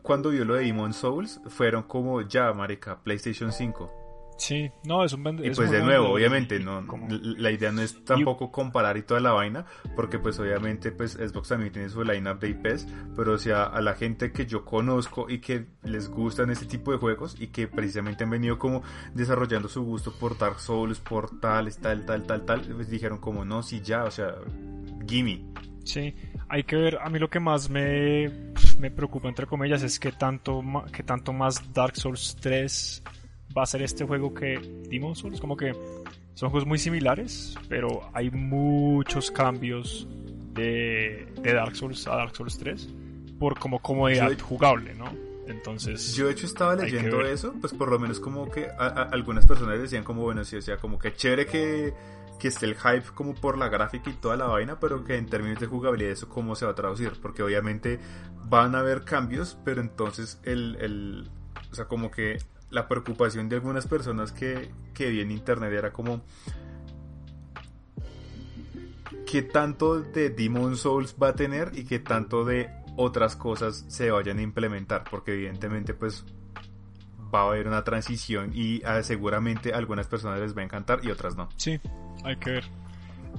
[0.00, 4.01] cuando vio lo de Demon Souls, fueron como, ya, marica, PlayStation 5.
[4.36, 8.50] Sí, no, es un Y pues de nuevo, obviamente, no, la idea no es tampoco
[8.50, 12.48] comparar y toda la vaina, porque pues obviamente pues Xbox también tiene su lineup de
[12.48, 16.66] IPs, pero o sea, a la gente que yo conozco y que les gustan este
[16.66, 18.82] tipo de juegos y que precisamente han venido como
[19.14, 23.44] desarrollando su gusto por Dark Souls, por tal, tal, tal, tal, tal, pues dijeron como
[23.44, 24.34] no, sí ya, o sea,
[25.06, 25.44] gimme.
[25.84, 26.14] Sí,
[26.48, 28.28] hay que ver, a mí lo que más me,
[28.78, 33.02] me preocupa entre comillas es que tanto, que tanto más Dark Souls 3
[33.56, 34.58] va a ser este juego que
[34.88, 35.40] Demon Souls.
[35.40, 35.72] Como que
[36.34, 40.06] son juegos muy similares, pero hay muchos cambios
[40.54, 42.88] de, Dark Souls a Dark Souls 3
[43.38, 45.06] por como comodidad jugable, ¿no?
[45.46, 46.14] Entonces.
[46.14, 50.04] Yo, de hecho, estaba leyendo eso, pues por lo menos, como que algunas personas decían,
[50.04, 51.92] como bueno, sí, o sea, como que chévere que,
[52.38, 55.26] que esté el hype como por la gráfica y toda la vaina, pero que en
[55.26, 57.98] términos de jugabilidad, eso cómo se va a traducir, porque obviamente
[58.44, 61.30] van a haber cambios, pero entonces el, el
[61.70, 62.38] o sea, como que
[62.72, 66.22] la preocupación de algunas personas que, que vi en internet era como
[69.30, 74.10] qué tanto de Demon Souls va a tener y qué tanto de otras cosas se
[74.10, 76.24] vayan a implementar, porque evidentemente pues
[77.34, 81.00] va a haber una transición y ah, seguramente a algunas personas les va a encantar
[81.02, 81.48] y otras no.
[81.56, 81.78] Sí,
[82.24, 82.64] hay que ver.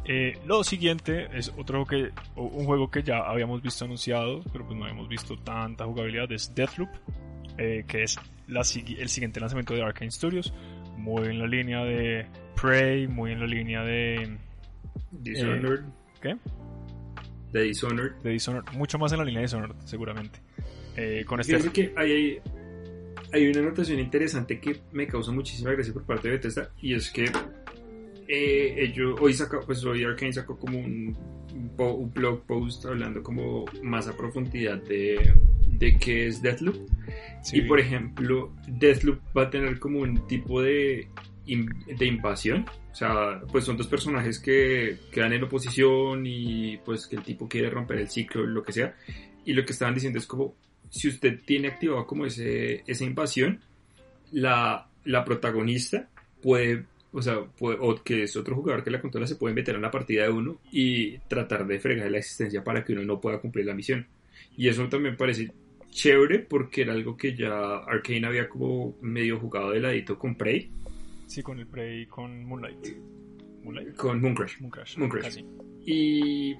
[0.05, 4.77] Eh, lo siguiente es otro que, un juego que ya habíamos visto anunciado, pero pues
[4.77, 6.89] no habíamos visto tanta jugabilidad, es Deathloop
[7.57, 10.53] eh, que es la, el siguiente lanzamiento de Arkane Studios,
[10.97, 12.25] muy en la línea de
[12.59, 14.37] Prey, muy en la línea de...
[15.11, 15.81] Dishonored.
[15.81, 16.37] Eh, ¿Qué?
[17.51, 18.13] De Dishonored.
[18.23, 20.39] De Dishonored, mucho más en la línea de Dishonored, seguramente.
[20.95, 21.57] Eh, con este...
[21.71, 22.39] que hay,
[23.31, 27.09] hay una anotación interesante que me causó muchísima gracia por parte de Bethesda y es
[27.09, 27.25] que
[28.27, 31.17] eh, ellos hoy sacó, pues hoy Arkane sacó como un,
[31.77, 35.33] un, blog post hablando como más a profundidad de,
[35.85, 36.75] de qué es Deathloop.
[37.51, 41.07] Y por ejemplo Deathloop va a tener como un tipo de
[41.45, 42.65] de invasión.
[42.91, 47.47] O sea pues son dos personajes que quedan en oposición y pues que el tipo
[47.47, 48.95] quiere romper el ciclo lo que sea.
[49.45, 50.55] Y lo que estaban diciendo es como
[50.93, 53.61] si usted tiene activado como ese, esa invasión,
[54.31, 56.07] la, la protagonista
[56.41, 59.81] puede, o sea, o que es otro jugador que la controla, se puede meter en
[59.81, 63.39] la partida de uno y tratar de fregar la existencia para que uno no pueda
[63.39, 64.05] cumplir la misión.
[64.55, 65.51] Y eso también parece
[65.93, 70.71] chévere porque era algo que ya Arkane había como medio jugado de ladito con Prey.
[71.27, 72.87] Sí, con el Prey con Moonlight.
[73.63, 73.95] Moonlight.
[73.95, 74.59] Con Mooncrash.
[74.59, 74.97] Mooncrash.
[74.97, 75.43] Mooncrash.
[75.85, 76.55] Y,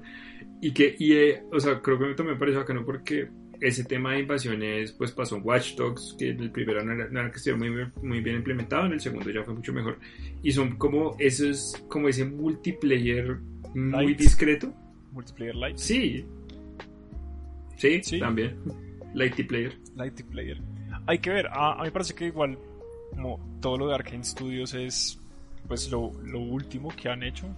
[0.60, 3.28] y que, y, eh, o sea, creo que también parece bacano porque
[3.60, 7.36] ese tema de invasiones pues pasó en Watch Dogs, que el primero no era, que
[7.36, 9.98] estuviera muy, muy bien implementado, en el segundo ya fue mucho mejor.
[10.42, 13.38] Y son como esos, como ese multiplayer
[13.74, 14.74] muy discreto.
[15.12, 15.76] Multiplayer light.
[15.76, 16.24] Sí.
[17.82, 18.20] Sí, sí.
[18.20, 18.56] también.
[19.12, 19.76] Lighty player.
[19.96, 20.62] Lighty player.
[21.08, 22.56] Hay que ver, a, mí me parece que igual
[23.10, 25.18] como todo lo de Arkane Studios es
[25.66, 27.48] pues lo, lo último que han hecho.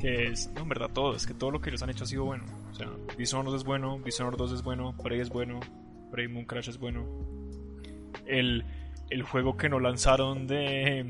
[0.00, 2.06] Que es, no, en verdad todo, es que todo lo que ellos han hecho ha
[2.06, 2.44] sido bueno.
[2.70, 5.60] O sea, Dishonored es bueno, Dishonored 2 es bueno, Prey es bueno,
[6.10, 7.04] Prey Moon Crash es bueno.
[8.24, 8.64] El,
[9.10, 11.04] el juego que no lanzaron de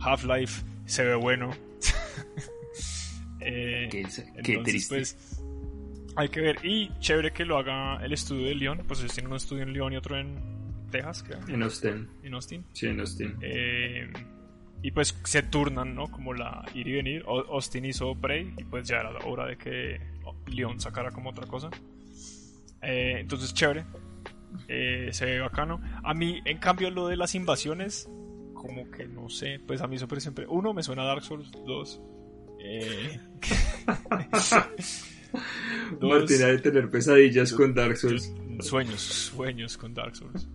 [0.00, 1.50] Half-Life se ve bueno.
[3.40, 3.88] eh,
[4.42, 4.96] qué, triste.
[4.96, 5.37] Pues,
[6.18, 6.64] hay que ver.
[6.64, 8.82] Y chévere que lo haga el estudio de León.
[8.86, 10.36] Pues ellos tienen un estudio en León y otro en
[10.90, 11.38] Texas, creo.
[11.48, 12.08] En Austin.
[12.24, 12.64] En Austin.
[12.72, 13.36] Sí, en Austin.
[13.40, 14.12] Eh,
[14.82, 16.10] y pues se turnan, ¿no?
[16.10, 17.24] Como la ir y venir.
[17.26, 20.00] Austin hizo Prey y pues ya era la hora de que
[20.48, 21.70] Leon sacara como otra cosa.
[22.82, 23.84] Eh, entonces, chévere.
[24.66, 25.80] Eh, se ve bacano.
[26.02, 28.10] A mí, en cambio, lo de las invasiones,
[28.54, 30.46] como que no sé, pues a mí siempre, siempre.
[30.48, 31.52] Uno, me suena a Dark Souls.
[31.64, 32.02] Dos,
[32.60, 33.20] eh...
[36.00, 38.32] dos de tener pesadillas con Dark Souls.
[38.60, 40.48] Sueños, sueños con Dark Souls.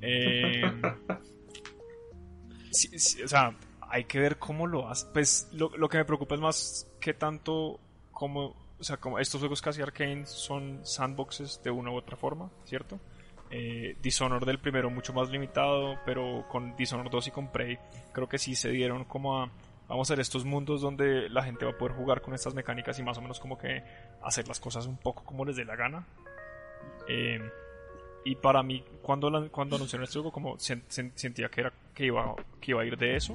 [0.00, 0.62] Eh,
[3.24, 5.06] o sea, hay que ver cómo lo hace.
[5.12, 7.80] Pues lo, lo, que me preocupa es más que tanto
[8.10, 12.50] como, o sea, como estos juegos casi arcane son sandboxes de una u otra forma,
[12.64, 13.00] ¿cierto?
[13.50, 17.78] Eh, Dishonored del primero mucho más limitado, pero con Dishonored 2 y con Prey
[18.12, 19.50] creo que sí se dieron como a
[19.88, 22.98] vamos a hacer estos mundos donde la gente va a poder jugar con estas mecánicas
[22.98, 23.82] y más o menos como que
[24.22, 26.06] hacer las cosas un poco como les dé la gana.
[27.08, 27.40] Eh,
[28.24, 32.72] y para mí, cuando, cuando anunciaron este juego, como sentía que, era, que, iba, que
[32.72, 33.34] iba a ir de eso.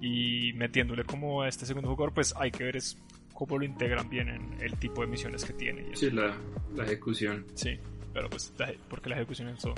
[0.00, 2.98] Y metiéndole como a este segundo jugador, pues hay que ver es
[3.34, 5.86] cómo lo integran bien en el tipo de misiones que tiene.
[5.92, 6.34] Y Sí, la,
[6.74, 7.46] la, ejecución.
[7.54, 7.78] Sí,
[8.12, 8.52] pero pues
[8.88, 9.74] porque la ejecución es todo.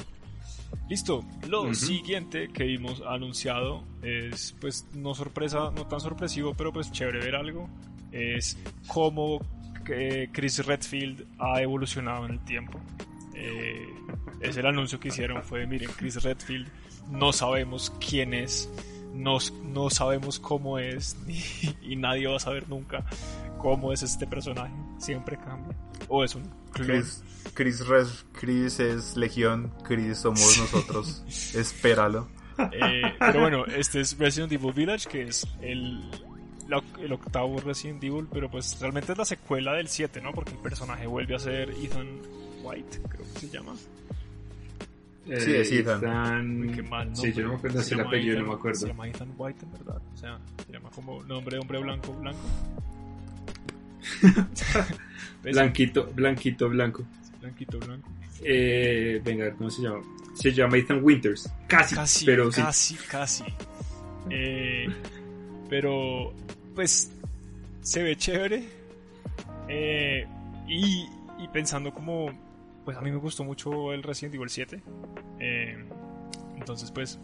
[0.89, 6.90] Listo, lo siguiente que vimos anunciado es pues no sorpresa, no tan sorpresivo, pero pues
[6.93, 7.69] chévere ver algo.
[8.10, 8.59] Es
[8.89, 9.40] cómo
[9.89, 12.78] eh, Chris Redfield ha evolucionado en el tiempo.
[13.35, 13.89] Eh,
[14.40, 16.69] es el anuncio que hicieron fue, miren, Chris Redfield,
[17.10, 18.69] no sabemos quién es,
[19.14, 21.16] no, no sabemos cómo es
[21.82, 23.05] y, nadie va a saber nunca
[23.62, 25.74] cómo es este personaje, siempre cambia.
[26.09, 27.22] O es un Chris,
[27.55, 27.84] Chris,
[28.32, 31.24] Chris es Legión, Chris somos nosotros,
[31.55, 32.28] espéralo.
[32.59, 36.10] Eh, pero bueno, este es Resident Evil Village, que es el,
[37.01, 40.32] el octavo Resident Evil, pero pues realmente es la secuela del 7, ¿no?
[40.32, 42.09] Porque el personaje vuelve a ser Ethan
[42.62, 43.74] White, creo que se llama.
[45.26, 46.72] Eh, sí, es Ethan.
[46.74, 48.80] qué mal, Sí, yo no me acuerdo si el apellido, no me acuerdo.
[48.80, 50.02] Se llama Ethan White, en verdad.
[50.12, 52.40] O sea, se llama como nombre de hombre blanco, blanco.
[55.42, 57.04] blanquito, blanquito, blanco.
[57.40, 58.08] Blanquito, blanco.
[58.44, 60.02] Eh, venga, ¿cómo se llama?
[60.34, 61.52] Se llama Ethan Winters.
[61.66, 63.44] Casi, casi pero casi, casi.
[64.30, 64.86] Eh,
[65.68, 66.32] pero,
[66.74, 67.10] pues,
[67.80, 68.64] se ve chévere.
[69.68, 70.26] Eh,
[70.68, 71.06] y,
[71.38, 72.30] y pensando como
[72.84, 74.82] pues a mí me gustó mucho el Resident Evil 7.
[75.40, 75.84] Eh,
[76.56, 77.18] entonces, pues,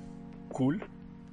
[0.51, 0.83] cool.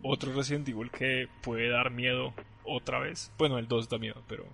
[0.02, 3.32] Otro Resident Evil que puede dar miedo otra vez.
[3.38, 4.46] Bueno, el 2 da miedo, pero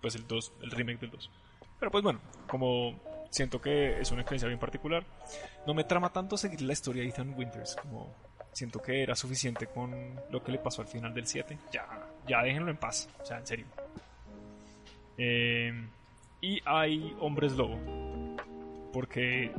[0.00, 1.30] pues el 2, el remake del 2.
[1.78, 2.98] Pero pues bueno, como
[3.30, 5.04] siento que es una experiencia bien particular,
[5.66, 8.14] no me trama tanto seguir la historia de Ethan Winters, como
[8.52, 9.92] siento que era suficiente con
[10.30, 11.58] lo que le pasó al final del 7.
[11.72, 11.86] Ya,
[12.26, 13.66] ya déjenlo en paz, o sea, en serio.
[15.16, 15.72] Eh,
[16.40, 17.76] y hay hombres lobo
[18.92, 19.52] porque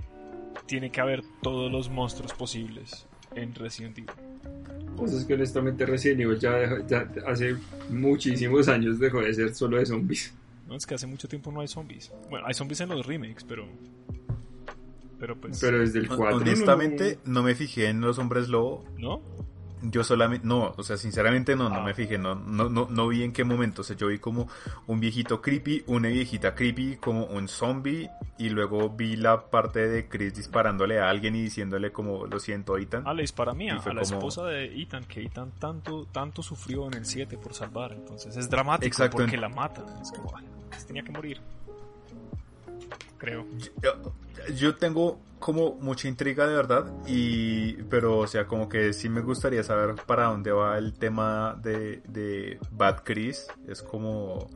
[0.66, 4.29] tiene que haber todos los monstruos posibles en Resident Evil.
[5.00, 7.56] Pues es que honestamente Resident Evil ya, dejó- ya hace
[7.90, 10.34] muchísimos años dejó de ser solo de zombies.
[10.68, 12.12] No, es que hace mucho tiempo no hay zombies.
[12.30, 13.66] Bueno, hay zombies en los remakes, pero.
[15.20, 15.60] Pero pues.
[15.60, 16.38] Pero desde el 4.
[16.38, 18.86] Honestamente, no me fijé en los hombres lobo.
[18.98, 19.22] ¿No?
[19.82, 21.84] Yo solamente, no, o sea, sinceramente no, no Ah.
[21.84, 23.82] me fijé, no, no, no, no vi en qué momento.
[23.82, 24.48] O sea, yo vi como
[24.88, 30.08] un viejito creepy, una viejita creepy, como un zombie, y luego vi la parte de
[30.08, 33.04] Chris disparándole a alguien y diciéndole como, lo siento, Ethan.
[33.06, 36.88] Ah, le dispara a Mía, a la esposa de Ethan, que Ethan tanto, tanto sufrió
[36.88, 37.94] en el 7 por salvar.
[37.94, 39.18] Entonces es dramático Exacto.
[39.18, 39.86] porque la matan.
[40.02, 41.42] Es como, ay, pues tenía que morir.
[43.18, 43.46] Creo.
[43.82, 44.14] Yo,
[44.56, 49.22] yo tengo como mucha intriga de verdad y pero o sea como que sí me
[49.22, 54.50] gustaría saber para dónde va el tema de, de Bad Chris es como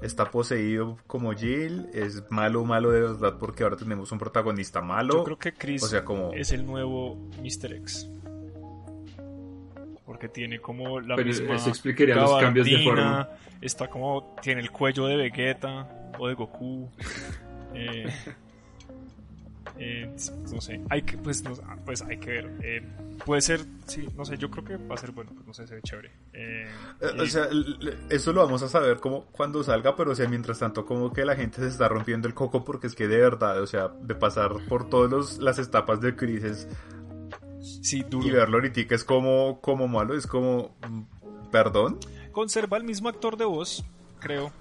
[0.00, 5.14] está poseído como Jill es malo malo de verdad porque ahora tenemos un protagonista malo
[5.14, 7.72] Yo creo que Chris o sea, como- es el nuevo Mr.
[7.74, 8.08] X.
[10.06, 13.28] Porque tiene como la Pero misma eso explicaría los cambios de forma.
[13.60, 14.34] Está como.
[14.40, 15.86] Tiene el cuello de Vegeta
[16.18, 16.88] o de Goku.
[17.74, 18.06] Eh,
[19.78, 20.16] eh,
[20.52, 20.80] no sé.
[20.90, 21.54] Hay que, pues, no-
[21.84, 22.50] pues hay que ver.
[22.62, 22.82] eh,
[23.24, 24.36] puede ser, sí, no sé.
[24.38, 25.30] Yo creo que va a ser bueno.
[25.34, 26.10] Pues no sé, se ve chévere.
[26.32, 26.66] Eh,
[27.20, 27.48] O sea,
[28.10, 31.24] eso lo vamos a saber como cuando salga, pero o sea, mientras tanto como que
[31.24, 34.14] la gente se está rompiendo el coco porque es que de verdad, o sea, de
[34.14, 36.68] pasar por todas las etapas de Chris es,
[37.60, 38.26] sí, duro.
[38.26, 41.98] y verlo ahorita es como, como malo, es como, mm, perdón.
[42.32, 43.84] Conserva el mismo actor de voz,
[44.20, 44.52] creo.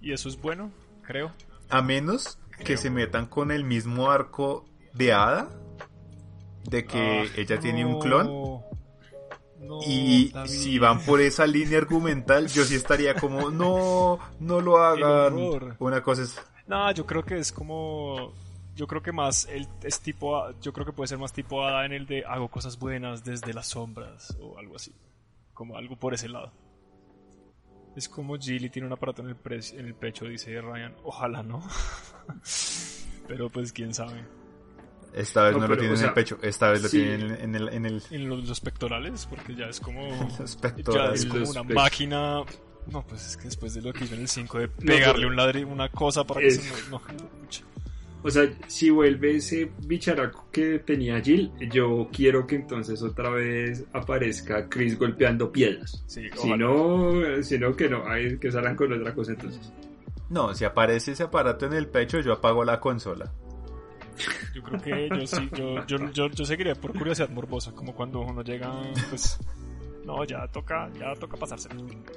[0.00, 0.70] Y eso es bueno,
[1.02, 1.32] creo.
[1.70, 5.48] A menos que se metan con el mismo arco de Ada,
[6.64, 8.26] de que Ah, ella tiene un clon.
[9.60, 10.50] no, Y David.
[10.50, 15.34] si van por esa línea argumental, yo sí estaría como, no, no lo hagan.
[15.78, 18.32] Una cosa es, No, yo creo que es como.
[18.76, 19.46] Yo creo que más.
[19.46, 20.36] El, es tipo.
[20.36, 23.22] A- Yo creo que puede ser más tipo Ada en el de hago cosas buenas
[23.24, 24.92] desde las sombras o algo así.
[25.52, 26.50] Como algo por ese lado.
[27.96, 30.94] Es como Gilly tiene un aparato en el, pre- en el pecho, dice Ryan.
[31.04, 31.62] Ojalá no.
[33.28, 34.24] Pero pues quién sabe.
[35.14, 36.98] esta vez No, no, pero, lo tiene o en el pecho, esta vez lo sí.
[36.98, 40.02] tiene en, en el, en el En los, los pectorales, porque ya es como.
[40.38, 42.42] los Ya es como Los una máquina.
[42.86, 45.14] No, pues es que después de lo que hizo en el 5 de No, pegarle
[45.14, 46.90] pero- un ladrillo, una cosa para que Es- se.
[46.90, 47.00] No.
[48.26, 53.84] O sea, si vuelve ese bicharaco que tenía Jill, yo quiero que entonces otra vez
[53.92, 56.02] aparezca Chris golpeando piedras.
[56.06, 59.70] Sí, Si no, si no, que no, hay que salgan con otra cosa entonces.
[60.30, 63.30] No, si aparece ese aparato en el pecho, yo apago la consola.
[64.54, 68.20] Yo creo que yo sí, yo, yo, yo, yo seguiría por curiosidad morbosa, como cuando
[68.20, 68.72] uno llega,
[69.10, 69.38] pues,
[70.04, 71.68] no, ya toca, ya toca pasarse.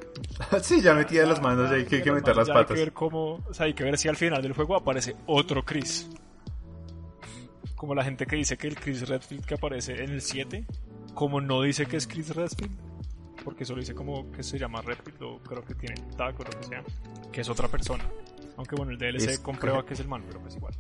[0.61, 2.72] sí, ya metí de las manos, ya hay que, hay que meter las patas.
[2.72, 5.15] Hay que ver cómo, o sea, hay que ver si al final del juego aparece
[5.26, 6.09] otro Chris.
[7.76, 10.65] Como la gente que dice que el Chris Redfield que aparece en el 7,
[11.14, 12.76] como no dice que es Chris Redfield,
[13.43, 16.43] porque solo dice como que se llama Redfield o creo que tiene el tag o
[16.43, 16.84] lo que sea,
[17.31, 18.03] que es otra persona.
[18.57, 20.73] Aunque bueno, el DLC Es- comprueba que es el man, pero pues igual.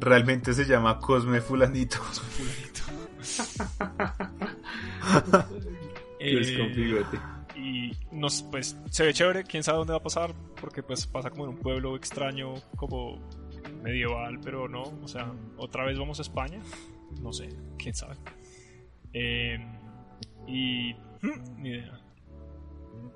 [0.00, 1.98] Realmente se llama Cosme Fulanito.
[2.40, 2.70] Eh,
[6.20, 7.18] Desconfígate.
[7.56, 11.30] y nos pues se ve chévere quién sabe dónde va a pasar porque pues pasa
[11.30, 13.18] como en un pueblo extraño como
[13.82, 16.60] medieval pero no o sea otra vez vamos a España
[17.22, 17.48] no sé
[17.78, 18.16] quién sabe
[19.12, 19.58] Eh,
[20.46, 22.00] y hmm, ni idea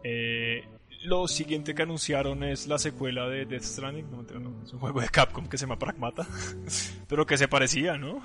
[0.03, 0.63] Eh,
[1.05, 5.01] lo siguiente que anunciaron es la secuela de Death Stranding no, no, es un juego
[5.01, 6.27] de Capcom que se llama Pragmata
[7.09, 8.23] pero que se parecía ¿no?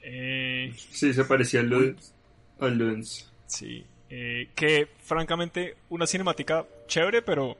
[0.00, 3.29] Eh, Sí, se parecía a Ludens.
[3.50, 3.84] Sí.
[4.08, 7.56] eh, que francamente una cinemática chévere, pero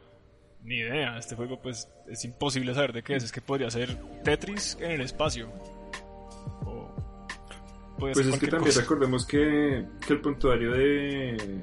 [0.65, 1.17] ni idea.
[1.19, 3.25] Este juego pues es imposible saber de qué es.
[3.25, 5.49] Es que podría ser Tetris en el espacio.
[6.65, 6.89] O
[7.99, 8.81] puede Pues ser es que también cosa.
[8.83, 11.61] recordemos que, que el puntuario de,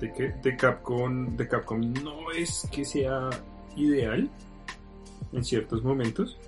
[0.00, 0.32] de, qué?
[0.42, 3.30] de Capcom de Capcom no es que sea
[3.76, 4.28] ideal
[5.32, 6.38] en ciertos momentos,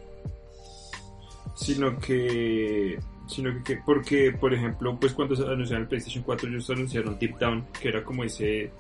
[1.57, 6.48] sino que sino que, que- porque por ejemplo pues cuando se anunciaron el PlayStation 4
[6.48, 8.70] ellos anunciaron Deep Down que era como ese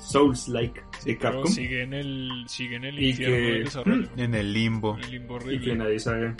[0.00, 3.64] Souls like de Pero Capcom sigue en el, sigue en el Y infierno que- del
[3.64, 4.08] desarrollo.
[4.16, 4.96] En el limbo.
[4.98, 6.34] El limbo y que nadie sabe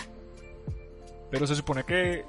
[1.30, 2.24] Pero se supone que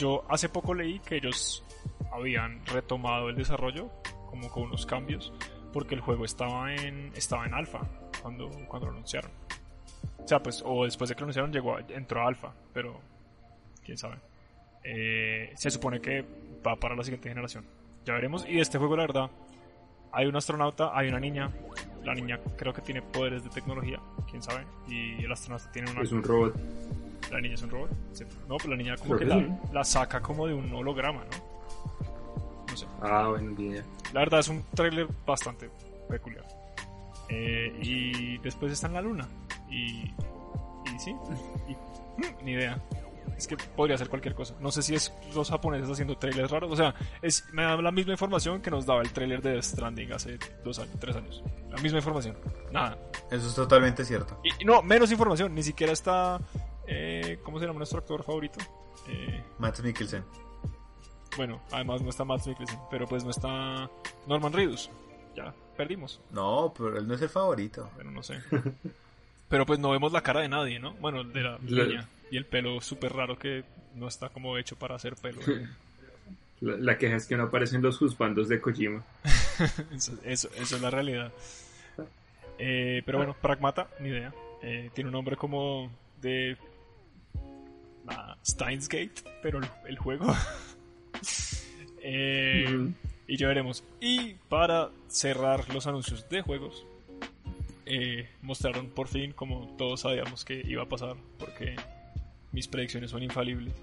[0.00, 1.64] yo hace poco leí que ellos
[2.12, 3.90] habían retomado el desarrollo,
[4.30, 5.32] como con unos cambios,
[5.72, 7.80] porque el juego estaba en estaba en alfa
[8.22, 9.30] cuando, cuando lo anunciaron.
[10.18, 13.00] O sea, pues, o después de que lo anunciaron llegó a- entró a alfa, pero
[13.84, 14.16] quién sabe.
[14.88, 16.24] Eh, se supone que
[16.66, 17.64] va para la siguiente generación.
[18.04, 18.44] Ya veremos.
[18.48, 19.30] Y de este juego, la verdad,
[20.12, 21.50] hay un astronauta, hay una niña.
[22.04, 23.98] La niña creo que tiene poderes de tecnología,
[24.30, 24.64] quién sabe.
[24.88, 26.54] Y el astronauta tiene una es un robot
[27.32, 27.90] La niña es un robot.
[28.12, 29.72] Se- No, pues la niña como Creo que que la, sí.
[29.72, 32.64] la saca como de un holograma, ¿no?
[32.70, 32.86] No sé.
[33.02, 33.84] Ah, bueno, bien.
[34.12, 35.68] La verdad es un tráiler bastante
[36.08, 36.44] peculiar.
[37.28, 39.26] Eh, y después está en la luna.
[39.68, 40.02] Y,
[40.94, 41.10] y sí,
[41.68, 42.80] y, mm, ni idea.
[43.36, 44.54] Es que podría ser cualquier cosa.
[44.60, 46.70] No sé si es los japoneses haciendo trailers raros.
[46.72, 49.64] O sea, es, me da la misma información que nos daba el trailer de Death
[49.64, 51.42] Stranding hace dos años, tres años.
[51.70, 52.36] La misma información.
[52.72, 52.98] Nada.
[53.30, 54.40] Eso es totalmente cierto.
[54.44, 55.54] Y, y no, menos información.
[55.54, 56.40] Ni siquiera está...
[56.86, 58.58] eh, ¿Cómo se llama nuestro actor favorito?
[59.08, 60.24] Eh, Matt Mikkelsen.
[61.36, 62.78] bueno, además no está Matt Mikkelsen.
[62.90, 63.90] Pero pues no está
[64.26, 64.90] Norman Reedus.
[65.36, 66.20] Ya, perdimos.
[66.30, 67.90] No, pero él no es el favorito.
[67.96, 68.38] Bueno, no sé.
[69.48, 70.94] Pero pues no vemos la cara de nadie, ¿no?
[70.94, 72.08] Bueno, de la La- niña.
[72.30, 75.40] Y el pelo súper raro que no está como hecho para hacer pelo.
[76.60, 79.04] La, la queja es que no aparecen los juzbandos de Kojima.
[79.94, 81.30] eso, eso, eso es la realidad.
[82.58, 84.32] Eh, pero bueno, Pragmata, ni idea.
[84.62, 85.92] Eh, tiene un nombre como
[86.22, 86.56] de
[88.08, 90.34] ah, Steins Gate, pero el, el juego.
[92.08, 92.94] Eh, Mm.
[93.26, 93.82] Y ya veremos.
[94.00, 96.86] Y para cerrar los anuncios de juegos,
[97.84, 101.74] eh, mostraron por fin, como todos sabíamos que iba a pasar, porque
[102.56, 103.74] mis predicciones son infalibles.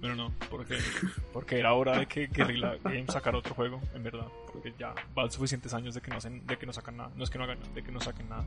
[0.00, 0.78] Pero no, porque,
[1.34, 4.26] porque era hora de que Guerrilla Games sacara otro juego, en verdad.
[4.50, 7.10] Porque ya van suficientes años de que no, hacen, de que no sacan nada.
[7.14, 8.46] No es que no hagan nada, de que no saquen nada.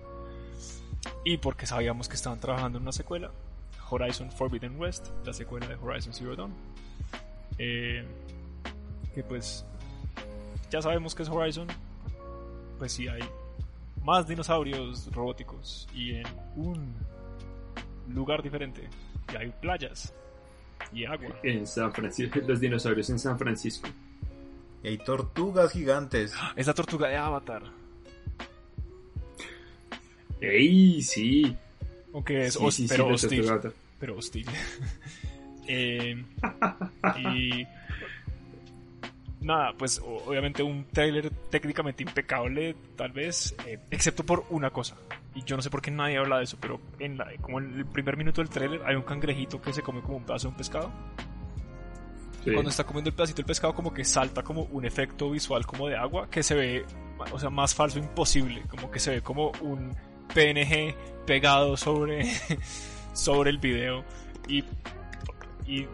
[1.24, 3.32] Y porque sabíamos que estaban trabajando en una secuela,
[3.92, 6.54] Horizon Forbidden West, la secuela de Horizon Zero Dawn.
[7.60, 8.04] Eh,
[9.14, 9.68] que pues
[10.72, 11.68] ya sabemos que es Horizon,
[12.80, 13.22] pues sí hay
[14.04, 16.96] más dinosaurios robóticos y en un
[18.08, 18.90] lugar diferente.
[19.32, 20.14] Y hay playas
[20.92, 21.36] y agua.
[21.44, 23.90] En San Francisco, los dinosaurios en San Francisco.
[24.84, 26.34] Y hay tortugas gigantes.
[26.56, 27.64] Es la tortuga de Avatar.
[30.42, 31.02] ¡Ey!
[31.02, 31.56] Sí.
[32.14, 33.46] Aunque es Sí, pero hostil.
[34.00, 34.46] Pero hostil.
[35.68, 36.24] Eh,
[37.18, 37.68] y.
[39.42, 44.98] Nada, pues obviamente un trailer técnicamente impecable, tal vez, eh, excepto por una cosa.
[45.36, 47.74] Y yo no sé por qué nadie habla de eso, pero en la, como en
[47.76, 50.52] el primer minuto del trailer hay un cangrejito que se come como un pedazo de
[50.52, 50.92] un pescado.
[52.44, 52.52] Sí.
[52.54, 55.88] Cuando está comiendo el pedacito del pescado, como que salta como un efecto visual como
[55.88, 56.86] de agua que se ve,
[57.32, 58.64] o sea, más falso imposible.
[58.70, 59.96] Como que se ve como un
[60.34, 60.96] PNG
[61.26, 62.26] pegado sobre,
[63.14, 64.04] sobre el video.
[64.48, 64.64] Y,
[65.68, 65.86] y,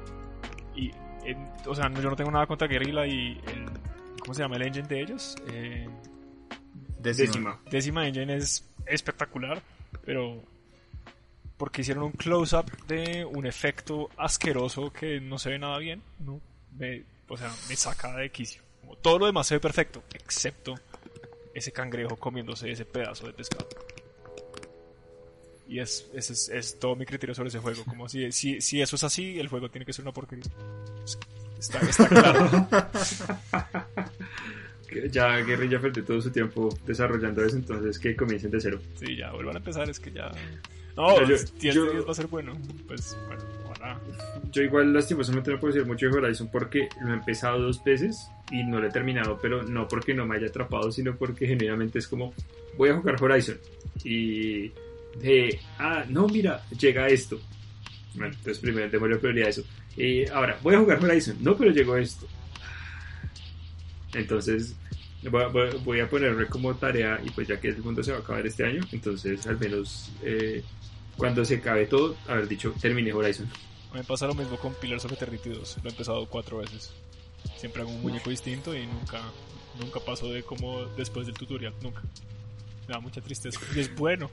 [0.76, 0.92] y
[1.26, 3.66] en- o sea, yo no tengo nada contra Guerrilla y el,
[4.22, 5.36] ¿cómo se llama el engine de ellos?
[5.52, 5.90] Eh,
[7.00, 7.26] Décima.
[7.28, 7.60] Décima.
[7.70, 9.62] Décima Engine es espectacular,
[10.06, 10.42] pero
[11.58, 16.42] porque hicieron un close-up de un efecto asqueroso que no se ve nada bien, no
[16.78, 18.62] me, o sea, me saca de quicio.
[18.82, 20.76] Como todo lo demás se ve perfecto, excepto
[21.54, 23.68] ese cangrejo comiéndose ese pedazo de pescado.
[25.68, 27.84] Y es, es, es todo mi criterio sobre ese juego.
[27.86, 30.46] Como si, si, si eso es así, el juego tiene que ser una porquería.
[31.58, 32.68] Está claro.
[35.12, 38.80] Ya Guerrilla perdió todo su tiempo desarrollando eso, entonces que comiencen de cero.
[38.96, 40.32] Sí, ya vuelvan a empezar, es que ya.
[40.96, 42.58] No, Yo- 10 de yo- 10 va a ser bueno.
[42.88, 44.00] Pues bueno, ojalá.
[44.52, 48.28] Yo igual lastimosamente no puedo decir mucho de Horizon porque lo he empezado dos veces
[48.52, 52.00] y no lo he terminado, pero no porque no me haya atrapado, sino porque genuinamente
[52.00, 52.34] es como,
[52.78, 53.58] voy a jugar Horizon
[54.04, 54.70] y
[55.20, 57.40] de, ah, no, mira, llega esto.
[58.14, 59.64] Bueno, entonces primero démosle prioridad a eso.
[59.98, 62.26] Y ahora, voy a jugar Horizon, no, pero llegó esto.
[64.14, 64.76] Entonces,
[65.30, 68.46] voy a, ponerme como tarea y pues ya que el mundo se va a acabar
[68.46, 70.64] este año, entonces al menos eh,
[71.18, 73.50] cuando se acabe todo, haber dicho, terminé Horizon.
[73.94, 75.78] Me pasa lo mismo con Pillars of Eternity 2.
[75.82, 76.92] Lo he empezado cuatro veces.
[77.56, 79.22] Siempre hago un muñeco distinto y nunca,
[79.80, 81.74] nunca paso de como después del tutorial.
[81.82, 82.02] Nunca.
[82.88, 83.60] Me da mucha tristeza.
[83.74, 84.30] Y es bueno.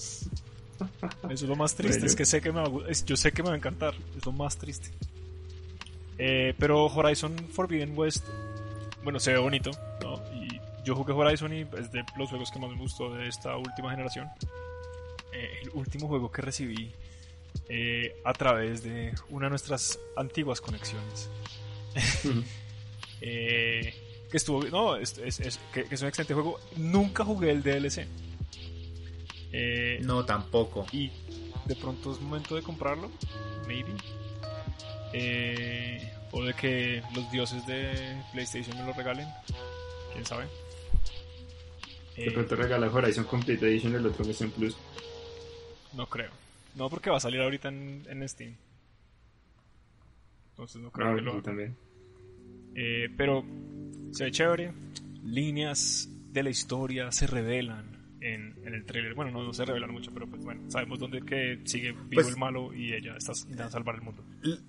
[0.00, 1.98] Eso es lo más triste.
[1.98, 2.06] Bueno.
[2.06, 3.94] Es que sé que me va es- yo sé que me va a encantar.
[4.16, 4.90] Es lo más triste.
[6.18, 8.26] Eh, pero Horizon Forbidden West,
[9.02, 9.70] bueno, se ve bonito,
[10.02, 10.20] ¿no?
[10.34, 13.56] Y yo jugué Horizon y es de los juegos que más me gustó de esta
[13.56, 14.28] última generación.
[15.32, 16.90] Eh, el último juego que recibí
[17.68, 21.28] eh, a través de una de nuestras antiguas conexiones.
[23.20, 23.94] Eh,
[24.30, 26.60] que estuvo, no, es, es- es- que, que es un excelente juego.
[26.76, 28.06] Nunca jugué el DLC.
[29.52, 30.86] Eh, No, tampoco.
[30.92, 31.10] y
[31.64, 33.10] de pronto es momento de comprarlo,
[33.66, 33.90] maybe.
[35.12, 39.26] Eh, o de que los dioses de PlayStation me lo regalen,
[40.12, 40.46] quién sabe.
[42.16, 44.76] De Eh, pronto regala Horizon Complete Edition, el otro mes en Plus.
[45.94, 46.30] no creo.
[46.74, 48.54] No, porque va a salir ahorita en, en Steam.
[50.50, 51.42] Entonces no creo Ah, que lo haga.
[51.42, 51.76] también.
[52.74, 53.44] Eh, pero
[54.12, 54.72] se ve chévere.
[55.24, 57.97] Líneas de la historia se revelan.
[58.20, 59.14] En, en el trailer.
[59.14, 62.28] Bueno, no, no se revelan mucho, pero pues bueno, sabemos dónde que sigue vivo Pues-
[62.28, 64.24] el malo y ella está intentando salvar el mundo.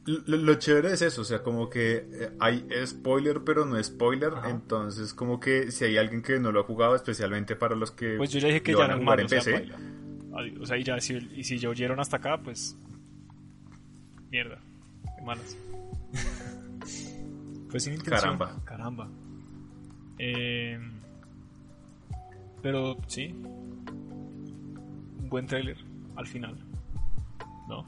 [0.06, 4.34] Lo, lo chévere es eso, o sea, como que eh, hay spoiler, pero no spoiler.
[4.34, 4.50] Ajá.
[4.50, 8.18] Entonces, como que si hay alguien que no lo ha jugado, especialmente para los que
[8.18, 9.72] Pues yo ya dije que lo ya no es malo, en o sea, PC.
[10.62, 12.78] O sea, y ya si, y si ya oyeron hasta acá, pues
[14.30, 14.60] mierda,
[15.18, 15.58] qué malas.
[17.72, 18.38] pues sin intención.
[18.38, 18.64] Caramba.
[18.66, 19.10] Caramba.
[20.18, 20.80] Eh,
[22.62, 23.34] pero sí,
[25.20, 25.78] un buen trailer
[26.16, 26.58] al final,
[27.68, 27.86] ¿no?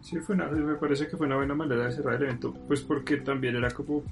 [0.00, 2.80] Sí, fue una, me parece que fue una buena manera de cerrar el evento, pues
[2.82, 4.02] porque también era como,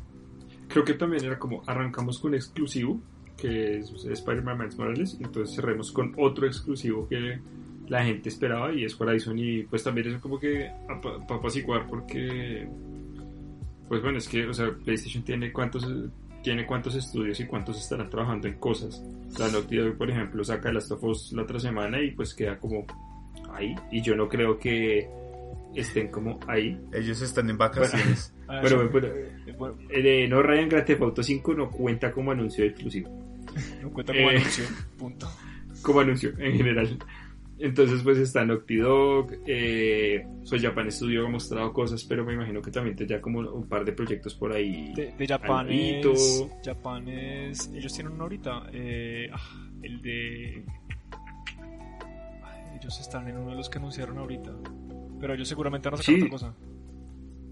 [0.68, 3.00] creo que también era como, arrancamos con exclusivo,
[3.36, 7.38] que es Spider-Man Miles Morales, y entonces cerremos con otro exclusivo que
[7.88, 12.66] la gente esperaba y es Horizon y pues también eso como que para apaciguar porque,
[13.88, 15.86] pues bueno, es que, o sea, PlayStation tiene cuántos
[16.44, 19.02] tiene cuántos estudios y cuántos estarán trabajando en cosas.
[19.30, 22.58] Sea, Naughty Dog, por ejemplo, saca Last of Us la otra semana y pues queda
[22.58, 22.86] como
[23.52, 23.74] ahí.
[23.90, 25.08] Y yo no creo que
[25.74, 26.78] estén como ahí.
[26.92, 28.30] Ellos están en vacaciones.
[28.46, 29.08] Ah, Pero, bueno,
[29.88, 33.08] eh, no Ryan Grand Theft Auto 5 no cuenta como anuncio exclusivo.
[33.80, 34.36] no cuenta como Eh.
[34.36, 34.64] anuncio,
[34.98, 35.28] punto.
[35.82, 36.98] Como anuncio en general.
[37.58, 42.60] Entonces pues está Naughty Dog, eh, pues Japan Studio ha mostrado cosas, pero me imagino
[42.60, 44.92] que también tendrá como un par de proyectos por ahí.
[44.94, 48.66] De, de Japan es, Japan es- Ellos tienen uno ahorita.
[48.72, 50.64] eh, ah, el de.
[52.42, 54.52] Ay, ellos están en uno de los que anunciaron ahorita.
[55.20, 56.20] Pero ellos seguramente van a sacar Sí.
[56.20, 56.54] otra cosa.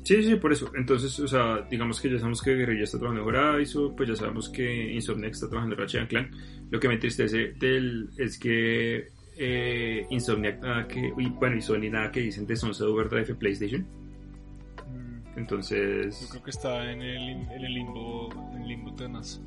[0.04, 0.72] Sí, sí, por eso.
[0.76, 4.16] Entonces, o sea, digamos que ya sabemos que Guerrilla está trabajando en Horizon, pues ya
[4.16, 6.32] sabemos que Insomniac está trabajando en Ratchet Clank.
[6.70, 11.90] Lo que me entristece del, es que eh, Insomniac nada que, y bueno, y Sony
[11.90, 13.86] nada que dicen de Sunset Overdrive en PlayStation.
[14.88, 18.28] Mm, Entonces, Yo creo que está en el, en el limbo.
[18.54, 19.40] En el limbo tenas.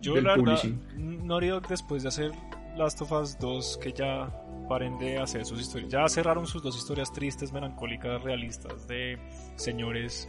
[0.00, 1.26] Yo, la verdad, publishing.
[1.26, 2.32] Naughty Dog después de hacer
[2.76, 4.28] Last of Us 2, que ya
[4.68, 5.90] paren de hacer sus historias.
[5.92, 9.18] Ya cerraron sus dos historias tristes, melancólicas, realistas, de
[9.56, 10.28] señores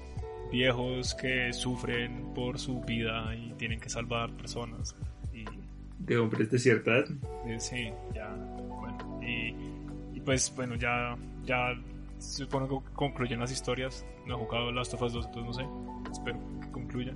[0.51, 4.95] viejos que sufren por su vida y tienen que salvar personas.
[5.33, 5.45] Y
[5.97, 7.05] de hombres de cierta edad.
[7.47, 8.35] eh, sí, ya.
[9.25, 9.55] Y,
[10.13, 11.73] y pues, bueno, ya, ya
[12.19, 14.05] supongo que concluyen las historias.
[14.25, 16.11] No he jugado Last of Us 2, entonces no sé.
[16.11, 17.13] Espero que concluya.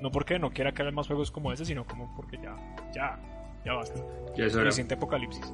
[0.00, 2.56] No porque no quiera que haya más juegos como ese, sino como porque ya,
[2.94, 3.18] ya,
[3.64, 4.00] ya basta.
[4.36, 4.64] Ya es hora.
[4.64, 5.52] Suficiente apocalipsis.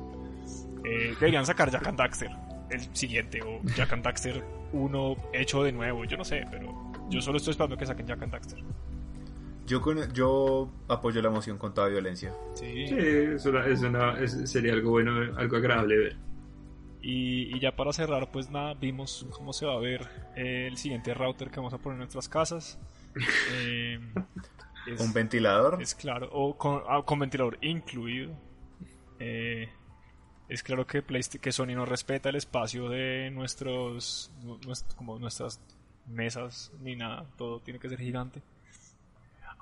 [0.85, 2.31] Eh, deberían sacar Jack and Daxter,
[2.71, 7.21] el siguiente, o Jack and Daxter 1 hecho de nuevo, yo no sé, pero yo
[7.21, 8.59] solo estoy esperando que saquen Jack and Daxter.
[9.71, 12.35] Yo, con, yo apoyo la emoción con toda violencia.
[12.55, 12.89] Sí.
[12.89, 16.17] Sí, es una- es una- es- sería algo bueno, algo agradable ver.
[17.03, 20.77] Y, y ya para cerrar, pues nada, vimos cómo se va a ver eh, el
[20.77, 22.79] siguiente router que vamos a poner en nuestras casas.
[23.55, 24.01] Eh,
[24.87, 25.81] es, Un ventilador.
[25.81, 28.33] es claro, o con, ah, con ventilador incluido.
[29.21, 29.69] Eh,
[30.49, 35.19] es claro que, Playsta- que Sony no respeta el espacio de nuestros, nu- nuest- como
[35.19, 35.61] nuestras
[36.07, 38.43] mesas ni nada, todo tiene que ser gigante.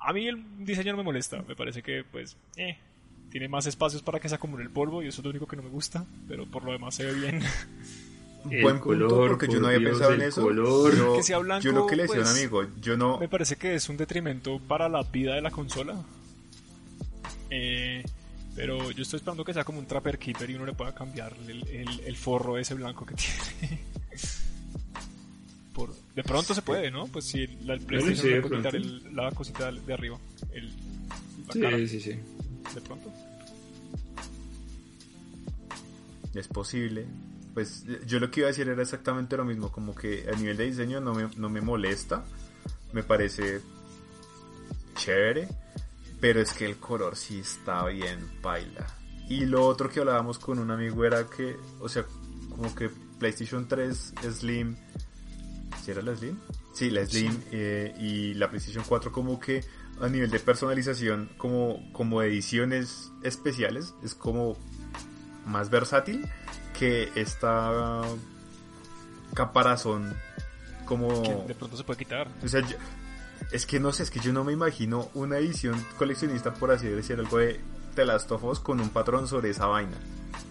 [0.00, 2.78] A mí el diseño no me molesta, me parece que pues eh,
[3.30, 5.56] tiene más espacios para que se acumule el polvo y eso es lo único que
[5.56, 7.42] no me gusta, pero por lo demás se ve bien.
[8.50, 10.42] El Buen punto, color, porque yo no había Dios, pensado en eso.
[10.42, 10.96] color.
[10.96, 13.18] Yo, Que sea blanco, yo lo que le decía a un pues, amigo, yo no,
[13.18, 16.00] Me parece que es un detrimento para la vida de la consola.
[17.50, 18.04] Eh,
[18.54, 21.34] pero yo estoy esperando que sea como un Trapper Keeper y uno le pueda cambiar
[21.48, 23.82] el, el- el forro ese blanco que tiene.
[25.74, 27.06] Por, de pronto se puede, ¿no?
[27.06, 30.18] Pues si la el PlayStation sí, le puede quitar el- la cosita de arriba.
[30.52, 30.66] El,
[31.46, 32.10] la Sí, cara, sí, sí.
[32.10, 33.12] de pronto.
[36.34, 37.06] es posible.
[37.54, 40.56] Pues yo lo que iba a decir era exactamente lo mismo, como que a nivel
[40.56, 42.24] de diseño no me, no me molesta,
[42.92, 43.60] me parece
[44.96, 45.48] chévere,
[46.20, 48.86] pero es que el color sí está bien paila.
[49.28, 52.04] Y lo otro que hablábamos con un amigo era que, o sea,
[52.50, 54.76] como que PlayStation 3 Slim,
[55.88, 56.36] ¿sí era la Slim?
[56.72, 59.64] Sí, la Slim eh, y la PlayStation 4 como que
[60.00, 64.56] a nivel de personalización, como, como ediciones especiales, es como
[65.46, 66.26] más versátil
[66.78, 68.02] que esta
[69.34, 70.14] caparazón
[70.84, 71.22] como...
[71.22, 72.28] Que de pronto se puede quitar.
[72.42, 72.76] O sea, yo-
[73.52, 76.86] es que no sé, es que yo no me imagino una edición coleccionista, por así
[76.88, 77.60] decir, algo de
[77.94, 79.96] The Last of Us con un patrón sobre esa vaina.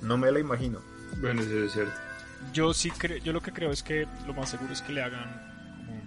[0.02, 0.80] No me la imagino.
[1.22, 1.94] Bueno, eso es cierto.
[2.54, 5.02] Yo sí creo, yo lo que creo es que lo más seguro es que le
[5.02, 5.30] hagan
[5.86, 6.02] como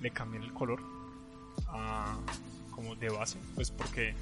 [0.00, 0.80] le cambien el color
[1.68, 2.16] a
[2.70, 4.14] como de base, pues porque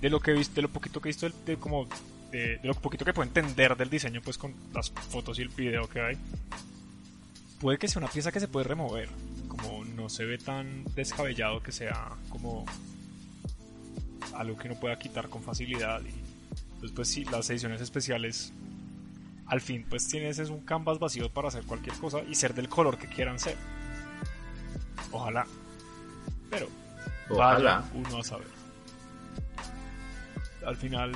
[0.00, 1.86] de lo que he visto, de lo poquito que he visto del- de, como
[2.30, 5.48] de, de lo poquito que puedo entender del diseño pues con las fotos y el
[5.48, 6.16] video que hay
[7.60, 9.08] puede que sea una pieza que se puede remover,
[9.48, 12.64] como no se ve tan descabellado que sea como
[14.34, 16.10] algo que uno pueda quitar con facilidad y
[16.74, 18.52] Entonces, pues sí, las ediciones especiales,
[19.50, 22.68] al fin, pues tienes es un canvas vacío para hacer cualquier cosa y ser del
[22.68, 23.56] color que quieran ser.
[25.12, 25.44] Ojalá.
[26.50, 26.68] Pero,
[27.28, 27.80] Ojalá.
[27.80, 28.46] vaya uno a saber.
[30.64, 31.12] Al final,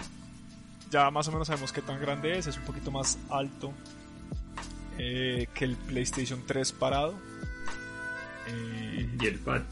[0.90, 3.72] ya más o menos sabemos qué tan grande es, es un poquito más alto
[4.98, 7.14] eh, que el PlayStation 3 parado.
[8.48, 9.62] Eh, Y el FAT.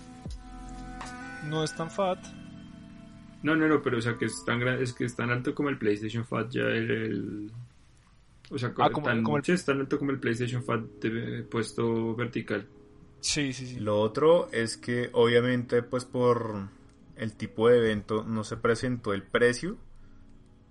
[1.49, 2.19] no es tan fat,
[3.43, 5.53] No, no, no, pero o sea que es tan grande, es que es tan alto
[5.55, 7.53] como el PlayStation Fat ya el, el-
[8.53, 10.81] o sea, Ah, como- tan, como el- sí, es tan alto como el PlayStation Fat
[11.01, 12.67] de- puesto vertical.
[13.21, 13.79] Sí, sí, sí.
[13.81, 16.69] Lo otro es que obviamente pues por
[17.17, 19.77] el tipo de evento no se presentó el precio.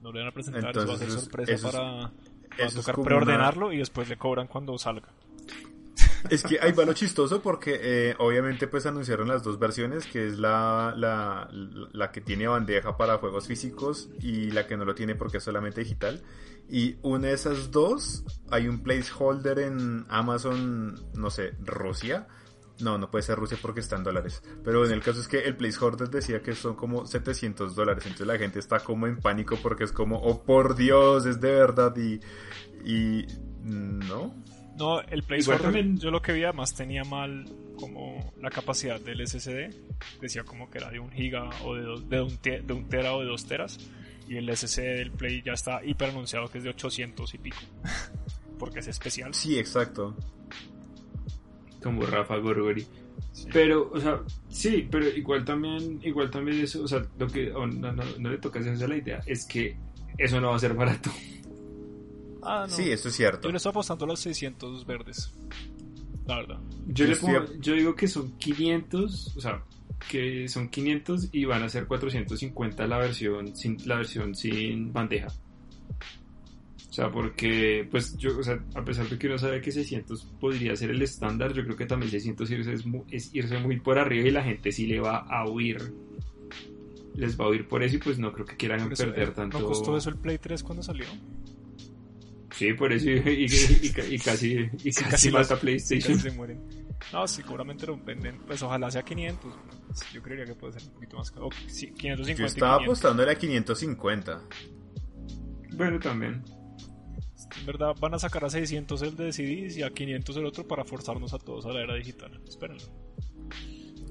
[0.01, 2.11] No le van a presentar, Entonces, eso va a ser sorpresa eso es- para,
[2.49, 5.07] para eso es tocar preordenarlo y después le cobran cuando salga.
[6.29, 10.37] Es que ahí va chistoso porque eh, obviamente pues anunciaron las dos versiones, que es
[10.37, 15.15] la, la, la que tiene bandeja para juegos físicos y la que no lo tiene
[15.15, 16.21] porque es solamente digital.
[16.69, 22.27] Y una de esas dos, hay un placeholder en Amazon, no sé, Rusia.
[22.79, 24.41] No, no puede ser Rusia porque está en dólares.
[24.63, 28.05] Pero en el caso es que el placeholder decía que son como 700 dólares.
[28.05, 31.51] Entonces la gente está como en pánico porque es como, oh por Dios, es de
[31.51, 31.93] verdad.
[31.97, 32.21] Y,
[32.89, 33.27] y
[33.63, 34.33] no,
[34.81, 37.45] No, el placeholder, también- yo lo que vi además tenía mal
[37.77, 39.69] como la capacidad del SSD.
[40.21, 42.89] Decía como que era de un giga o de, dos- de, un, te- de un
[42.89, 43.79] tera o de dos teras.
[44.27, 47.57] Y el SSD del Play ya está hiper anunciado que es de 800 y pico.
[48.59, 49.33] Porque es especial.
[49.33, 50.15] sí, exacto.
[51.83, 52.85] como Rafa Gorgori.
[53.33, 53.47] Sí.
[53.51, 57.65] Pero, o sea, sí, pero igual también, igual también eso, o sea, lo que no,
[57.67, 59.77] no, no le toca hacerse la idea es que
[60.17, 61.09] eso no va a ser barato.
[62.43, 62.75] Ah, no.
[62.75, 63.47] Sí, eso es cierto.
[63.47, 65.31] Yo le estoy apostando a los 600 verdes.
[66.27, 66.59] La verdad.
[66.87, 69.63] Yo, Yo le estoy pongo- yo digo que son 500, o sea,
[70.09, 75.27] que son 500 y van a ser 450 la versión sin la versión sin bandeja.
[76.89, 80.25] O sea, porque, pues yo, o sea, a pesar de que uno sabe que 600
[80.41, 82.73] podría ser el estándar, yo creo que también 600 irse
[83.11, 85.93] es, irse muy por arriba y la gente sí le va a huir.
[87.15, 89.31] Les va a huir por eso y pues no creo que quieran eso, perder eh,
[89.31, 89.59] tanto.
[89.59, 91.05] ¿No costó eso el Play 3 cuando salió?
[92.61, 94.51] Sí, por eso y, y- y- y casi,
[94.83, 96.13] y casi, casi mata PlayStation.
[96.13, 96.61] Casi se mueren.
[97.11, 98.37] No, seguramente lo venden.
[98.45, 99.51] Pues ojalá sea 500.
[100.13, 101.47] Yo creería que puede ser un poquito más caro.
[101.47, 102.99] O, sí, 550 Yo estaba 500.
[102.99, 104.41] apostando a 550.
[105.73, 106.43] Bueno, también.
[107.59, 110.67] En verdad van a sacar a 600 el de CDs y a 500 el otro
[110.67, 112.39] para forzarnos a todos a la era digital.
[112.47, 112.83] Espérenlo.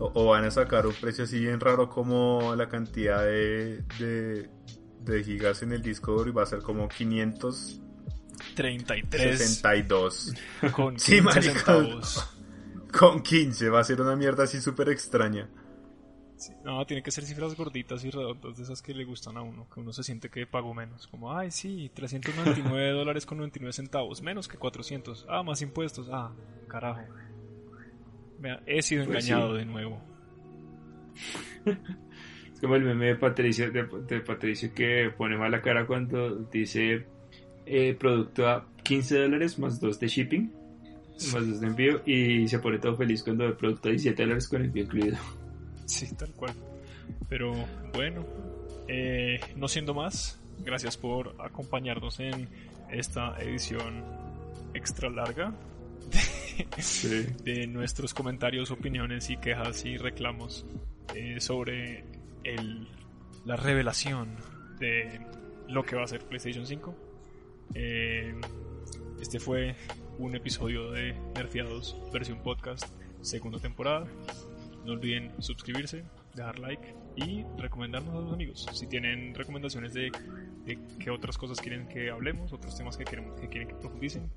[0.00, 4.50] O, o van a sacar un precio así bien raro como la cantidad de, de,
[5.04, 7.80] de gigas en el disco duro y va a ser como 562
[8.54, 9.62] 33
[10.72, 11.42] con Sí, 15 marica.
[11.54, 12.36] centavos.
[12.98, 13.68] con 15.
[13.70, 15.48] Va a ser una mierda así súper extraña.
[16.36, 19.42] Sí, No, tiene que ser cifras gorditas y redondas de esas que le gustan a
[19.42, 21.06] uno, que uno se siente que pagó menos.
[21.06, 25.26] Como, ay, sí, 399 dólares con 99 centavos, menos que 400.
[25.28, 26.08] Ah, más impuestos.
[26.10, 26.32] Ah,
[26.66, 27.02] carajo.
[28.38, 29.58] Vea, he sido Pues engañado sí.
[29.58, 30.02] de nuevo.
[32.54, 37.06] Es como el meme de Patricio, de, de Patricio que pone mala cara cuando dice
[37.70, 40.52] eh, producto a 15 dólares más 2 de shipping,
[41.32, 44.48] más 2 de envío, y se pone todo feliz cuando ve producto a 17 dólares
[44.48, 45.16] con envío incluido.
[45.86, 46.54] Sí, tal cual.
[47.28, 47.52] Pero
[47.94, 48.24] bueno,
[48.88, 52.48] eh, no siendo más, gracias por acompañarnos en
[52.90, 54.02] esta edición
[54.74, 55.52] extra larga
[56.78, 57.26] Sí.
[57.44, 60.66] de nuestros comentarios, opiniones y quejas y reclamos
[61.14, 62.04] eh, sobre
[62.44, 62.86] el,
[63.44, 64.36] la revelación
[64.78, 65.20] de
[65.68, 66.94] lo que va a ser PlayStation 5.
[67.74, 68.34] Eh,
[69.20, 69.74] este fue
[70.18, 72.86] un episodio de Nerfeados versión podcast,
[73.20, 74.06] segunda temporada.
[74.84, 78.66] No olviden suscribirse, dejar like y recomendarnos a sus amigos.
[78.72, 80.10] Si tienen recomendaciones de,
[80.64, 84.30] de qué otras cosas quieren que hablemos, otros temas que quieren que, quieren que profundicen,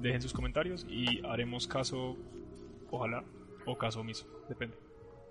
[0.00, 2.16] dejen sus comentarios y haremos caso,
[2.90, 3.24] ojalá,
[3.66, 4.26] o caso omiso.
[4.48, 4.76] Depende.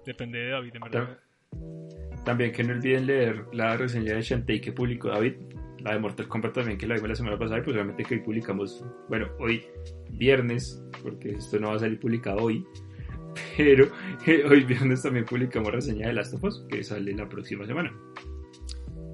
[0.05, 1.19] Depende de David, en verdad.
[1.51, 5.35] Tam- También que no olviden leer la reseña de Shantae que publicó David,
[5.79, 8.15] la de Mortal Kombat también que la vimos la semana pasada y pues obviamente que
[8.15, 9.63] hoy publicamos, bueno, hoy
[10.11, 12.65] viernes, porque esto no va a salir publicado hoy,
[13.55, 13.87] pero
[14.25, 17.93] eh, hoy viernes también publicamos reseña de Last of Us que sale la próxima semana.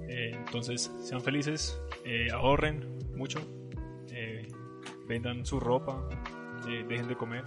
[0.10, 2.85] Eh, entonces, sean felices, eh, ahorren
[3.15, 3.40] mucho,
[4.11, 4.48] eh,
[5.07, 6.07] vendan su ropa,
[6.88, 7.44] dejen de comer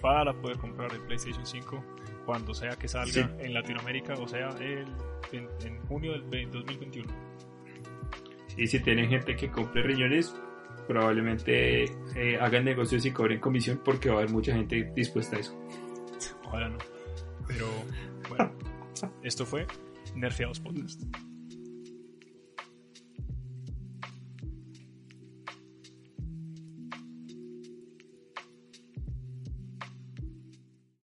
[0.00, 1.84] para poder comprar el PlayStation 5
[2.26, 3.20] cuando sea que salga Sí.
[3.40, 4.86] en Latinoamérica, o sea, el,
[5.32, 7.10] en, en junio del ve- 2021.
[8.58, 10.34] Y si tienen gente que compre riñones,
[10.88, 11.84] probablemente
[12.16, 15.56] eh, hagan negocios y cobren comisión porque va a haber mucha gente dispuesta a eso.
[16.44, 16.78] Ojalá no.
[17.46, 17.68] Pero
[18.28, 18.52] bueno,
[19.22, 19.66] esto fue
[20.14, 21.02] Nerfeados Podcast.